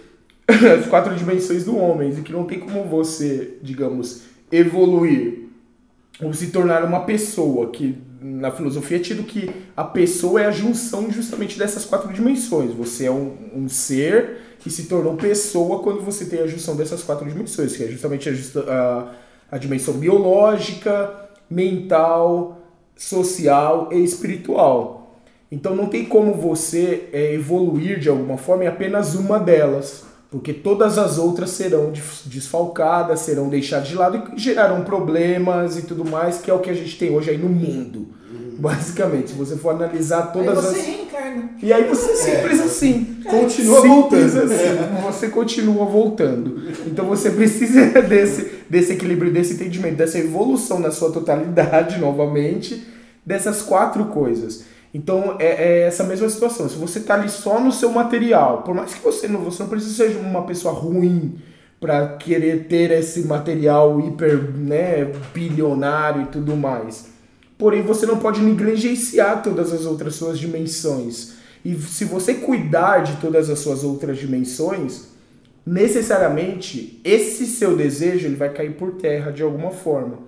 as 0.47 0.87
quatro 0.87 1.15
dimensões 1.15 1.65
do 1.65 1.77
homem, 1.79 2.11
de 2.11 2.21
que 2.23 2.33
não 2.33 2.45
tem 2.45 2.59
como 2.59 2.85
você, 2.85 3.57
digamos, 3.63 4.25
evoluir 4.53 5.45
ou 6.23 6.33
se 6.35 6.49
tornar 6.49 6.85
uma 6.85 7.05
pessoa 7.05 7.71
que 7.71 7.99
na 8.27 8.51
filosofia 8.51 8.97
é 8.97 9.01
tido 9.01 9.23
que 9.23 9.51
a 9.77 9.85
pessoa 9.85 10.41
é 10.41 10.47
a 10.47 10.51
junção 10.51 11.11
justamente 11.11 11.59
dessas 11.59 11.85
quatro 11.85 12.11
dimensões. 12.11 12.73
Você 12.73 13.05
é 13.05 13.11
um, 13.11 13.37
um 13.55 13.69
ser 13.69 14.39
que 14.61 14.71
se 14.71 14.85
tornou 14.85 15.15
pessoa 15.15 15.83
quando 15.83 16.01
você 16.01 16.25
tem 16.25 16.41
a 16.41 16.47
junção 16.47 16.75
dessas 16.75 17.03
quatro 17.03 17.29
dimensões, 17.29 17.77
que 17.77 17.85
é 17.85 17.87
justamente 17.87 18.31
a, 18.31 18.33
a, 18.73 19.15
a 19.51 19.59
dimensão 19.59 19.93
biológica, 19.99 21.29
mental, 21.51 22.63
social 22.97 23.91
e 23.93 24.03
espiritual. 24.03 25.21
Então 25.53 25.77
não 25.77 25.87
tem 25.87 26.07
como 26.07 26.33
você 26.33 27.11
é, 27.13 27.35
evoluir 27.35 28.01
de 28.01 28.09
alguma 28.09 28.39
forma 28.39 28.65
em 28.65 28.69
apenas 28.69 29.15
uma 29.15 29.39
delas, 29.39 30.07
porque 30.35 30.53
todas 30.53 30.99
as 30.99 31.17
outras 31.17 31.51
serão 31.51 31.93
desfalcadas, 32.25 33.21
serão 33.21 33.49
deixadas 33.49 33.87
de 33.87 33.95
lado 33.95 34.21
e 34.35 34.37
gerarão 34.37 34.83
problemas 34.83 35.79
e 35.79 35.83
tudo 35.83 36.05
mais, 36.05 36.39
que 36.39 36.51
é 36.51 36.55
o 36.55 36.59
que 36.59 36.69
a 36.69 36.75
gente 36.75 36.99
tem 36.99 37.15
hoje 37.15 37.31
aí 37.31 37.39
no 37.39 37.49
mundo. 37.49 38.09
Basicamente, 38.59 39.31
se 39.31 39.37
você 39.37 39.57
for 39.57 39.71
analisar 39.71 40.33
todas 40.33 40.59
aí 40.59 40.65
você 40.65 40.81
as. 40.81 40.87
Reencarna. 40.87 41.51
E 41.63 41.73
aí 41.73 41.85
você 41.85 42.11
é 42.11 42.17
simples 42.17 42.61
é. 42.61 42.65
assim. 42.65 43.17
Continua 43.25 43.81
simples 43.81 44.35
voltando. 44.35 44.53
assim. 44.53 45.03
Você 45.05 45.29
continua 45.29 45.85
voltando. 45.85 46.63
Então 46.85 47.07
você 47.07 47.31
precisa 47.31 47.87
desse, 48.03 48.51
desse 48.69 48.93
equilíbrio, 48.95 49.33
desse 49.33 49.55
entendimento, 49.55 49.99
dessa 49.99 50.19
evolução 50.19 50.81
na 50.81 50.91
sua 50.91 51.13
totalidade, 51.13 51.99
novamente, 52.03 52.85
dessas 53.25 53.63
quatro 53.63 54.07
coisas. 54.07 54.65
Então 54.95 55.37
é, 55.41 55.47
é, 55.47 55.81
essa 55.83 56.05
mesma 56.05 56.29
situação. 56.29 56.69
Se 56.69 56.77
você 56.77 57.01
está 57.01 57.15
ali 57.15 57.29
só 57.29 57.61
no 57.61 57.73
seu 57.73 57.91
material, 57.91 58.63
por 58.63 58.75
mais 58.75 58.95
que 58.95 59.03
você 59.03 59.29
não, 59.29 59.41
você 59.41 59.63
não 59.63 59.69
precisa 59.69 60.09
ser 60.09 60.17
uma 60.17 60.47
pessoa 60.47 60.73
ruim 60.73 61.37
para 61.81 62.17
querer 62.17 62.69
ter 62.69 62.93
esse 62.93 63.27
material 63.27 64.01
hiper, 64.01 64.57
né, 64.57 65.13
bilionário 65.35 66.23
e 66.23 66.27
tudo 66.27 66.57
mais 66.57 67.13
porém 67.59 67.83
você 67.83 68.07
não 68.07 68.19
pode 68.19 68.41
negligenciar 68.41 69.43
todas 69.43 69.73
as 69.73 69.85
outras 69.85 70.15
suas 70.17 70.39
dimensões. 70.39 71.35
E 71.65 71.75
se 71.75 72.05
você 72.05 72.35
cuidar 72.35 73.03
de 73.03 73.17
todas 73.17 73.49
as 73.49 73.59
suas 73.61 73.83
outras 73.85 74.19
dimensões, 74.19 75.07
necessariamente 75.65 77.01
esse 77.03 77.47
seu 77.47 77.77
desejo 77.77 78.27
ele 78.27 78.37
vai 78.37 78.53
cair 78.53 78.73
por 78.77 78.97
terra 78.97 79.31
de 79.31 79.43
alguma 79.43 79.71
forma. 79.71 80.19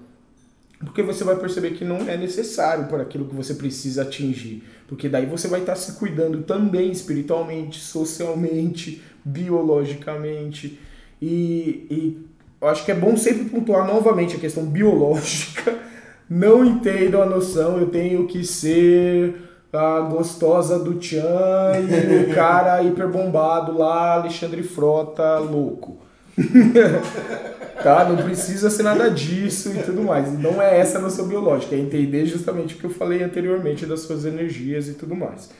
Porque 0.79 1.03
você 1.03 1.25
vai 1.25 1.37
perceber 1.37 1.71
que 1.71 1.85
não 1.85 2.09
é 2.09 2.17
necessário 2.17 2.87
para 2.87 3.03
aquilo 3.03 3.25
que 3.25 3.35
você 3.35 3.55
precisa 3.55 4.03
atingir. 4.03 4.63
Porque 4.87 5.09
daí 5.09 5.25
você 5.25 5.49
vai 5.49 5.61
estar 5.61 5.75
se 5.75 5.93
cuidando 5.93 6.43
também 6.43 6.91
espiritualmente, 6.91 7.81
socialmente, 7.81 9.03
biologicamente. 9.25 10.79
E, 11.21 11.87
e 11.91 12.27
eu 12.61 12.69
acho 12.69 12.85
que 12.85 12.93
é 12.93 12.95
bom 12.95 13.17
sempre 13.17 13.47
pontuar 13.47 13.87
novamente 13.87 14.37
a 14.37 14.39
questão 14.39 14.67
biológica 14.67 15.75
não 16.29 16.65
entendo 16.65 17.23
a 17.23 17.27
noção, 17.27 17.79
eu 17.79 17.87
tenho 17.89 18.27
que 18.27 18.45
ser 18.45 19.43
a 19.73 20.01
gostosa 20.01 20.79
do 20.79 20.95
Tchan 20.95 21.73
e 21.89 22.31
o 22.31 22.35
cara 22.35 22.83
hiperbombado 22.83 23.77
lá, 23.77 24.15
Alexandre 24.15 24.63
Frota, 24.63 25.39
louco. 25.39 25.99
tá? 27.83 28.05
Não 28.05 28.17
precisa 28.17 28.71
ser 28.71 28.83
nada 28.83 29.11
disso 29.11 29.73
e 29.75 29.83
tudo 29.83 30.03
mais. 30.03 30.33
Não 30.39 30.61
é 30.61 30.79
essa 30.79 30.99
a 30.99 31.01
noção 31.01 31.27
biológica, 31.27 31.75
é 31.75 31.79
entender 31.79 32.27
justamente 32.27 32.75
o 32.75 32.79
que 32.79 32.85
eu 32.85 32.91
falei 32.91 33.23
anteriormente 33.23 33.87
das 33.87 34.01
suas 34.01 34.25
energias 34.25 34.89
e 34.89 34.95
tudo 34.95 35.15
mais. 35.15 35.51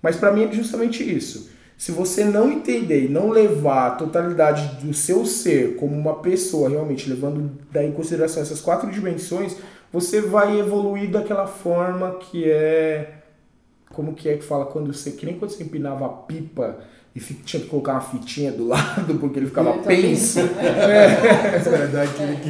Mas 0.00 0.16
para 0.16 0.32
mim 0.32 0.44
é 0.44 0.52
justamente 0.52 1.02
isso. 1.02 1.50
Se 1.76 1.90
você 1.90 2.24
não 2.24 2.52
entender 2.52 3.06
e 3.06 3.08
não 3.08 3.30
levar 3.30 3.88
a 3.88 3.90
totalidade 3.92 4.84
do 4.84 4.94
seu 4.94 5.26
ser 5.26 5.76
como 5.76 5.96
uma 5.96 6.20
pessoa, 6.20 6.68
realmente 6.68 7.08
levando 7.08 7.50
daí 7.72 7.88
em 7.88 7.92
consideração 7.92 8.42
essas 8.42 8.60
quatro 8.60 8.90
dimensões, 8.90 9.56
você 9.92 10.20
vai 10.20 10.58
evoluir 10.58 11.10
daquela 11.10 11.46
forma 11.46 12.12
que 12.14 12.50
é. 12.50 13.18
Como 13.90 14.14
que 14.14 14.28
é 14.28 14.36
que 14.36 14.44
fala 14.44 14.66
quando 14.66 14.92
você. 14.92 15.12
Que 15.12 15.26
nem 15.26 15.38
quando 15.38 15.50
você 15.50 15.62
empinava 15.62 16.06
a 16.06 16.08
pipa 16.08 16.78
e 17.14 17.20
tinha 17.20 17.62
que 17.62 17.68
colocar 17.68 17.92
uma 17.92 18.00
fitinha 18.00 18.50
do 18.50 18.66
lado 18.68 19.14
porque 19.14 19.38
ele 19.38 19.46
ficava 19.46 19.70
ele 19.70 19.82
penso. 19.82 20.40
É. 20.58 21.60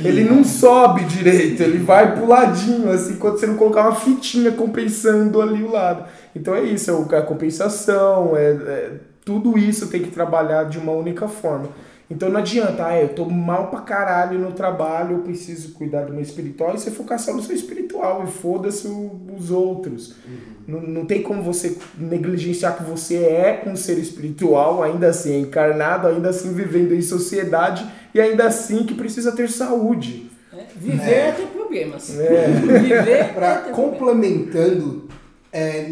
É. 0.05 0.09
Ele 0.09 0.25
não 0.25 0.43
sobe 0.43 1.05
direito, 1.05 1.62
ele 1.62 1.79
vai 1.79 2.15
pro 2.15 2.27
ladinho, 2.27 2.91
assim, 2.91 3.17
quando 3.17 3.39
você 3.39 3.47
não 3.47 3.57
colocar 3.57 3.83
uma 3.83 3.95
fitinha 3.95 4.53
compensando 4.53 5.43
ali 5.43 5.62
o 5.62 5.71
lado. 5.71 6.05
Então 6.35 6.55
é 6.55 6.62
isso, 6.62 6.91
é 6.91 7.19
a 7.19 7.23
compensação, 7.23 8.37
é, 8.37 8.51
é 8.51 8.93
tudo 9.25 9.59
isso 9.59 9.89
tem 9.89 10.03
que 10.03 10.11
trabalhar 10.11 10.65
de 10.65 10.79
uma 10.79 10.93
única 10.93 11.29
forma. 11.29 11.69
Então 12.11 12.29
não 12.29 12.41
adianta, 12.41 12.87
ah, 12.87 13.01
eu 13.01 13.09
tô 13.09 13.25
mal 13.25 13.69
pra 13.69 13.81
caralho 13.81 14.39
no 14.39 14.53
trabalho, 14.53 15.17
eu 15.17 15.23
preciso 15.23 15.73
cuidar 15.73 16.03
do 16.03 16.13
meu 16.13 16.21
espiritual 16.21 16.75
e 16.75 16.79
você 16.79 16.91
focar 16.91 17.19
só 17.19 17.33
no 17.33 17.43
seu 17.43 17.57
espiritual 17.57 18.25
e 18.25 18.31
foda-se 18.31 18.87
os 18.87 19.51
outros. 19.51 20.11
Uhum. 20.11 20.55
Não, 20.67 20.81
não 20.81 21.07
tem 21.07 21.23
como 21.23 21.43
você 21.43 21.79
negligenciar 21.99 22.77
que 22.77 22.85
você 22.85 23.17
é 23.17 23.63
um 23.67 23.75
ser 23.75 23.99
espiritual, 23.99 24.83
ainda 24.83 25.09
assim 25.09 25.33
é 25.33 25.39
encarnado, 25.39 26.07
ainda 26.07 26.29
assim 26.29 26.53
vivendo 26.53 26.95
em 26.95 27.01
sociedade 27.01 27.87
e 28.15 28.21
ainda 28.21 28.47
assim 28.47 28.85
que 28.85 28.95
precisa 28.95 29.33
ter 29.33 29.49
saúde. 29.49 30.31
É, 30.53 30.65
viver 30.77 31.11
é. 31.11 31.29
é 31.29 31.33
ter 31.33 31.47
problemas. 31.47 32.19
É. 32.19 32.47
Viver 32.81 33.35
pra, 33.35 33.49
é 33.49 33.57
ter 33.57 33.73
complementando, 33.73 35.09
é, 35.53 35.91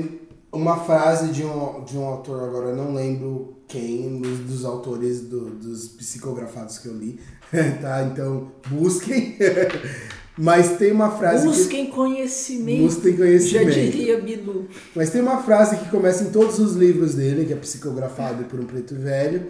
uma 0.52 0.76
frase 0.84 1.32
de 1.32 1.42
um, 1.42 1.82
de 1.82 1.96
um 1.96 2.04
autor, 2.04 2.44
agora 2.44 2.68
eu 2.68 2.76
não 2.76 2.94
lembro 2.94 3.62
quem, 3.66 4.20
dos, 4.20 4.38
dos 4.40 4.64
autores 4.64 5.22
do, 5.22 5.50
dos 5.50 5.88
psicografados 5.88 6.78
que 6.78 6.88
eu 6.88 6.96
li, 6.96 7.18
tá? 7.80 8.02
Então, 8.02 8.52
busquem. 8.68 9.36
Mas 10.36 10.78
tem 10.78 10.92
uma 10.92 11.10
frase. 11.10 11.46
Busquem 11.46 11.86
que... 11.86 11.92
conhecimento. 11.92 12.82
Busquem 12.82 13.16
conhecimento. 13.16 13.70
Já 13.70 13.80
diria 13.80 14.20
Bilu. 14.20 14.66
Mas 14.94 15.10
tem 15.10 15.20
uma 15.20 15.42
frase 15.42 15.76
que 15.76 15.90
começa 15.90 16.24
em 16.24 16.30
todos 16.30 16.58
os 16.58 16.74
livros 16.74 17.14
dele, 17.14 17.44
que 17.44 17.52
é 17.52 17.56
psicografado 17.56 18.44
por 18.44 18.58
um 18.58 18.64
preto 18.64 18.94
velho, 18.94 19.48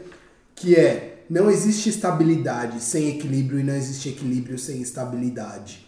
que 0.56 0.74
é: 0.74 1.24
Não 1.30 1.48
existe 1.48 1.88
estabilidade 1.88 2.80
sem 2.80 3.08
equilíbrio 3.10 3.60
e 3.60 3.62
não 3.62 3.74
existe 3.74 4.08
equilíbrio 4.08 4.58
sem 4.58 4.82
estabilidade. 4.82 5.86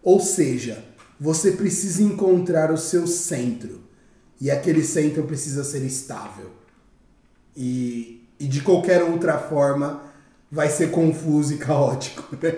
Ou 0.00 0.20
seja, 0.20 0.84
você 1.18 1.52
precisa 1.52 2.02
encontrar 2.02 2.70
o 2.70 2.78
seu 2.78 3.08
centro. 3.08 3.83
E 4.44 4.50
aquele 4.50 4.82
centro 4.82 5.22
precisa 5.22 5.64
ser 5.64 5.82
estável. 5.86 6.50
E, 7.56 8.28
e 8.38 8.46
de 8.46 8.60
qualquer 8.60 9.02
outra 9.02 9.38
forma 9.38 10.02
vai 10.50 10.68
ser 10.68 10.90
confuso 10.90 11.54
e 11.54 11.56
caótico. 11.56 12.22
Né? 12.36 12.52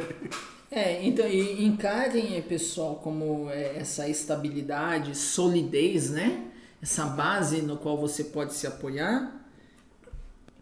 É, 0.68 1.06
então, 1.06 1.24
e 1.28 1.64
encarem, 1.64 2.42
pessoal, 2.42 2.96
como 2.96 3.48
é, 3.48 3.76
essa 3.76 4.08
estabilidade, 4.08 5.16
solidez, 5.16 6.10
né? 6.10 6.48
Essa 6.82 7.06
base 7.06 7.62
no 7.62 7.76
qual 7.76 7.96
você 7.96 8.24
pode 8.24 8.52
se 8.52 8.66
apoiar, 8.66 9.46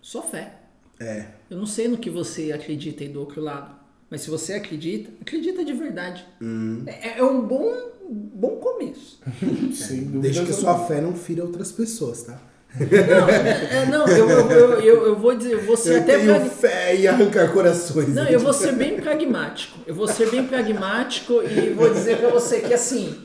sua 0.03 0.23
fé. 0.23 0.57
É. 1.01 1.29
Eu 1.49 1.57
não 1.57 1.67
sei 1.67 1.89
no 1.89 1.97
que 1.97 2.11
você 2.11 2.53
acredita 2.53 3.03
aí 3.03 3.09
do 3.09 3.19
outro 3.19 3.41
lado, 3.41 3.75
mas 4.11 4.21
se 4.21 4.29
você 4.29 4.53
acredita, 4.53 5.11
acredita 5.23 5.65
de 5.65 5.73
verdade. 5.73 6.25
Hum. 6.41 6.85
É, 6.87 7.19
é, 7.19 7.25
um 7.25 7.41
bom, 7.41 7.94
bom 8.11 8.57
começo. 8.57 9.21
Sem 9.75 10.05
dúvida. 10.05 10.21
Desde 10.21 10.45
que 10.45 10.53
sua 10.53 10.87
fé 10.87 11.01
não 11.01 11.15
fira 11.15 11.43
outras 11.43 11.73
pessoas, 11.73 12.23
tá? 12.23 12.41
Não, 12.77 13.29
é, 13.29 13.87
não 13.87 14.07
eu, 14.09 14.29
eu, 14.29 14.81
eu, 14.81 15.07
eu, 15.07 15.17
vou 15.17 15.37
dizer, 15.37 15.53
eu 15.53 15.63
vou 15.63 15.77
ser 15.77 15.93
eu 15.93 16.01
até. 16.01 16.19
Tenho 16.19 16.51
fé 16.51 16.97
e 16.97 17.07
arrancar 17.07 17.53
corações. 17.53 18.09
Não, 18.09 18.27
eu 18.27 18.41
vou 18.41 18.53
ser 18.53 18.73
bem 18.73 18.97
pragmático. 18.97 19.79
Eu 19.87 19.95
vou 19.95 20.09
ser 20.09 20.29
bem 20.29 20.45
pragmático 20.45 21.41
e 21.43 21.71
vou 21.71 21.89
dizer 21.93 22.19
para 22.19 22.31
você 22.31 22.61
que 22.61 22.75
assim, 22.75 23.17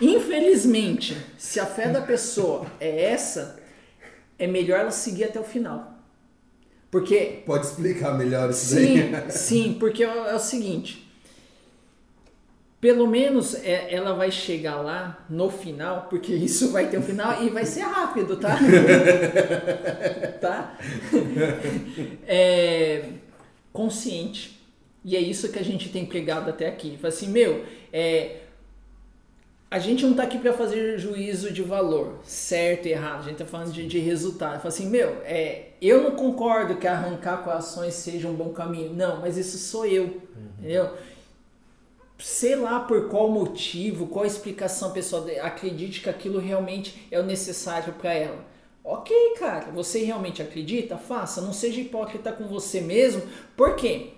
infelizmente, 0.00 1.16
se 1.38 1.58
a 1.58 1.64
fé 1.64 1.88
da 1.88 2.02
pessoa 2.02 2.66
é 2.78 3.06
essa, 3.12 3.58
é 4.38 4.46
melhor 4.46 4.80
ela 4.80 4.90
seguir 4.90 5.24
até 5.24 5.40
o 5.40 5.44
final. 5.44 5.94
Porque. 6.90 7.42
Pode 7.46 7.66
explicar 7.66 8.18
melhor 8.18 8.50
isso 8.50 8.74
sim, 8.74 9.10
daí? 9.10 9.30
Sim, 9.30 9.76
porque 9.80 10.04
é, 10.04 10.08
é 10.08 10.34
o 10.34 10.40
seguinte 10.40 11.09
pelo 12.80 13.06
menos 13.06 13.54
é, 13.56 13.94
ela 13.94 14.14
vai 14.14 14.30
chegar 14.30 14.76
lá 14.76 15.24
no 15.28 15.50
final, 15.50 16.06
porque 16.08 16.32
isso 16.34 16.72
vai 16.72 16.88
ter 16.88 16.98
um 16.98 17.02
final 17.02 17.42
e 17.42 17.50
vai 17.50 17.64
ser 17.64 17.82
rápido, 17.82 18.36
tá? 18.36 18.58
tá? 20.40 20.78
É, 22.26 23.04
consciente. 23.72 24.58
E 25.04 25.16
é 25.16 25.20
isso 25.20 25.50
que 25.50 25.58
a 25.58 25.64
gente 25.64 25.88
tem 25.88 26.04
pregado 26.04 26.50
até 26.50 26.68
aqui. 26.68 26.96
Fala 26.96 27.08
assim, 27.08 27.28
meu, 27.28 27.64
é, 27.92 28.36
a 29.70 29.78
gente 29.78 30.04
não 30.04 30.14
tá 30.14 30.24
aqui 30.24 30.38
para 30.38 30.52
fazer 30.52 30.98
juízo 30.98 31.52
de 31.52 31.62
valor, 31.62 32.18
certo 32.22 32.86
e 32.86 32.92
errado. 32.92 33.20
A 33.20 33.28
gente 33.28 33.36
tá 33.36 33.46
falando 33.46 33.72
de, 33.72 33.86
de 33.86 33.98
resultado. 33.98 34.56
Fala 34.56 34.68
assim, 34.68 34.90
meu, 34.90 35.22
é, 35.24 35.68
eu 35.80 36.02
não 36.02 36.10
concordo 36.12 36.76
que 36.76 36.86
arrancar 36.86 37.44
corações 37.44 37.94
seja 37.94 38.28
um 38.28 38.34
bom 38.34 38.50
caminho. 38.50 38.92
Não, 38.92 39.20
mas 39.20 39.38
isso 39.38 39.56
sou 39.56 39.86
eu, 39.86 40.04
uhum. 40.04 40.48
entendeu? 40.58 40.90
Sei 42.20 42.56
lá 42.56 42.80
por 42.80 43.08
qual 43.08 43.30
motivo, 43.30 44.06
qual 44.06 44.24
explicação 44.24 44.90
a 44.90 44.92
pessoa 44.92 45.26
acredite 45.42 46.00
que 46.00 46.10
aquilo 46.10 46.38
realmente 46.38 47.06
é 47.10 47.18
o 47.18 47.24
necessário 47.24 47.94
para 47.94 48.12
ela. 48.14 48.44
Ok, 48.82 49.14
cara, 49.38 49.70
você 49.72 50.04
realmente 50.04 50.40
acredita? 50.42 50.96
Faça, 50.96 51.40
não 51.40 51.52
seja 51.52 51.80
hipócrita 51.80 52.32
com 52.32 52.46
você 52.46 52.80
mesmo. 52.80 53.22
Por 53.56 53.76
quê? 53.76 54.14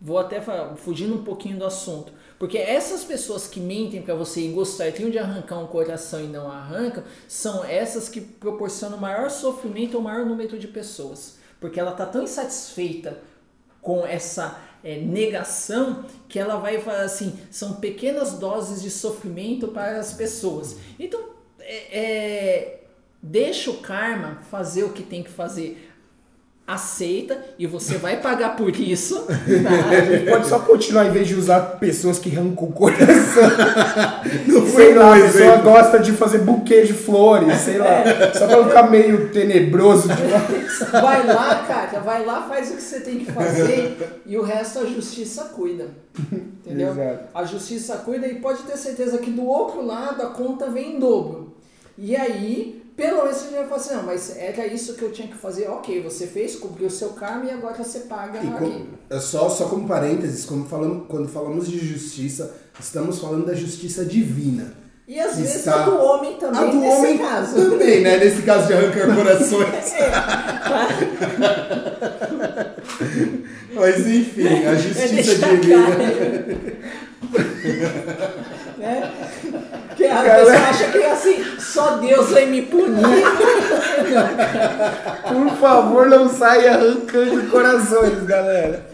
Vou 0.00 0.18
até 0.18 0.40
fugindo 0.76 1.14
um 1.14 1.22
pouquinho 1.22 1.58
do 1.58 1.64
assunto. 1.64 2.12
Porque 2.36 2.58
essas 2.58 3.04
pessoas 3.04 3.46
que 3.46 3.60
mentem 3.60 4.02
para 4.02 4.16
você 4.16 4.40
e 4.40 4.48
gostariam 4.48 5.08
de 5.08 5.18
arrancar 5.18 5.60
um 5.60 5.68
coração 5.68 6.20
e 6.20 6.26
não 6.26 6.50
arrancam, 6.50 7.04
são 7.28 7.64
essas 7.64 8.08
que 8.08 8.20
proporcionam 8.20 8.98
maior 8.98 9.30
sofrimento 9.30 9.96
ao 9.96 10.02
maior 10.02 10.26
número 10.26 10.58
de 10.58 10.66
pessoas. 10.66 11.38
Porque 11.60 11.78
ela 11.78 11.92
está 11.92 12.04
tão 12.04 12.24
insatisfeita 12.24 13.22
com 13.80 14.04
essa 14.04 14.60
é, 14.84 14.98
negação 14.98 16.04
que 16.28 16.38
ela 16.38 16.56
vai 16.56 16.80
falar 16.80 17.02
assim, 17.02 17.38
são 17.50 17.74
pequenas 17.74 18.38
doses 18.38 18.82
de 18.82 18.90
sofrimento 18.90 19.68
para 19.68 19.98
as 19.98 20.12
pessoas. 20.14 20.76
Então, 20.98 21.20
é, 21.60 21.98
é, 21.98 22.80
deixa 23.22 23.70
o 23.70 23.78
karma 23.78 24.42
fazer 24.50 24.84
o 24.84 24.92
que 24.92 25.02
tem 25.02 25.22
que 25.22 25.30
fazer 25.30 25.91
aceita 26.66 27.38
e 27.58 27.66
você 27.66 27.96
vai 27.98 28.20
pagar 28.20 28.56
por 28.56 28.74
isso. 28.74 29.26
Tá? 29.26 29.96
A 29.96 30.04
gente 30.04 30.30
pode 30.30 30.46
só 30.46 30.60
continuar 30.60 31.06
em 31.06 31.10
vez 31.10 31.26
de 31.26 31.34
usar 31.34 31.60
pessoas 31.78 32.18
que 32.18 32.30
arrancam 32.30 32.68
o 32.68 32.72
coração. 32.72 33.50
Não 34.46 34.66
sei 34.66 34.94
lá, 34.94 35.16
a 35.16 35.20
pessoa 35.20 35.56
gosta 35.56 35.98
de 35.98 36.12
fazer 36.12 36.38
buquê 36.38 36.82
de 36.82 36.92
flores, 36.92 37.58
sei 37.58 37.78
lá. 37.78 38.02
É. 38.02 38.32
Só 38.34 38.46
pra 38.46 38.64
ficar 38.64 38.90
meio 38.90 39.30
tenebroso 39.30 40.08
demais. 40.08 40.78
Vai 40.92 41.26
lá, 41.26 41.64
cara, 41.66 42.00
vai 42.00 42.24
lá, 42.24 42.42
faz 42.48 42.70
o 42.70 42.76
que 42.76 42.82
você 42.82 43.00
tem 43.00 43.18
que 43.18 43.30
fazer 43.30 44.20
e 44.26 44.36
o 44.36 44.42
resto 44.42 44.80
a 44.80 44.86
justiça 44.86 45.44
cuida. 45.44 45.88
Entendeu? 46.32 46.90
Exato. 46.90 47.24
A 47.34 47.44
justiça 47.44 47.96
cuida 47.98 48.26
e 48.26 48.36
pode 48.36 48.62
ter 48.62 48.76
certeza 48.76 49.18
que 49.18 49.30
do 49.30 49.46
outro 49.46 49.84
lado 49.84 50.22
a 50.22 50.26
conta 50.26 50.70
vem 50.70 50.96
em 50.96 50.98
dobro. 50.98 51.54
E 51.96 52.16
aí 52.16 52.81
pelo 52.96 53.24
menos 53.24 53.38
você 53.38 53.50
já 53.50 53.64
fala 53.64 53.76
assim, 53.76 53.94
não, 53.94 54.02
mas 54.02 54.36
era 54.36 54.66
isso 54.66 54.94
que 54.94 55.02
eu 55.02 55.12
tinha 55.12 55.28
que 55.28 55.36
fazer. 55.36 55.68
Ok, 55.68 56.02
você 56.02 56.26
fez, 56.26 56.56
cumpriu 56.56 56.88
o 56.88 56.90
seu 56.90 57.10
karma 57.10 57.46
e 57.46 57.50
agora 57.50 57.82
você 57.82 58.00
paga 58.00 58.38
e 58.42 58.46
com, 58.50 58.86
é 59.08 59.18
só, 59.18 59.48
só 59.48 59.66
como 59.66 59.88
parênteses, 59.88 60.44
como 60.44 60.66
falamos, 60.66 61.06
quando 61.08 61.28
falamos 61.28 61.68
de 61.68 61.78
justiça, 61.78 62.54
estamos 62.78 63.18
falando 63.18 63.46
da 63.46 63.54
justiça 63.54 64.04
divina. 64.04 64.74
E 65.06 65.18
às 65.18 65.36
vezes 65.36 65.56
está... 65.56 65.82
a 65.82 65.84
do 65.84 65.96
homem 65.96 66.36
também, 66.36 66.60
a 66.60 66.64
do 66.66 66.76
nesse 66.78 66.96
homem 66.96 67.18
caso. 67.18 67.54
Também, 67.56 68.00
né? 68.02 68.16
Nesse 68.18 68.42
caso 68.42 68.66
de 68.68 68.72
arrancar 68.72 69.14
corações. 69.14 69.92
é. 69.94 70.10
Mas 73.74 74.06
enfim, 74.06 74.64
a 74.64 74.74
justiça 74.74 75.34
divina. 75.34 75.86
Né? 78.78 79.12
Que 79.96 80.06
a 80.06 80.22
Galera... 80.22 80.44
pessoa 80.44 80.68
acha 80.68 80.90
que 80.90 81.02
assim, 81.04 81.44
só 81.58 81.96
Deus 81.98 82.30
vai 82.30 82.46
me 82.46 82.62
punir. 82.62 82.98
Por 85.28 85.50
favor, 85.58 86.08
não 86.08 86.28
saia 86.28 86.74
arrancando 86.74 87.50
corações, 87.50 88.24
galera. 88.24 88.86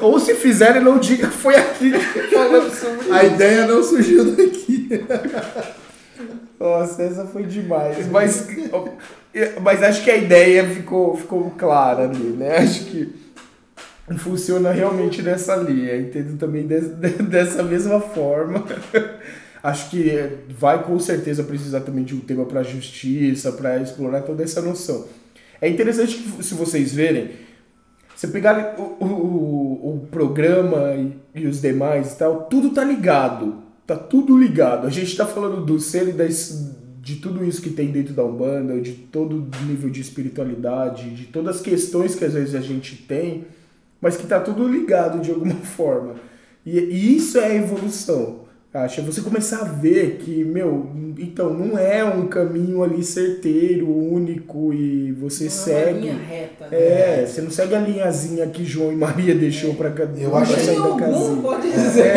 Ou 0.00 0.18
se 0.20 0.34
fizerem, 0.34 0.82
não 0.82 0.98
diga 0.98 1.28
foi 1.28 1.56
aqui 1.56 1.92
A 3.10 3.24
ideia 3.24 3.66
não 3.66 3.82
surgiu 3.82 4.36
daqui. 4.36 4.88
Nossa, 6.58 7.02
essa 7.02 7.24
foi 7.24 7.44
demais. 7.44 8.08
Mas, 8.08 8.48
mas 9.60 9.82
acho 9.82 10.02
que 10.02 10.10
a 10.10 10.16
ideia 10.16 10.68
ficou, 10.68 11.16
ficou 11.16 11.52
clara 11.56 12.04
ali, 12.04 12.34
né? 12.36 12.58
Acho 12.58 12.84
que 12.86 13.14
funciona 14.16 14.70
realmente 14.70 15.20
nessa 15.22 15.56
linha. 15.56 15.96
Entendo 15.96 16.38
também 16.38 16.66
de, 16.66 16.80
de, 16.96 17.22
dessa 17.24 17.62
mesma 17.62 18.00
forma. 18.00 18.64
Acho 19.62 19.90
que 19.90 20.10
vai 20.48 20.82
com 20.84 20.98
certeza 21.00 21.42
precisar 21.42 21.80
também 21.80 22.04
de 22.04 22.14
um 22.14 22.20
tema 22.20 22.44
para 22.44 22.62
justiça, 22.62 23.52
para 23.52 23.78
explorar 23.78 24.22
toda 24.22 24.42
essa 24.42 24.62
noção. 24.62 25.06
É 25.60 25.68
interessante 25.68 26.16
que, 26.16 26.44
se 26.44 26.54
vocês 26.54 26.94
verem, 26.94 27.30
você 28.14 28.28
pegar 28.28 28.76
o, 28.78 29.04
o, 29.04 29.94
o 29.94 30.06
programa 30.10 30.94
e, 30.94 31.12
e, 31.42 31.46
os 31.46 31.60
demais 31.60 32.12
e 32.12 32.18
tal, 32.18 32.44
tudo 32.44 32.70
tá 32.70 32.84
ligado. 32.84 33.62
Tá 33.86 33.96
tudo 33.96 34.38
ligado. 34.38 34.86
A 34.86 34.90
gente 34.90 35.16
tá 35.16 35.26
falando 35.26 35.64
do 35.64 35.80
ser 35.80 36.08
e 36.08 36.12
das, 36.12 36.72
de 37.00 37.16
tudo 37.16 37.44
isso 37.44 37.60
que 37.60 37.70
tem 37.70 37.90
dentro 37.90 38.14
da 38.14 38.24
Umbanda, 38.24 38.80
de 38.80 38.92
todo 38.92 39.48
nível 39.66 39.90
de 39.90 40.00
espiritualidade, 40.00 41.10
de 41.10 41.26
todas 41.26 41.56
as 41.56 41.62
questões 41.62 42.14
que 42.14 42.24
às 42.24 42.34
vezes 42.34 42.54
a 42.54 42.60
gente 42.60 42.96
tem 42.96 43.46
mas 44.00 44.16
que 44.16 44.24
está 44.24 44.40
tudo 44.40 44.66
ligado 44.68 45.20
de 45.20 45.30
alguma 45.30 45.54
forma. 45.62 46.14
E, 46.64 46.78
e, 46.78 47.16
isso 47.16 47.38
é 47.38 47.46
a 47.46 47.54
evolução. 47.54 48.48
Acho 48.72 49.00
é 49.00 49.02
você 49.02 49.22
começar 49.22 49.60
a 49.60 49.64
ver 49.64 50.18
que, 50.18 50.44
meu, 50.44 50.90
então 51.18 51.52
não 51.54 51.78
é 51.78 52.04
um 52.04 52.28
caminho 52.28 52.82
ali 52.84 53.02
certeiro, 53.02 53.90
único 53.90 54.74
e 54.74 55.10
você 55.12 55.44
Não 55.44 55.50
segue. 55.50 55.88
É 55.88 55.92
uma 55.92 56.00
linha 56.00 56.18
reta. 56.18 56.68
né? 56.70 56.78
É, 56.78 57.26
você 57.26 57.40
não 57.40 57.50
segue 57.50 57.74
a 57.74 57.80
linhazinha 57.80 58.46
que 58.46 58.64
João 58.64 58.92
e 58.92 58.96
Maria 58.96 59.34
deixou 59.34 59.74
pra 59.74 59.90
cada 59.90 60.20
Eu 60.20 60.36
acho 60.36 60.54
que 60.54 60.76
algum 60.76 61.40
pode 61.40 61.70
dizer 61.70 62.12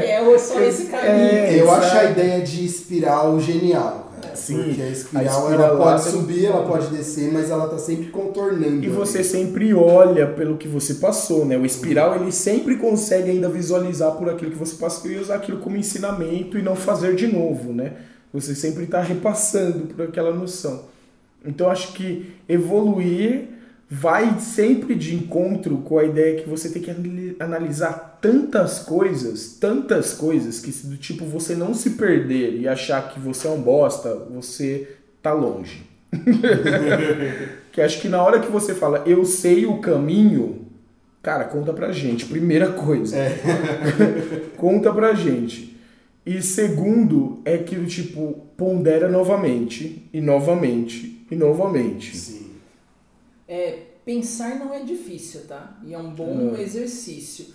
que 0.00 0.06
é 0.06 0.38
só 0.38 0.60
esse 0.62 0.86
caminho. 0.86 1.12
É, 1.12 1.60
Eu 1.60 1.70
acho 1.70 1.96
a 1.96 2.04
ideia 2.10 2.40
de 2.40 2.64
espiral 2.64 3.38
genial. 3.38 4.03
Sim, 4.46 4.62
Porque 4.62 4.82
a 4.82 4.84
a 4.84 4.90
espiral, 4.90 5.52
ela 5.52 5.76
pode 5.76 6.02
subir, 6.02 6.46
ela 6.46 6.66
pode 6.66 6.86
descer, 6.88 7.32
mas 7.32 7.50
ela 7.50 7.68
tá 7.68 7.78
sempre 7.78 8.06
contornando. 8.06 8.84
E 8.84 8.88
você 8.88 9.18
ali. 9.18 9.26
sempre 9.26 9.74
olha 9.74 10.26
pelo 10.26 10.56
que 10.56 10.68
você 10.68 10.94
passou, 10.94 11.44
né? 11.44 11.56
O 11.56 11.64
espiral 11.64 12.16
ele 12.16 12.30
sempre 12.30 12.76
consegue 12.76 13.30
ainda 13.30 13.48
visualizar 13.48 14.12
por 14.12 14.28
aquilo 14.28 14.50
que 14.50 14.58
você 14.58 14.76
passou 14.76 15.10
e 15.10 15.18
usar 15.18 15.36
aquilo 15.36 15.58
como 15.58 15.76
ensinamento 15.76 16.58
e 16.58 16.62
não 16.62 16.76
fazer 16.76 17.14
de 17.14 17.26
novo, 17.26 17.72
né? 17.72 17.92
Você 18.32 18.54
sempre 18.54 18.84
está 18.84 19.00
repassando 19.00 19.86
por 19.86 20.04
aquela 20.04 20.32
noção. 20.32 20.84
Então 21.44 21.70
acho 21.70 21.92
que 21.92 22.34
evoluir 22.48 23.53
vai 23.90 24.40
sempre 24.40 24.94
de 24.94 25.14
encontro 25.14 25.78
com 25.78 25.98
a 25.98 26.04
ideia 26.04 26.42
que 26.42 26.48
você 26.48 26.68
tem 26.70 26.82
que 26.82 26.90
anali- 26.90 27.36
analisar 27.38 28.18
tantas 28.20 28.78
coisas, 28.80 29.56
tantas 29.60 30.12
coisas 30.14 30.60
que 30.60 30.72
se 30.72 30.86
do 30.86 30.96
tipo 30.96 31.24
você 31.24 31.54
não 31.54 31.74
se 31.74 31.90
perder 31.90 32.58
e 32.58 32.66
achar 32.66 33.10
que 33.12 33.20
você 33.20 33.46
é 33.46 33.50
um 33.50 33.60
bosta, 33.60 34.14
você 34.30 34.88
tá 35.22 35.32
longe. 35.32 35.82
que 37.72 37.80
acho 37.80 38.00
que 38.00 38.08
na 38.08 38.22
hora 38.22 38.40
que 38.40 38.50
você 38.50 38.74
fala 38.74 39.02
eu 39.06 39.24
sei 39.24 39.66
o 39.66 39.78
caminho, 39.78 40.66
cara, 41.22 41.44
conta 41.44 41.72
pra 41.72 41.92
gente, 41.92 42.24
primeira 42.26 42.70
coisa. 42.72 43.16
conta 44.56 44.92
pra 44.92 45.14
gente. 45.14 45.74
E 46.26 46.40
segundo 46.40 47.40
é 47.44 47.58
que 47.58 47.76
do 47.76 47.84
tipo 47.86 48.46
pondera 48.56 49.10
novamente 49.10 50.08
e 50.12 50.20
novamente 50.22 51.26
e 51.30 51.36
novamente. 51.36 52.16
Sim. 52.16 52.43
É, 53.46 53.82
pensar 54.04 54.58
não 54.58 54.72
é 54.72 54.82
difícil, 54.82 55.46
tá? 55.46 55.78
E 55.84 55.92
é 55.92 55.98
um 55.98 56.14
bom 56.14 56.54
exercício. 56.56 57.54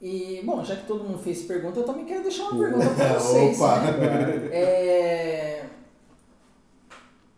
E, 0.00 0.40
bom, 0.44 0.64
já 0.64 0.76
que 0.76 0.86
todo 0.86 1.04
mundo 1.04 1.18
fez 1.18 1.42
pergunta, 1.42 1.80
eu 1.80 1.84
também 1.84 2.06
quero 2.06 2.22
deixar 2.22 2.48
uma 2.48 2.62
pergunta 2.62 2.90
para 2.94 3.14
vocês. 3.18 3.60
Opa! 3.60 3.80
né? 3.80 4.50
É, 4.52 5.66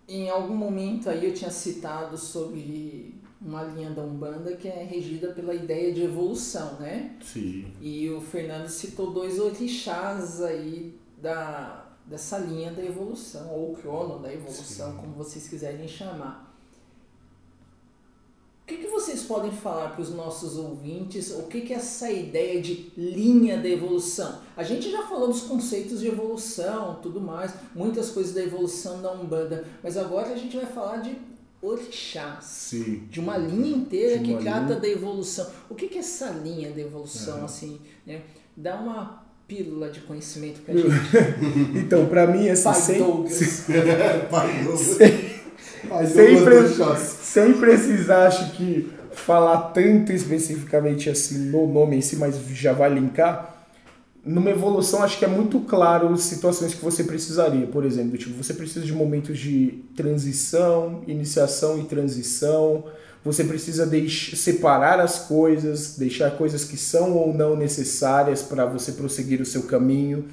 em 0.08 0.28
algum 0.28 0.54
momento 0.54 1.08
aí 1.08 1.24
eu 1.24 1.34
tinha 1.34 1.50
citado 1.50 2.16
sobre 2.16 3.14
uma 3.40 3.64
linha 3.64 3.90
da 3.90 4.02
Umbanda 4.02 4.54
que 4.56 4.68
é 4.68 4.84
regida 4.84 5.32
pela 5.32 5.54
ideia 5.54 5.92
de 5.92 6.02
evolução, 6.02 6.74
né? 6.74 7.16
Sim. 7.20 7.72
E 7.80 8.08
o 8.10 8.20
Fernando 8.20 8.68
citou 8.68 9.12
dois 9.12 9.38
orixás 9.40 10.40
aí 10.42 10.96
da, 11.20 11.86
dessa 12.06 12.38
linha 12.38 12.72
da 12.72 12.84
evolução, 12.84 13.50
ou 13.52 13.74
crono 13.74 14.20
da 14.20 14.32
evolução, 14.32 14.96
como 14.96 15.12
vocês 15.14 15.48
quiserem 15.48 15.88
chamar. 15.88 16.51
O 18.62 18.64
que, 18.64 18.76
que 18.76 18.86
vocês 18.86 19.22
podem 19.24 19.50
falar 19.50 19.90
para 19.90 20.02
os 20.02 20.10
nossos 20.14 20.56
ouvintes? 20.56 21.30
O 21.32 21.42
que, 21.44 21.62
que 21.62 21.72
é 21.72 21.76
essa 21.76 22.10
ideia 22.10 22.60
de 22.62 22.92
linha 22.96 23.58
da 23.58 23.68
evolução? 23.68 24.38
A 24.56 24.62
gente 24.62 24.90
já 24.90 25.02
falou 25.02 25.28
dos 25.28 25.42
conceitos 25.42 25.98
de 26.00 26.06
evolução, 26.06 26.98
tudo 27.02 27.20
mais, 27.20 27.52
muitas 27.74 28.10
coisas 28.10 28.32
da 28.32 28.42
evolução 28.42 29.02
da 29.02 29.12
Umbanda, 29.12 29.64
mas 29.82 29.96
agora 29.96 30.28
a 30.32 30.36
gente 30.36 30.56
vai 30.56 30.66
falar 30.66 30.98
de 30.98 31.16
orixás 31.60 32.44
Sim. 32.44 33.02
de 33.10 33.18
uma 33.20 33.36
linha 33.36 33.76
inteira 33.76 34.18
De 34.18 34.24
que 34.24 34.30
uma 34.32 34.40
trata 34.40 34.66
linha. 34.68 34.80
da 34.80 34.88
evolução. 34.88 35.46
O 35.68 35.74
que, 35.74 35.88
que 35.88 35.96
é 35.96 36.00
essa 36.00 36.30
linha 36.30 36.70
da 36.70 36.80
evolução, 36.80 37.44
assim, 37.44 37.80
né? 38.06 38.22
Dá 38.56 38.76
uma 38.76 39.24
pílula 39.48 39.90
de 39.90 40.00
conhecimento 40.00 40.60
pra 40.62 40.72
gente, 40.74 40.88
Então, 41.76 42.06
pra 42.06 42.26
mim, 42.28 42.48
assim, 42.48 42.62
pai 42.64 42.74
sem, 42.80 42.98
Douglas. 42.98 43.64
Pai 44.30 44.64
Douglas. 44.64 44.98
sem, 46.06 46.44
pre- 46.44 46.68
sem 47.22 47.52
precisar, 47.54 48.26
acho 48.26 48.52
que, 48.52 48.92
falar 49.12 49.72
tanto 49.72 50.12
especificamente 50.12 51.10
assim 51.10 51.38
no 51.50 51.66
nome 51.66 51.96
em 51.96 52.00
si, 52.00 52.16
mas 52.16 52.36
já 52.50 52.72
vai 52.72 52.92
linkar. 52.92 53.50
Numa 54.24 54.50
evolução, 54.50 55.02
acho 55.02 55.18
que 55.18 55.24
é 55.24 55.28
muito 55.28 55.60
claro 55.60 56.16
situações 56.16 56.74
que 56.74 56.84
você 56.84 57.02
precisaria. 57.04 57.66
Por 57.66 57.84
exemplo, 57.84 58.16
tipo, 58.16 58.40
você 58.42 58.54
precisa 58.54 58.86
de 58.86 58.92
momentos 58.92 59.38
de 59.38 59.82
transição, 59.96 61.02
iniciação 61.08 61.78
e 61.80 61.84
transição. 61.84 62.84
Você 63.24 63.44
precisa 63.44 63.88
separar 64.36 65.00
as 65.00 65.18
coisas, 65.18 65.96
deixar 65.96 66.30
coisas 66.32 66.64
que 66.64 66.76
são 66.76 67.12
ou 67.12 67.34
não 67.34 67.56
necessárias 67.56 68.42
para 68.42 68.64
você 68.64 68.92
prosseguir 68.92 69.40
o 69.40 69.46
seu 69.46 69.64
caminho. 69.64 70.24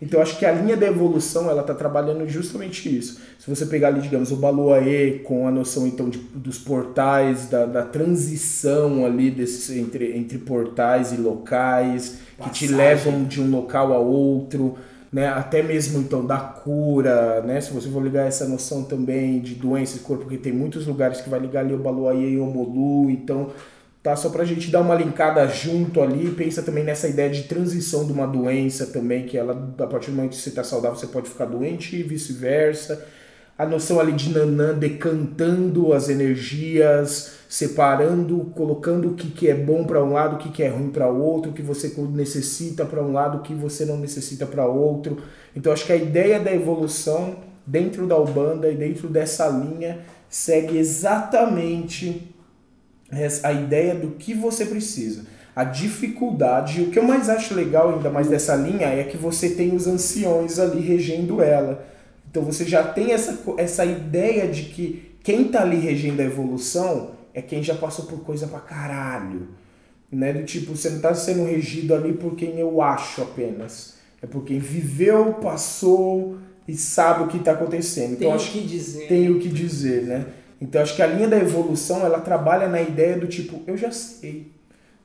Então 0.00 0.20
acho 0.20 0.38
que 0.38 0.46
a 0.46 0.52
linha 0.52 0.76
da 0.76 0.86
evolução 0.86 1.50
ela 1.50 1.60
está 1.60 1.74
trabalhando 1.74 2.26
justamente 2.28 2.96
isso. 2.96 3.20
Se 3.38 3.48
você 3.48 3.66
pegar 3.66 3.88
ali, 3.88 4.00
digamos, 4.00 4.30
o 4.30 4.36
Baluaê 4.36 5.20
com 5.24 5.48
a 5.48 5.50
noção 5.50 5.86
então 5.86 6.08
de, 6.08 6.18
dos 6.18 6.58
portais, 6.58 7.48
da, 7.48 7.66
da 7.66 7.82
transição 7.82 9.04
ali 9.04 9.30
desses, 9.30 9.76
entre, 9.76 10.16
entre 10.16 10.38
portais 10.38 11.12
e 11.12 11.16
locais 11.16 12.18
que 12.42 12.50
te 12.50 12.68
Passagem. 12.68 12.76
levam 12.76 13.24
de 13.24 13.40
um 13.40 13.50
local 13.50 13.92
a 13.92 13.98
outro, 13.98 14.76
né? 15.12 15.26
Até 15.26 15.62
mesmo 15.62 15.98
então 15.98 16.24
da 16.24 16.38
cura, 16.38 17.42
né? 17.42 17.60
Se 17.60 17.72
você 17.72 17.88
for 17.88 18.02
ligar 18.02 18.26
essa 18.26 18.46
noção 18.46 18.84
também 18.84 19.40
de 19.40 19.54
doença 19.54 19.96
e 19.96 20.00
cura, 20.00 20.20
porque 20.20 20.36
tem 20.36 20.52
muitos 20.52 20.86
lugares 20.86 21.20
que 21.20 21.28
vai 21.28 21.40
ligar 21.40 21.64
ali 21.64 21.74
o 21.74 21.78
Baluaê 21.78 22.30
e 22.30 22.38
o 22.38 22.44
Omolu, 22.44 23.10
então 23.10 23.50
tá? 24.08 24.16
Só 24.16 24.30
pra 24.30 24.42
gente 24.42 24.70
dar 24.70 24.80
uma 24.80 24.94
linkada 24.94 25.46
junto 25.46 26.00
ali, 26.00 26.30
pensa 26.30 26.62
também 26.62 26.82
nessa 26.82 27.06
ideia 27.06 27.28
de 27.28 27.42
transição 27.42 28.06
de 28.06 28.12
uma 28.12 28.26
doença 28.26 28.86
também, 28.86 29.26
que 29.26 29.36
ela, 29.36 29.70
a 29.78 29.86
partir 29.86 30.10
do 30.10 30.16
momento 30.16 30.30
que 30.30 30.38
você 30.38 30.50
tá 30.50 30.64
saudável, 30.64 30.96
você 30.96 31.08
pode 31.08 31.28
ficar 31.28 31.44
doente 31.44 31.94
e 31.94 32.02
vice-versa. 32.02 33.04
A 33.58 33.66
noção 33.66 34.00
ali 34.00 34.12
de 34.12 34.30
Nanã 34.30 34.72
decantando 34.72 35.92
as 35.92 36.08
energias, 36.08 37.32
separando, 37.48 38.50
colocando 38.54 39.10
o 39.10 39.14
que, 39.14 39.30
que 39.30 39.48
é 39.48 39.54
bom 39.54 39.84
para 39.84 40.02
um 40.02 40.14
lado, 40.14 40.36
o 40.36 40.38
que, 40.38 40.48
que 40.48 40.62
é 40.62 40.68
ruim 40.68 40.88
para 40.88 41.12
o 41.12 41.20
outro, 41.20 41.50
o 41.50 41.54
que 41.54 41.60
você 41.60 41.92
necessita 42.12 42.86
para 42.86 43.02
um 43.02 43.12
lado, 43.12 43.38
o 43.38 43.42
que 43.42 43.52
você 43.52 43.84
não 43.84 43.98
necessita 43.98 44.46
para 44.46 44.64
outro. 44.64 45.18
Então 45.54 45.70
acho 45.70 45.84
que 45.84 45.92
a 45.92 45.96
ideia 45.96 46.40
da 46.40 46.54
evolução 46.54 47.36
dentro 47.66 48.06
da 48.06 48.16
Ubanda 48.16 48.70
e 48.70 48.76
dentro 48.76 49.08
dessa 49.08 49.48
linha 49.48 49.98
segue 50.30 50.78
exatamente 50.78 52.34
a 53.42 53.52
ideia 53.52 53.94
do 53.94 54.12
que 54.12 54.34
você 54.34 54.66
precisa. 54.66 55.24
A 55.56 55.64
dificuldade, 55.64 56.82
o 56.82 56.90
que 56.90 56.98
eu 56.98 57.02
mais 57.02 57.28
acho 57.28 57.54
legal 57.54 57.94
ainda 57.94 58.10
mais 58.10 58.28
dessa 58.28 58.54
linha 58.54 58.86
é 58.86 59.02
que 59.04 59.16
você 59.16 59.50
tem 59.50 59.74
os 59.74 59.86
anciões 59.86 60.58
ali 60.58 60.80
regendo 60.80 61.42
ela. 61.42 61.84
Então 62.30 62.42
você 62.44 62.64
já 62.64 62.82
tem 62.84 63.12
essa, 63.12 63.38
essa 63.56 63.84
ideia 63.84 64.46
de 64.46 64.64
que 64.64 65.16
quem 65.22 65.44
tá 65.44 65.62
ali 65.62 65.78
regendo 65.78 66.22
a 66.22 66.24
evolução 66.24 67.12
é 67.34 67.42
quem 67.42 67.62
já 67.62 67.74
passou 67.74 68.04
por 68.06 68.20
coisa 68.20 68.46
pra 68.46 68.60
caralho. 68.60 69.48
Né? 70.12 70.32
Do 70.32 70.44
tipo, 70.44 70.76
você 70.76 70.90
não 70.90 71.00
tá 71.00 71.12
sendo 71.14 71.44
regido 71.44 71.94
ali 71.94 72.12
por 72.12 72.36
quem 72.36 72.58
eu 72.58 72.80
acho 72.80 73.22
apenas. 73.22 73.94
É 74.22 74.26
por 74.26 74.44
quem 74.44 74.58
viveu, 74.58 75.34
passou 75.34 76.38
e 76.66 76.74
sabe 76.74 77.24
o 77.24 77.26
que 77.28 77.38
tá 77.38 77.52
acontecendo. 77.52 78.10
Tem 78.10 78.16
Então 78.18 78.30
o 78.30 78.34
acho 78.34 78.52
que 78.52 78.60
dizer. 78.60 79.06
tem 79.08 79.30
o 79.30 79.38
que 79.38 79.48
dizer, 79.48 80.02
né? 80.04 80.26
Então 80.60 80.82
acho 80.82 80.94
que 80.96 81.02
a 81.02 81.06
linha 81.06 81.28
da 81.28 81.38
evolução 81.38 82.04
ela 82.04 82.20
trabalha 82.20 82.68
na 82.68 82.80
ideia 82.80 83.16
do 83.16 83.26
tipo, 83.26 83.62
eu 83.66 83.76
já 83.76 83.90
sei. 83.90 84.52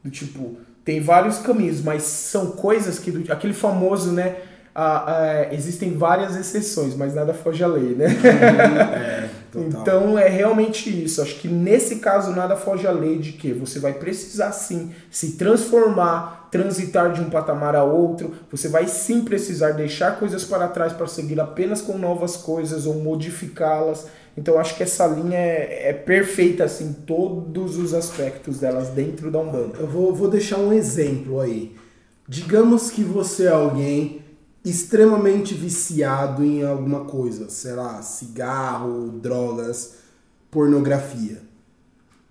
Do 0.03 0.09
tipo, 0.09 0.57
tem 0.83 0.99
vários 0.99 1.37
caminhos, 1.39 1.81
mas 1.81 2.03
são 2.03 2.51
coisas 2.51 2.99
que. 2.99 3.11
do- 3.11 3.31
aquele 3.31 3.53
famoso, 3.53 4.11
né? 4.11 4.35
ah, 4.75 5.03
ah, 5.49 5.53
existem 5.53 5.95
várias 5.95 6.35
exceções, 6.35 6.95
mas 6.95 7.13
nada 7.13 7.31
foge 7.31 7.63
à 7.63 7.67
lei, 7.67 7.93
né? 7.93 8.07
É, 8.07 9.29
total. 9.53 9.67
Então 9.81 10.17
é 10.17 10.27
realmente 10.27 10.89
isso. 10.89 11.21
Acho 11.21 11.35
que 11.39 11.47
nesse 11.47 11.97
caso 11.97 12.31
nada 12.31 12.55
foge 12.55 12.87
à 12.87 12.91
lei 12.91 13.19
de 13.19 13.33
que 13.33 13.53
você 13.53 13.77
vai 13.79 13.93
precisar 13.93 14.51
sim 14.51 14.91
se 15.11 15.33
transformar, 15.33 16.47
transitar 16.51 17.13
de 17.13 17.21
um 17.21 17.29
patamar 17.29 17.75
a 17.75 17.83
outro. 17.83 18.33
Você 18.51 18.67
vai 18.67 18.87
sim 18.87 19.21
precisar 19.23 19.73
deixar 19.73 20.17
coisas 20.17 20.43
para 20.43 20.67
trás 20.67 20.91
para 20.91 21.05
seguir 21.05 21.39
apenas 21.39 21.79
com 21.79 21.95
novas 21.97 22.35
coisas 22.35 22.87
ou 22.87 22.95
modificá-las. 22.95 24.07
Então 24.35 24.59
acho 24.59 24.75
que 24.75 24.83
essa 24.83 25.05
linha 25.05 25.37
é, 25.37 25.89
é 25.89 25.93
perfeita 25.93 26.63
assim, 26.63 26.85
em 26.85 26.93
todos 26.93 27.77
os 27.77 27.93
aspectos 27.93 28.59
delas 28.59 28.89
dentro 28.89 29.29
da 29.29 29.39
Umbanda. 29.39 29.77
Eu 29.79 29.87
vou, 29.87 30.13
vou 30.13 30.27
deixar 30.27 30.57
um 30.57 30.73
exemplo 30.73 31.39
aí. 31.39 31.75
Digamos 32.27 32.89
que 32.89 33.03
você 33.03 33.45
é 33.45 33.51
alguém 33.51 34.21
extremamente 34.65 35.53
viciado 35.53 36.43
em 36.43 36.63
alguma 36.63 37.05
coisa, 37.05 37.49
sei 37.49 37.73
lá, 37.73 38.01
cigarro, 38.01 39.19
drogas, 39.21 39.95
pornografia. 40.49 41.41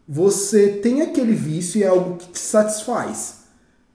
Você 0.08 0.68
tem 0.68 1.02
aquele 1.02 1.34
vício 1.34 1.78
e 1.78 1.84
é 1.84 1.88
algo 1.88 2.16
que 2.16 2.28
te 2.28 2.38
satisfaz. 2.38 3.42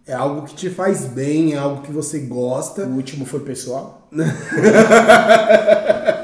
É 0.05 0.13
algo 0.13 0.47
que 0.47 0.55
te 0.55 0.69
faz 0.69 1.05
bem, 1.05 1.53
é 1.53 1.57
algo 1.57 1.81
que 1.81 1.91
você 1.91 2.19
gosta. 2.19 2.85
O 2.85 2.95
último 2.95 3.25
foi 3.25 3.41
pessoal. 3.41 4.07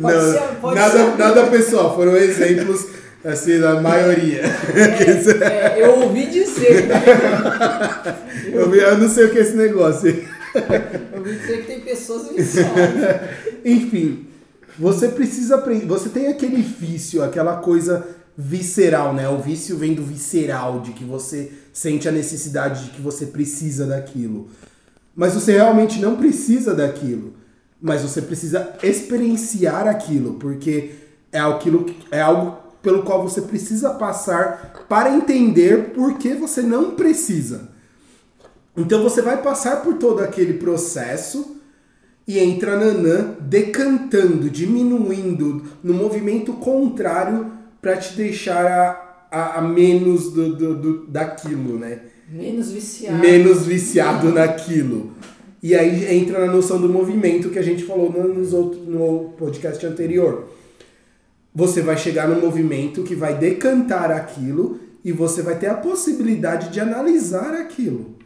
Pode 0.00 0.16
Não, 0.16 0.32
ser- 0.32 0.40
pode 0.60 0.74
nada, 0.76 0.98
ser. 0.98 1.18
nada 1.18 1.46
pessoal, 1.48 1.94
foram 1.94 2.16
exemplos 2.16 2.86
assim 3.24 3.58
da 3.60 3.80
maioria. 3.80 4.40
É, 4.42 5.84
eu 5.84 6.00
ouvi 6.00 6.26
dizer, 6.26 6.86
né? 6.86 7.02
Eu, 8.52 8.74
eu 8.74 8.98
não 8.98 9.08
sei 9.08 9.26
o 9.26 9.30
que 9.30 9.38
é 9.38 9.42
esse 9.42 9.54
negócio. 9.54 10.08
Eu 11.12 11.22
vou 11.22 11.32
dizer 11.32 11.58
que 11.60 11.66
tem 11.66 11.80
pessoas 11.80 12.28
viciosas. 12.34 12.70
Enfim, 13.64 14.26
você 14.78 15.08
precisa 15.08 15.56
aprender. 15.56 15.86
Você 15.86 16.08
tem 16.08 16.28
aquele 16.28 16.60
vício, 16.62 17.22
aquela 17.22 17.56
coisa 17.58 18.06
visceral, 18.36 19.12
né? 19.14 19.28
O 19.28 19.38
vício 19.38 19.76
vem 19.76 19.94
do 19.94 20.02
visceral, 20.02 20.80
de 20.80 20.92
que 20.92 21.04
você 21.04 21.52
sente 21.72 22.08
a 22.08 22.12
necessidade 22.12 22.84
de 22.86 22.90
que 22.90 23.02
você 23.02 23.26
precisa 23.26 23.86
daquilo. 23.86 24.48
Mas 25.14 25.34
você 25.34 25.52
realmente 25.52 26.00
não 26.00 26.16
precisa 26.16 26.74
daquilo. 26.74 27.34
Mas 27.80 28.02
você 28.02 28.20
precisa 28.20 28.74
experienciar 28.82 29.88
aquilo, 29.88 30.34
porque 30.34 30.90
é 31.32 31.38
aquilo, 31.38 31.86
é 32.10 32.20
algo 32.20 32.58
pelo 32.82 33.02
qual 33.02 33.22
você 33.22 33.42
precisa 33.42 33.90
passar 33.90 34.84
para 34.88 35.14
entender 35.14 35.90
por 35.90 36.18
que 36.18 36.34
você 36.34 36.62
não 36.62 36.92
precisa. 36.92 37.70
Então 38.76 39.02
você 39.02 39.20
vai 39.20 39.42
passar 39.42 39.82
por 39.82 39.94
todo 39.94 40.20
aquele 40.20 40.54
processo 40.54 41.56
e 42.26 42.38
entra 42.38 42.76
Nanã 42.76 43.34
decantando, 43.40 44.48
diminuindo 44.48 45.64
no 45.82 45.92
movimento 45.92 46.52
contrário 46.54 47.52
para 47.82 47.96
te 47.96 48.14
deixar 48.14 48.66
a, 48.66 49.26
a, 49.30 49.58
a 49.58 49.62
menos 49.62 50.32
do, 50.32 50.54
do, 50.54 50.74
do, 50.76 51.06
daquilo, 51.06 51.78
né? 51.78 52.00
Menos 52.28 52.70
viciado. 52.70 53.18
Menos 53.18 53.66
viciado 53.66 54.30
naquilo. 54.30 55.12
E 55.62 55.74
aí 55.74 56.16
entra 56.16 56.46
na 56.46 56.52
noção 56.52 56.80
do 56.80 56.88
movimento 56.88 57.50
que 57.50 57.58
a 57.58 57.62
gente 57.62 57.84
falou 57.84 58.10
no, 58.10 58.34
nos 58.34 58.52
outros, 58.52 58.86
no 58.86 59.34
podcast 59.36 59.84
anterior. 59.84 60.48
Você 61.54 61.82
vai 61.82 61.96
chegar 61.96 62.28
no 62.28 62.40
movimento 62.40 63.02
que 63.02 63.14
vai 63.14 63.36
decantar 63.36 64.10
aquilo 64.10 64.80
e 65.04 65.12
você 65.12 65.42
vai 65.42 65.58
ter 65.58 65.66
a 65.66 65.74
possibilidade 65.74 66.70
de 66.70 66.80
analisar 66.80 67.54
aquilo, 67.54 68.16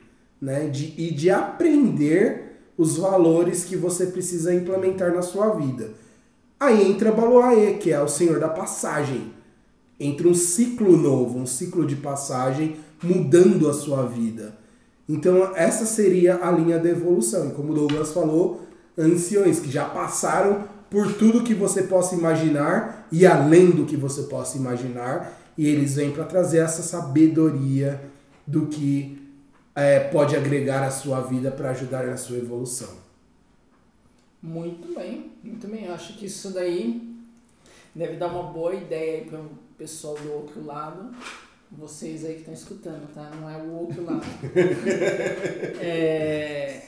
né? 0.41 0.69
De, 0.69 0.95
e 0.97 1.13
de 1.13 1.31
aprender 1.31 2.59
os 2.77 2.97
valores 2.97 3.65
que 3.65 3.77
você 3.77 4.07
precisa 4.07 4.55
implementar 4.55 5.13
na 5.15 5.23
sua 5.23 5.51
vida. 5.55 5.91
Aí 6.59 6.89
entra 6.89 7.13
Baloaê, 7.13 7.75
que 7.75 7.93
é 7.93 8.01
o 8.01 8.09
senhor 8.09 8.39
da 8.39 8.49
passagem. 8.49 9.33
Entra 9.99 10.29
um 10.29 10.35
ciclo 10.35 10.97
novo, 10.97 11.39
um 11.39 11.47
ciclo 11.47 11.87
de 11.87 11.97
passagem 11.97 12.77
mudando 13.03 13.69
a 13.69 13.73
sua 13.73 14.05
vida. 14.05 14.57
Então, 15.09 15.55
essa 15.55 15.85
seria 15.85 16.43
a 16.43 16.51
linha 16.51 16.79
da 16.79 16.89
evolução. 16.89 17.49
E 17.49 17.53
como 17.53 17.73
o 17.73 17.75
Douglas 17.75 18.13
falou, 18.13 18.63
anciões 18.97 19.61
que 19.61 19.71
já 19.71 19.85
passaram 19.85 20.65
por 20.89 21.13
tudo 21.15 21.43
que 21.43 21.55
você 21.55 21.83
possa 21.83 22.15
imaginar 22.15 23.07
e 23.11 23.27
além 23.27 23.71
do 23.71 23.85
que 23.85 23.97
você 23.97 24.23
possa 24.25 24.57
imaginar, 24.57 25.41
e 25.59 25.67
eles 25.67 25.97
vêm 25.97 26.13
para 26.13 26.25
trazer 26.25 26.59
essa 26.59 26.83
sabedoria 26.83 28.01
do 28.47 28.67
que 28.67 29.19
é, 29.75 29.99
pode 29.99 30.37
agregar 30.37 30.83
à 30.85 30.91
sua 30.91 31.21
vida 31.21 31.51
para 31.51 31.71
ajudar 31.71 32.07
na 32.07 32.17
sua 32.17 32.37
evolução. 32.37 32.91
Muito 34.43 34.95
bem, 34.95 35.33
muito 35.43 35.67
bem. 35.67 35.87
Eu 35.87 35.95
acho 35.95 36.17
que 36.19 36.27
isso 36.27 36.51
daí 36.51 37.15
deve 37.95 38.17
dar 38.17 38.29
uma 38.29 38.53
boa 38.53 38.75
ideia 38.75 39.25
para 39.25 39.41
o 39.41 39.51
pessoal 39.79 40.15
do 40.15 40.33
outro 40.33 40.65
lado. 40.65 41.15
Vocês 41.77 42.25
aí 42.25 42.35
que 42.35 42.41
estão 42.41 42.55
escutando, 42.55 43.13
tá? 43.13 43.31
Não 43.31 43.51
é 43.51 43.57
o 43.57 43.73
outro 43.73 44.05
lado. 44.05 44.25
é, 45.81 46.83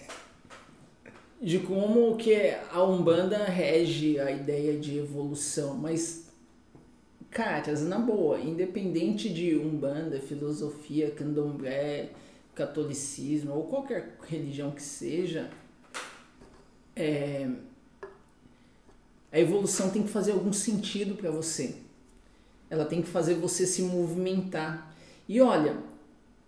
de 1.41 1.59
como 1.59 2.17
que 2.17 2.55
a 2.73 2.83
Umbanda 2.83 3.45
rege 3.45 4.19
a 4.21 4.31
ideia 4.31 4.79
de 4.79 4.99
evolução, 4.99 5.75
mas 5.75 6.27
caras, 7.31 7.83
na 7.83 7.99
boa, 7.99 8.41
independente 8.41 9.29
de 9.29 9.57
Umbanda, 9.57 10.21
filosofia, 10.21 11.11
candomblé, 11.11 12.11
catolicismo 12.55 13.53
ou 13.53 13.65
qualquer 13.65 14.17
religião 14.27 14.71
que 14.71 14.83
seja, 14.83 15.51
é, 16.95 17.51
a 19.31 19.39
evolução 19.39 19.91
tem 19.91 20.03
que 20.03 20.09
fazer 20.09 20.33
algum 20.33 20.53
sentido 20.53 21.15
para 21.15 21.31
você. 21.31 21.86
Ela 22.69 22.85
tem 22.85 23.03
que 23.03 23.09
fazer 23.09 23.35
você 23.35 23.67
se 23.67 23.83
movimentar. 23.83 24.95
E 25.29 25.41
olha, 25.41 25.77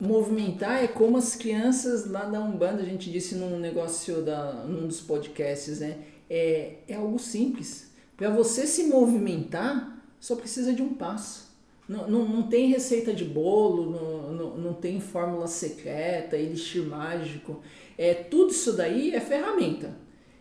movimentar 0.01 0.83
é 0.83 0.89
como 0.89 1.17
as 1.17 1.35
crianças 1.35 2.11
lá 2.11 2.25
da 2.25 2.41
Umbanda, 2.41 2.83
a 2.83 2.87
gente 2.87 3.11
disse 3.11 3.35
num 3.35 3.59
negócio, 3.59 4.23
da, 4.23 4.65
num 4.65 4.87
dos 4.87 5.01
podcasts, 5.01 5.81
né? 5.81 5.99
É, 6.31 6.75
é 6.87 6.95
algo 6.95 7.19
simples. 7.19 7.91
Para 8.17 8.31
você 8.31 8.67
se 8.67 8.85
movimentar, 8.85 10.03
só 10.21 10.35
precisa 10.37 10.73
de 10.73 10.83
um 10.83 10.95
passo. 10.95 11.49
Não, 11.89 12.09
não, 12.09 12.29
não 12.29 12.43
tem 12.43 12.69
receita 12.69 13.15
de 13.15 13.25
bolo, 13.25 13.91
não, 13.91 14.33
não, 14.33 14.57
não 14.59 14.75
tem 14.75 15.01
fórmula 15.01 15.47
secreta, 15.47 16.37
elixir 16.37 16.83
mágico. 16.83 17.63
É, 17.97 18.13
tudo 18.13 18.51
isso 18.51 18.75
daí 18.75 19.15
é 19.15 19.21
ferramenta. 19.21 19.97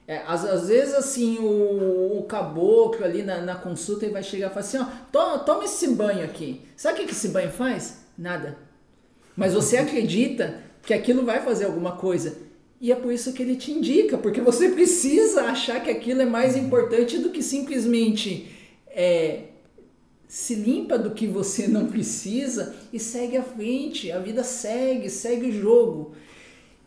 É, 0.08 0.24
às, 0.26 0.46
às 0.46 0.70
vezes, 0.70 0.94
assim, 0.94 1.38
o, 1.38 2.18
o 2.18 2.24
caboclo 2.24 3.04
ali 3.04 3.24
na, 3.24 3.42
na 3.42 3.56
consulta 3.56 4.06
ele 4.06 4.14
vai 4.14 4.24
chegar 4.24 4.48
e 4.48 4.50
falar 4.50 4.62
assim, 4.62 4.78
ó, 4.78 4.86
toma, 5.12 5.40
toma 5.40 5.66
esse 5.66 5.90
banho 5.90 6.24
aqui. 6.24 6.62
Sabe 6.78 7.02
o 7.02 7.06
que 7.06 7.12
esse 7.12 7.28
banho 7.28 7.52
faz? 7.52 8.06
Nada. 8.18 8.58
Mas 9.36 9.54
você 9.54 9.76
acredita 9.78 10.62
que 10.82 10.94
aquilo 10.94 11.26
vai 11.26 11.42
fazer 11.42 11.66
alguma 11.66 11.98
coisa. 11.98 12.38
E 12.80 12.90
é 12.90 12.96
por 12.96 13.12
isso 13.12 13.34
que 13.34 13.44
ele 13.44 13.58
te 13.58 13.72
indica, 13.72 14.18
porque 14.18 14.40
você 14.40 14.70
precisa 14.72 15.42
achar 15.44 15.84
que 15.84 15.90
aquilo 15.90 16.22
é 16.22 16.26
mais 16.26 16.56
importante 16.56 17.18
do 17.18 17.30
que 17.30 17.44
simplesmente 17.44 18.50
é, 18.88 19.48
se 20.26 20.56
limpa 20.56 20.98
do 20.98 21.12
que 21.12 21.28
você 21.28 21.68
não 21.70 21.88
precisa 21.88 22.74
e 22.94 23.00
segue 23.00 23.36
à 23.36 23.44
frente. 23.44 24.10
A 24.10 24.20
vida 24.20 24.42
segue, 24.42 25.10
segue 25.10 25.50
o 25.50 25.52
jogo. 25.52 26.16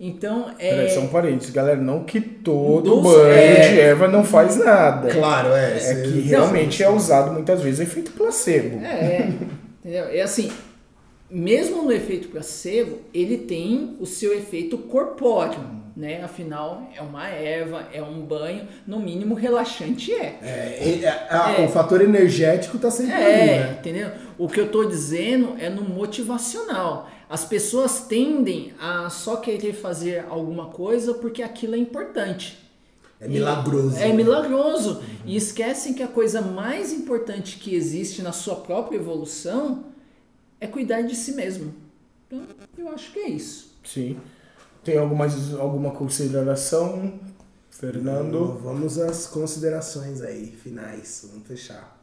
Então 0.02 0.50
é. 0.58 0.70
Peraí, 0.70 0.90
só 0.90 1.00
um 1.00 1.08
parênteses, 1.08 1.50
galera. 1.50 1.78
Não 1.78 2.04
que 2.04 2.22
todo 2.22 3.02
banho 3.02 3.26
é... 3.26 3.68
de 3.68 3.80
erva 3.80 4.08
não 4.08 4.24
faz 4.24 4.56
nada. 4.56 5.10
Claro, 5.10 5.50
é. 5.50 5.76
É 5.76 6.02
que 6.02 6.20
realmente 6.20 6.82
é 6.82 6.88
usado 6.88 7.30
muitas 7.32 7.60
vezes 7.60 7.80
efeito 7.80 8.12
placebo. 8.12 8.82
É, 8.82 9.30
entendeu? 9.78 10.06
É 10.06 10.22
assim, 10.22 10.50
mesmo 11.30 11.82
no 11.82 11.92
efeito 11.92 12.28
placebo, 12.28 13.00
ele 13.12 13.36
tem 13.36 13.94
o 14.00 14.06
seu 14.06 14.32
efeito 14.32 14.78
corpóreo, 14.78 15.60
né? 15.94 16.22
Afinal, 16.24 16.90
é 16.96 17.02
uma 17.02 17.28
erva, 17.28 17.86
é 17.92 18.02
um 18.02 18.22
banho, 18.22 18.66
no 18.86 18.98
mínimo 18.98 19.34
relaxante 19.34 20.14
é. 20.14 20.38
é, 20.42 21.00
é 21.02 21.08
a, 21.28 21.56
é. 21.58 21.64
O 21.66 21.68
fator 21.68 22.00
energético 22.00 22.76
está 22.76 22.90
sempre 22.90 23.12
é, 23.12 23.42
ali, 23.42 23.50
né? 23.50 23.76
entendeu? 23.78 24.10
O 24.38 24.48
que 24.48 24.58
eu 24.58 24.64
estou 24.64 24.88
dizendo 24.88 25.56
é 25.60 25.68
no 25.68 25.82
motivacional. 25.82 27.06
As 27.30 27.44
pessoas 27.44 28.06
tendem 28.08 28.74
a 28.80 29.08
só 29.08 29.36
querer 29.36 29.72
fazer 29.72 30.26
alguma 30.28 30.66
coisa 30.66 31.14
porque 31.14 31.44
aquilo 31.44 31.76
é 31.76 31.78
importante. 31.78 32.58
É 33.20 33.28
milagroso. 33.28 33.96
É 33.98 34.12
milagroso. 34.12 34.98
Uhum. 34.98 35.04
E 35.26 35.36
esquecem 35.36 35.94
que 35.94 36.02
a 36.02 36.08
coisa 36.08 36.42
mais 36.42 36.92
importante 36.92 37.58
que 37.58 37.72
existe 37.72 38.20
na 38.20 38.32
sua 38.32 38.56
própria 38.56 38.96
evolução 38.96 39.84
é 40.60 40.66
cuidar 40.66 41.02
de 41.02 41.14
si 41.14 41.30
mesmo. 41.32 41.72
Então, 42.26 42.42
eu 42.76 42.88
acho 42.88 43.12
que 43.12 43.20
é 43.20 43.28
isso. 43.28 43.78
Sim. 43.84 44.18
Tem 44.82 44.98
alguma, 44.98 45.26
alguma 45.60 45.92
consideração, 45.92 47.20
Fernando? 47.70 48.58
Vamos 48.60 48.98
às 48.98 49.28
considerações 49.28 50.20
aí, 50.20 50.48
finais. 50.50 51.28
Vamos 51.30 51.46
fechar. 51.46 51.96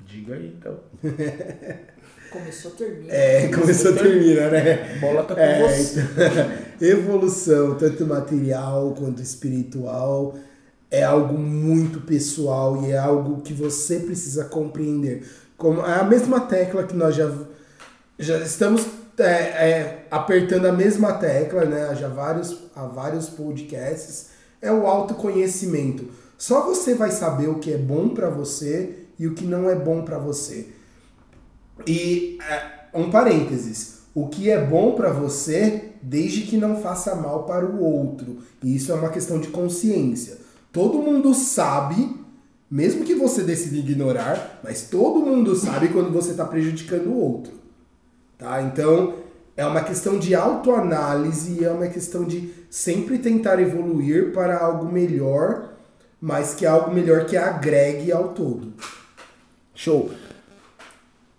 Diga 0.00 0.34
aí, 0.34 0.56
então. 0.58 0.80
Começou, 2.32 2.70
termina. 2.72 3.12
É, 3.12 3.48
começou, 3.48 3.92
termina, 3.92 4.48
né? 4.48 4.96
A 4.96 5.00
bola 5.00 5.22
tá 5.24 5.34
com 5.34 5.40
é, 5.40 5.68
você. 5.68 6.00
Então, 6.00 6.52
evolução, 6.88 7.74
tanto 7.76 8.06
material 8.06 8.94
quanto 8.98 9.20
espiritual, 9.20 10.34
é 10.90 11.02
algo 11.02 11.38
muito 11.38 12.00
pessoal 12.00 12.84
e 12.84 12.92
é 12.92 12.98
algo 12.98 13.42
que 13.42 13.52
você 13.52 14.00
precisa 14.00 14.46
compreender. 14.46 15.26
Como 15.56 15.80
é 15.80 16.00
a 16.00 16.04
mesma 16.04 16.40
tecla 16.40 16.84
que 16.84 16.96
nós 16.96 17.14
já 17.14 17.30
já 18.18 18.38
estamos 18.38 18.86
é, 19.18 19.24
é, 19.24 20.06
apertando 20.10 20.66
a 20.66 20.72
mesma 20.72 21.12
tecla, 21.14 21.64
né? 21.64 21.94
Já 21.94 22.08
vários, 22.08 22.56
há 22.74 22.86
vários 22.86 23.28
podcasts. 23.28 24.28
É 24.60 24.72
o 24.72 24.86
autoconhecimento. 24.86 26.08
Só 26.38 26.64
você 26.64 26.94
vai 26.94 27.10
saber 27.10 27.48
o 27.48 27.58
que 27.58 27.72
é 27.72 27.76
bom 27.76 28.08
para 28.10 28.28
você 28.30 29.06
e 29.18 29.26
o 29.26 29.34
que 29.34 29.44
não 29.44 29.68
é 29.68 29.74
bom 29.74 30.02
para 30.02 30.18
você. 30.18 30.68
E 31.86 32.38
é, 32.48 32.88
um 32.94 33.10
parênteses, 33.10 34.02
o 34.14 34.28
que 34.28 34.50
é 34.50 34.62
bom 34.62 34.92
para 34.92 35.10
você, 35.10 35.90
desde 36.02 36.42
que 36.42 36.56
não 36.56 36.80
faça 36.80 37.14
mal 37.14 37.44
para 37.44 37.64
o 37.64 37.82
outro. 37.82 38.38
E 38.62 38.74
isso 38.76 38.92
é 38.92 38.94
uma 38.94 39.08
questão 39.08 39.40
de 39.40 39.48
consciência. 39.48 40.38
Todo 40.72 41.02
mundo 41.02 41.34
sabe, 41.34 42.16
mesmo 42.70 43.04
que 43.04 43.14
você 43.14 43.42
decida 43.42 43.76
ignorar, 43.76 44.60
mas 44.62 44.82
todo 44.82 45.24
mundo 45.24 45.54
sabe 45.54 45.88
quando 45.88 46.12
você 46.12 46.32
está 46.32 46.44
prejudicando 46.44 47.06
o 47.08 47.18
outro. 47.18 47.52
Tá? 48.38 48.60
Então, 48.62 49.14
é 49.56 49.64
uma 49.66 49.82
questão 49.82 50.18
de 50.18 50.34
autoanálise 50.34 51.60
e 51.60 51.64
é 51.64 51.70
uma 51.70 51.86
questão 51.86 52.24
de 52.24 52.52
sempre 52.70 53.18
tentar 53.18 53.60
evoluir 53.60 54.32
para 54.32 54.58
algo 54.58 54.90
melhor, 54.90 55.74
mas 56.20 56.54
que 56.54 56.64
é 56.64 56.68
algo 56.68 56.92
melhor 56.92 57.26
que 57.26 57.36
agregue 57.36 58.10
ao 58.10 58.28
todo. 58.28 58.72
Show. 59.74 60.10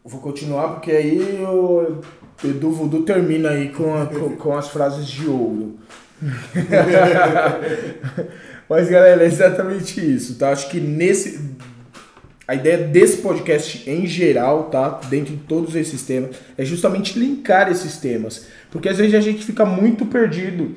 Vou 0.05 0.19
continuar 0.19 0.69
porque 0.69 0.91
aí 0.91 1.43
o 1.45 2.01
Edu 2.43 2.71
Voodoo 2.71 3.03
termina 3.03 3.51
aí 3.51 3.69
com, 3.69 3.95
a, 3.95 4.05
com, 4.05 4.35
com, 4.35 4.55
as 4.55 4.67
frases 4.67 5.07
de 5.07 5.27
ouro. 5.27 5.77
Mas 8.69 8.89
galera, 8.89 9.23
é 9.23 9.25
exatamente 9.25 10.01
isso, 10.01 10.37
tá? 10.37 10.51
Acho 10.51 10.69
que 10.69 10.79
nesse 10.79 11.39
a 12.45 12.55
ideia 12.55 12.77
desse 12.77 13.17
podcast 13.17 13.89
em 13.89 14.05
geral, 14.05 14.65
tá? 14.65 14.99
Dentro 15.09 15.35
de 15.35 15.43
todos 15.43 15.75
esses 15.75 16.03
temas, 16.03 16.35
é 16.57 16.65
justamente 16.65 17.17
linkar 17.17 17.71
esses 17.71 17.97
temas. 17.97 18.47
Porque 18.69 18.89
às 18.89 18.97
vezes 18.97 19.15
a 19.15 19.21
gente 19.21 19.45
fica 19.45 19.65
muito 19.65 20.05
perdido 20.05 20.75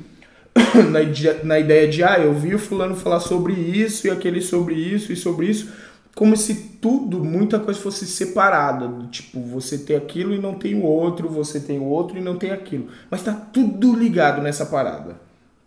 na, 0.90 1.00
na 1.42 1.58
ideia 1.58 1.88
de, 1.88 2.04
ah, 2.04 2.18
eu 2.18 2.32
vi 2.32 2.54
o 2.54 2.58
fulano 2.58 2.94
falar 2.94 3.20
sobre 3.20 3.52
isso 3.52 4.06
e 4.06 4.10
aquele 4.10 4.40
sobre 4.40 4.74
isso 4.74 5.12
e 5.12 5.16
sobre 5.16 5.48
isso, 5.48 5.68
como 6.16 6.34
se 6.34 6.54
tudo, 6.80 7.22
muita 7.22 7.60
coisa 7.60 7.78
fosse 7.78 8.06
separada. 8.06 8.90
Tipo, 9.10 9.38
você 9.38 9.76
tem 9.76 9.94
aquilo 9.94 10.32
e 10.34 10.38
não 10.38 10.54
tem 10.54 10.74
o 10.74 10.82
outro, 10.82 11.28
você 11.28 11.60
tem 11.60 11.78
o 11.78 11.84
outro 11.84 12.16
e 12.16 12.22
não 12.22 12.38
tem 12.38 12.52
aquilo. 12.52 12.88
Mas 13.10 13.22
tá 13.22 13.34
tudo 13.34 13.94
ligado 13.94 14.40
nessa 14.40 14.64
parada. 14.64 15.20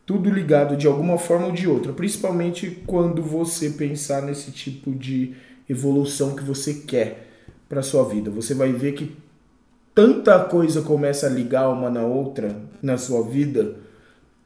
Tudo 0.08 0.28
ligado 0.28 0.76
de 0.76 0.88
alguma 0.88 1.20
forma 1.20 1.46
ou 1.46 1.52
de 1.52 1.68
outra. 1.68 1.94
Principalmente 1.94 2.82
quando 2.88 3.22
você 3.22 3.70
pensar 3.70 4.24
nesse 4.24 4.50
tipo 4.50 4.92
de 4.92 5.36
evolução 5.70 6.36
que 6.36 6.44
você 6.44 6.74
quer 6.74 7.28
para 7.70 7.84
sua 7.84 8.04
vida. 8.06 8.32
Você 8.32 8.56
vai 8.56 8.74
ver 8.74 8.94
que 8.94 9.16
tanta 9.94 10.40
coisa 10.46 10.82
começa 10.82 11.28
a 11.28 11.30
ligar 11.30 11.70
uma 11.70 11.92
na 11.92 12.02
outra 12.02 12.60
na 12.82 12.98
sua 12.98 13.22
vida, 13.22 13.76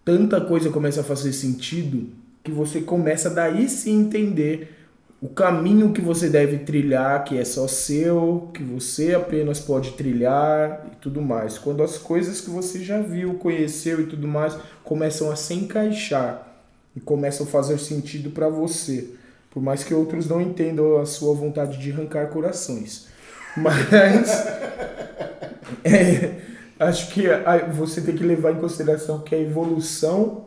tanta 0.04 0.42
coisa 0.42 0.70
começa 0.70 1.00
a 1.00 1.04
fazer 1.06 1.32
sentido 1.32 2.10
que 2.44 2.52
você 2.52 2.82
começa 2.82 3.30
daí 3.30 3.70
se 3.70 3.90
entender 3.90 4.83
o 5.24 5.30
caminho 5.30 5.94
que 5.94 6.02
você 6.02 6.28
deve 6.28 6.60
trilhar, 6.60 7.24
que 7.24 7.38
é 7.38 7.46
só 7.46 7.68
seu, 7.68 8.50
que 8.54 8.62
você 8.62 9.16
apenas 9.16 9.60
pode 9.60 9.92
trilhar 9.92 10.86
e 10.92 10.96
tudo 10.98 11.22
mais. 11.22 11.58
Quando 11.58 11.82
as 11.82 11.98
coisas 11.98 12.42
que 12.42 12.50
você 12.50 12.84
já 12.84 13.00
viu, 13.00 13.36
conheceu 13.36 14.02
e 14.02 14.06
tudo 14.06 14.28
mais 14.28 14.58
começam 14.84 15.32
a 15.32 15.36
se 15.36 15.54
encaixar 15.54 16.54
e 16.94 17.00
começam 17.00 17.46
a 17.46 17.50
fazer 17.50 17.78
sentido 17.80 18.32
para 18.32 18.50
você 18.50 19.12
por 19.54 19.62
mais 19.62 19.84
que 19.84 19.94
outros 19.94 20.28
não 20.28 20.42
entendam 20.42 21.00
a 21.00 21.06
sua 21.06 21.36
vontade 21.36 21.78
de 21.78 21.92
arrancar 21.92 22.28
corações. 22.30 23.08
Mas 23.56 24.30
é, 25.86 26.42
acho 26.80 27.12
que 27.12 27.24
você 27.72 28.02
tem 28.02 28.16
que 28.16 28.24
levar 28.24 28.52
em 28.52 28.60
consideração 28.60 29.22
que 29.22 29.36
a 29.36 29.40
evolução 29.40 30.46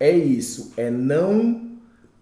é 0.00 0.10
isso, 0.10 0.72
é 0.76 0.90
não 0.90 1.67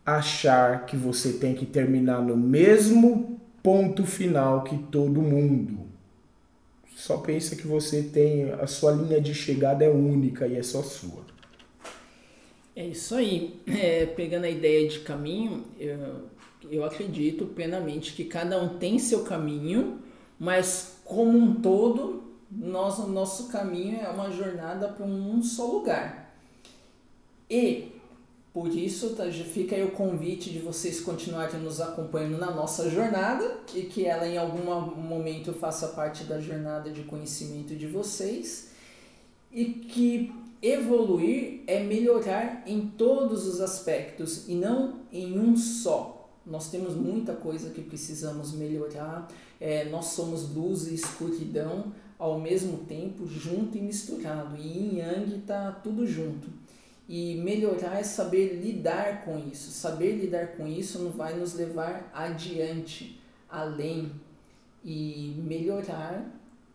achar 0.06 0.86
que 0.86 0.96
você 0.96 1.32
tem 1.32 1.54
que 1.54 1.66
terminar 1.66 2.22
no 2.22 2.36
mesmo 2.36 3.40
ponto 3.60 4.06
final 4.06 4.62
que 4.62 4.78
todo 4.78 5.20
mundo. 5.20 5.84
Só 6.94 7.18
pensa 7.18 7.56
que 7.56 7.66
você 7.66 8.04
tem 8.04 8.52
a 8.52 8.66
sua 8.68 8.92
linha 8.92 9.20
de 9.20 9.34
chegada 9.34 9.84
é 9.84 9.90
única 9.90 10.46
e 10.46 10.56
é 10.56 10.62
só 10.62 10.82
sua. 10.82 11.26
É 12.74 12.86
isso 12.86 13.16
aí. 13.16 13.60
É, 13.66 14.06
pegando 14.06 14.44
a 14.44 14.50
ideia 14.50 14.88
de 14.88 15.00
caminho, 15.00 15.64
eu, 15.78 16.28
eu 16.70 16.84
acredito 16.84 17.46
plenamente 17.46 18.12
que 18.12 18.24
cada 18.24 18.62
um 18.62 18.78
tem 18.78 18.98
seu 18.98 19.24
caminho, 19.24 19.98
mas 20.38 21.00
como 21.04 21.36
um 21.36 21.54
todo, 21.56 22.22
nós, 22.50 22.98
o 22.98 23.08
nosso 23.08 23.48
caminho 23.48 23.98
é 24.00 24.08
uma 24.08 24.30
jornada 24.30 24.88
para 24.88 25.04
um 25.04 25.42
só 25.42 25.66
lugar. 25.66 26.34
E 27.50 27.95
por 28.56 28.74
isso 28.74 29.10
tá, 29.10 29.30
fica 29.30 29.76
aí 29.76 29.84
o 29.84 29.90
convite 29.90 30.48
de 30.48 30.60
vocês 30.60 31.02
continuarem 31.02 31.60
nos 31.60 31.78
acompanhando 31.78 32.38
na 32.38 32.50
nossa 32.50 32.88
jornada 32.88 33.58
e 33.74 33.82
que 33.82 34.06
ela 34.06 34.26
em 34.26 34.38
algum 34.38 34.64
momento 34.96 35.52
faça 35.52 35.88
parte 35.88 36.24
da 36.24 36.40
jornada 36.40 36.90
de 36.90 37.02
conhecimento 37.02 37.76
de 37.76 37.86
vocês 37.86 38.70
e 39.52 39.66
que 39.66 40.32
evoluir 40.62 41.64
é 41.66 41.84
melhorar 41.84 42.62
em 42.66 42.88
todos 42.88 43.46
os 43.46 43.60
aspectos 43.60 44.48
e 44.48 44.54
não 44.54 45.00
em 45.12 45.38
um 45.38 45.54
só. 45.54 46.26
Nós 46.46 46.70
temos 46.70 46.94
muita 46.94 47.34
coisa 47.34 47.68
que 47.68 47.82
precisamos 47.82 48.52
melhorar, 48.52 49.28
é, 49.60 49.84
nós 49.84 50.06
somos 50.06 50.48
luz 50.54 50.86
e 50.86 50.94
escuridão 50.94 51.92
ao 52.18 52.40
mesmo 52.40 52.78
tempo, 52.86 53.26
junto 53.26 53.76
e 53.76 53.82
misturado. 53.82 54.56
E 54.56 54.78
em 54.78 54.98
Yang 55.00 55.40
está 55.40 55.72
tudo 55.72 56.06
junto. 56.06 56.48
E 57.08 57.36
melhorar 57.36 58.00
é 58.00 58.02
saber 58.02 58.60
lidar 58.60 59.24
com 59.24 59.38
isso. 59.38 59.70
Saber 59.70 60.16
lidar 60.16 60.56
com 60.56 60.66
isso 60.66 60.98
não 60.98 61.10
vai 61.10 61.36
nos 61.36 61.54
levar 61.54 62.10
adiante, 62.12 63.20
além. 63.48 64.10
E 64.84 65.34
melhorar 65.38 66.24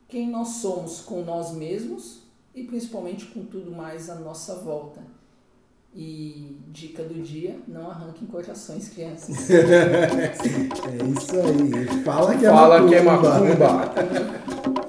quem 0.07 0.29
nós 0.29 0.47
somos 0.55 1.01
com 1.01 1.23
nós 1.23 1.53
mesmos 1.53 2.23
e 2.53 2.63
principalmente 2.63 3.25
com 3.27 3.45
tudo 3.45 3.71
mais 3.71 4.09
à 4.09 4.15
nossa 4.15 4.55
volta. 4.55 5.01
E 5.93 6.57
dica 6.69 7.03
do 7.03 7.21
dia, 7.21 7.59
não 7.67 7.89
arranquem 7.89 8.25
corações, 8.27 8.87
crianças. 8.89 9.49
é 9.51 10.33
isso 11.17 11.35
aí. 11.35 12.03
Fala 12.03 12.37
que 12.37 12.45
é 12.45 12.49
Fala 12.49 12.79
macumba. 12.79 12.89
que 12.89 12.95
é 12.95 13.01
macumba. 13.01 14.71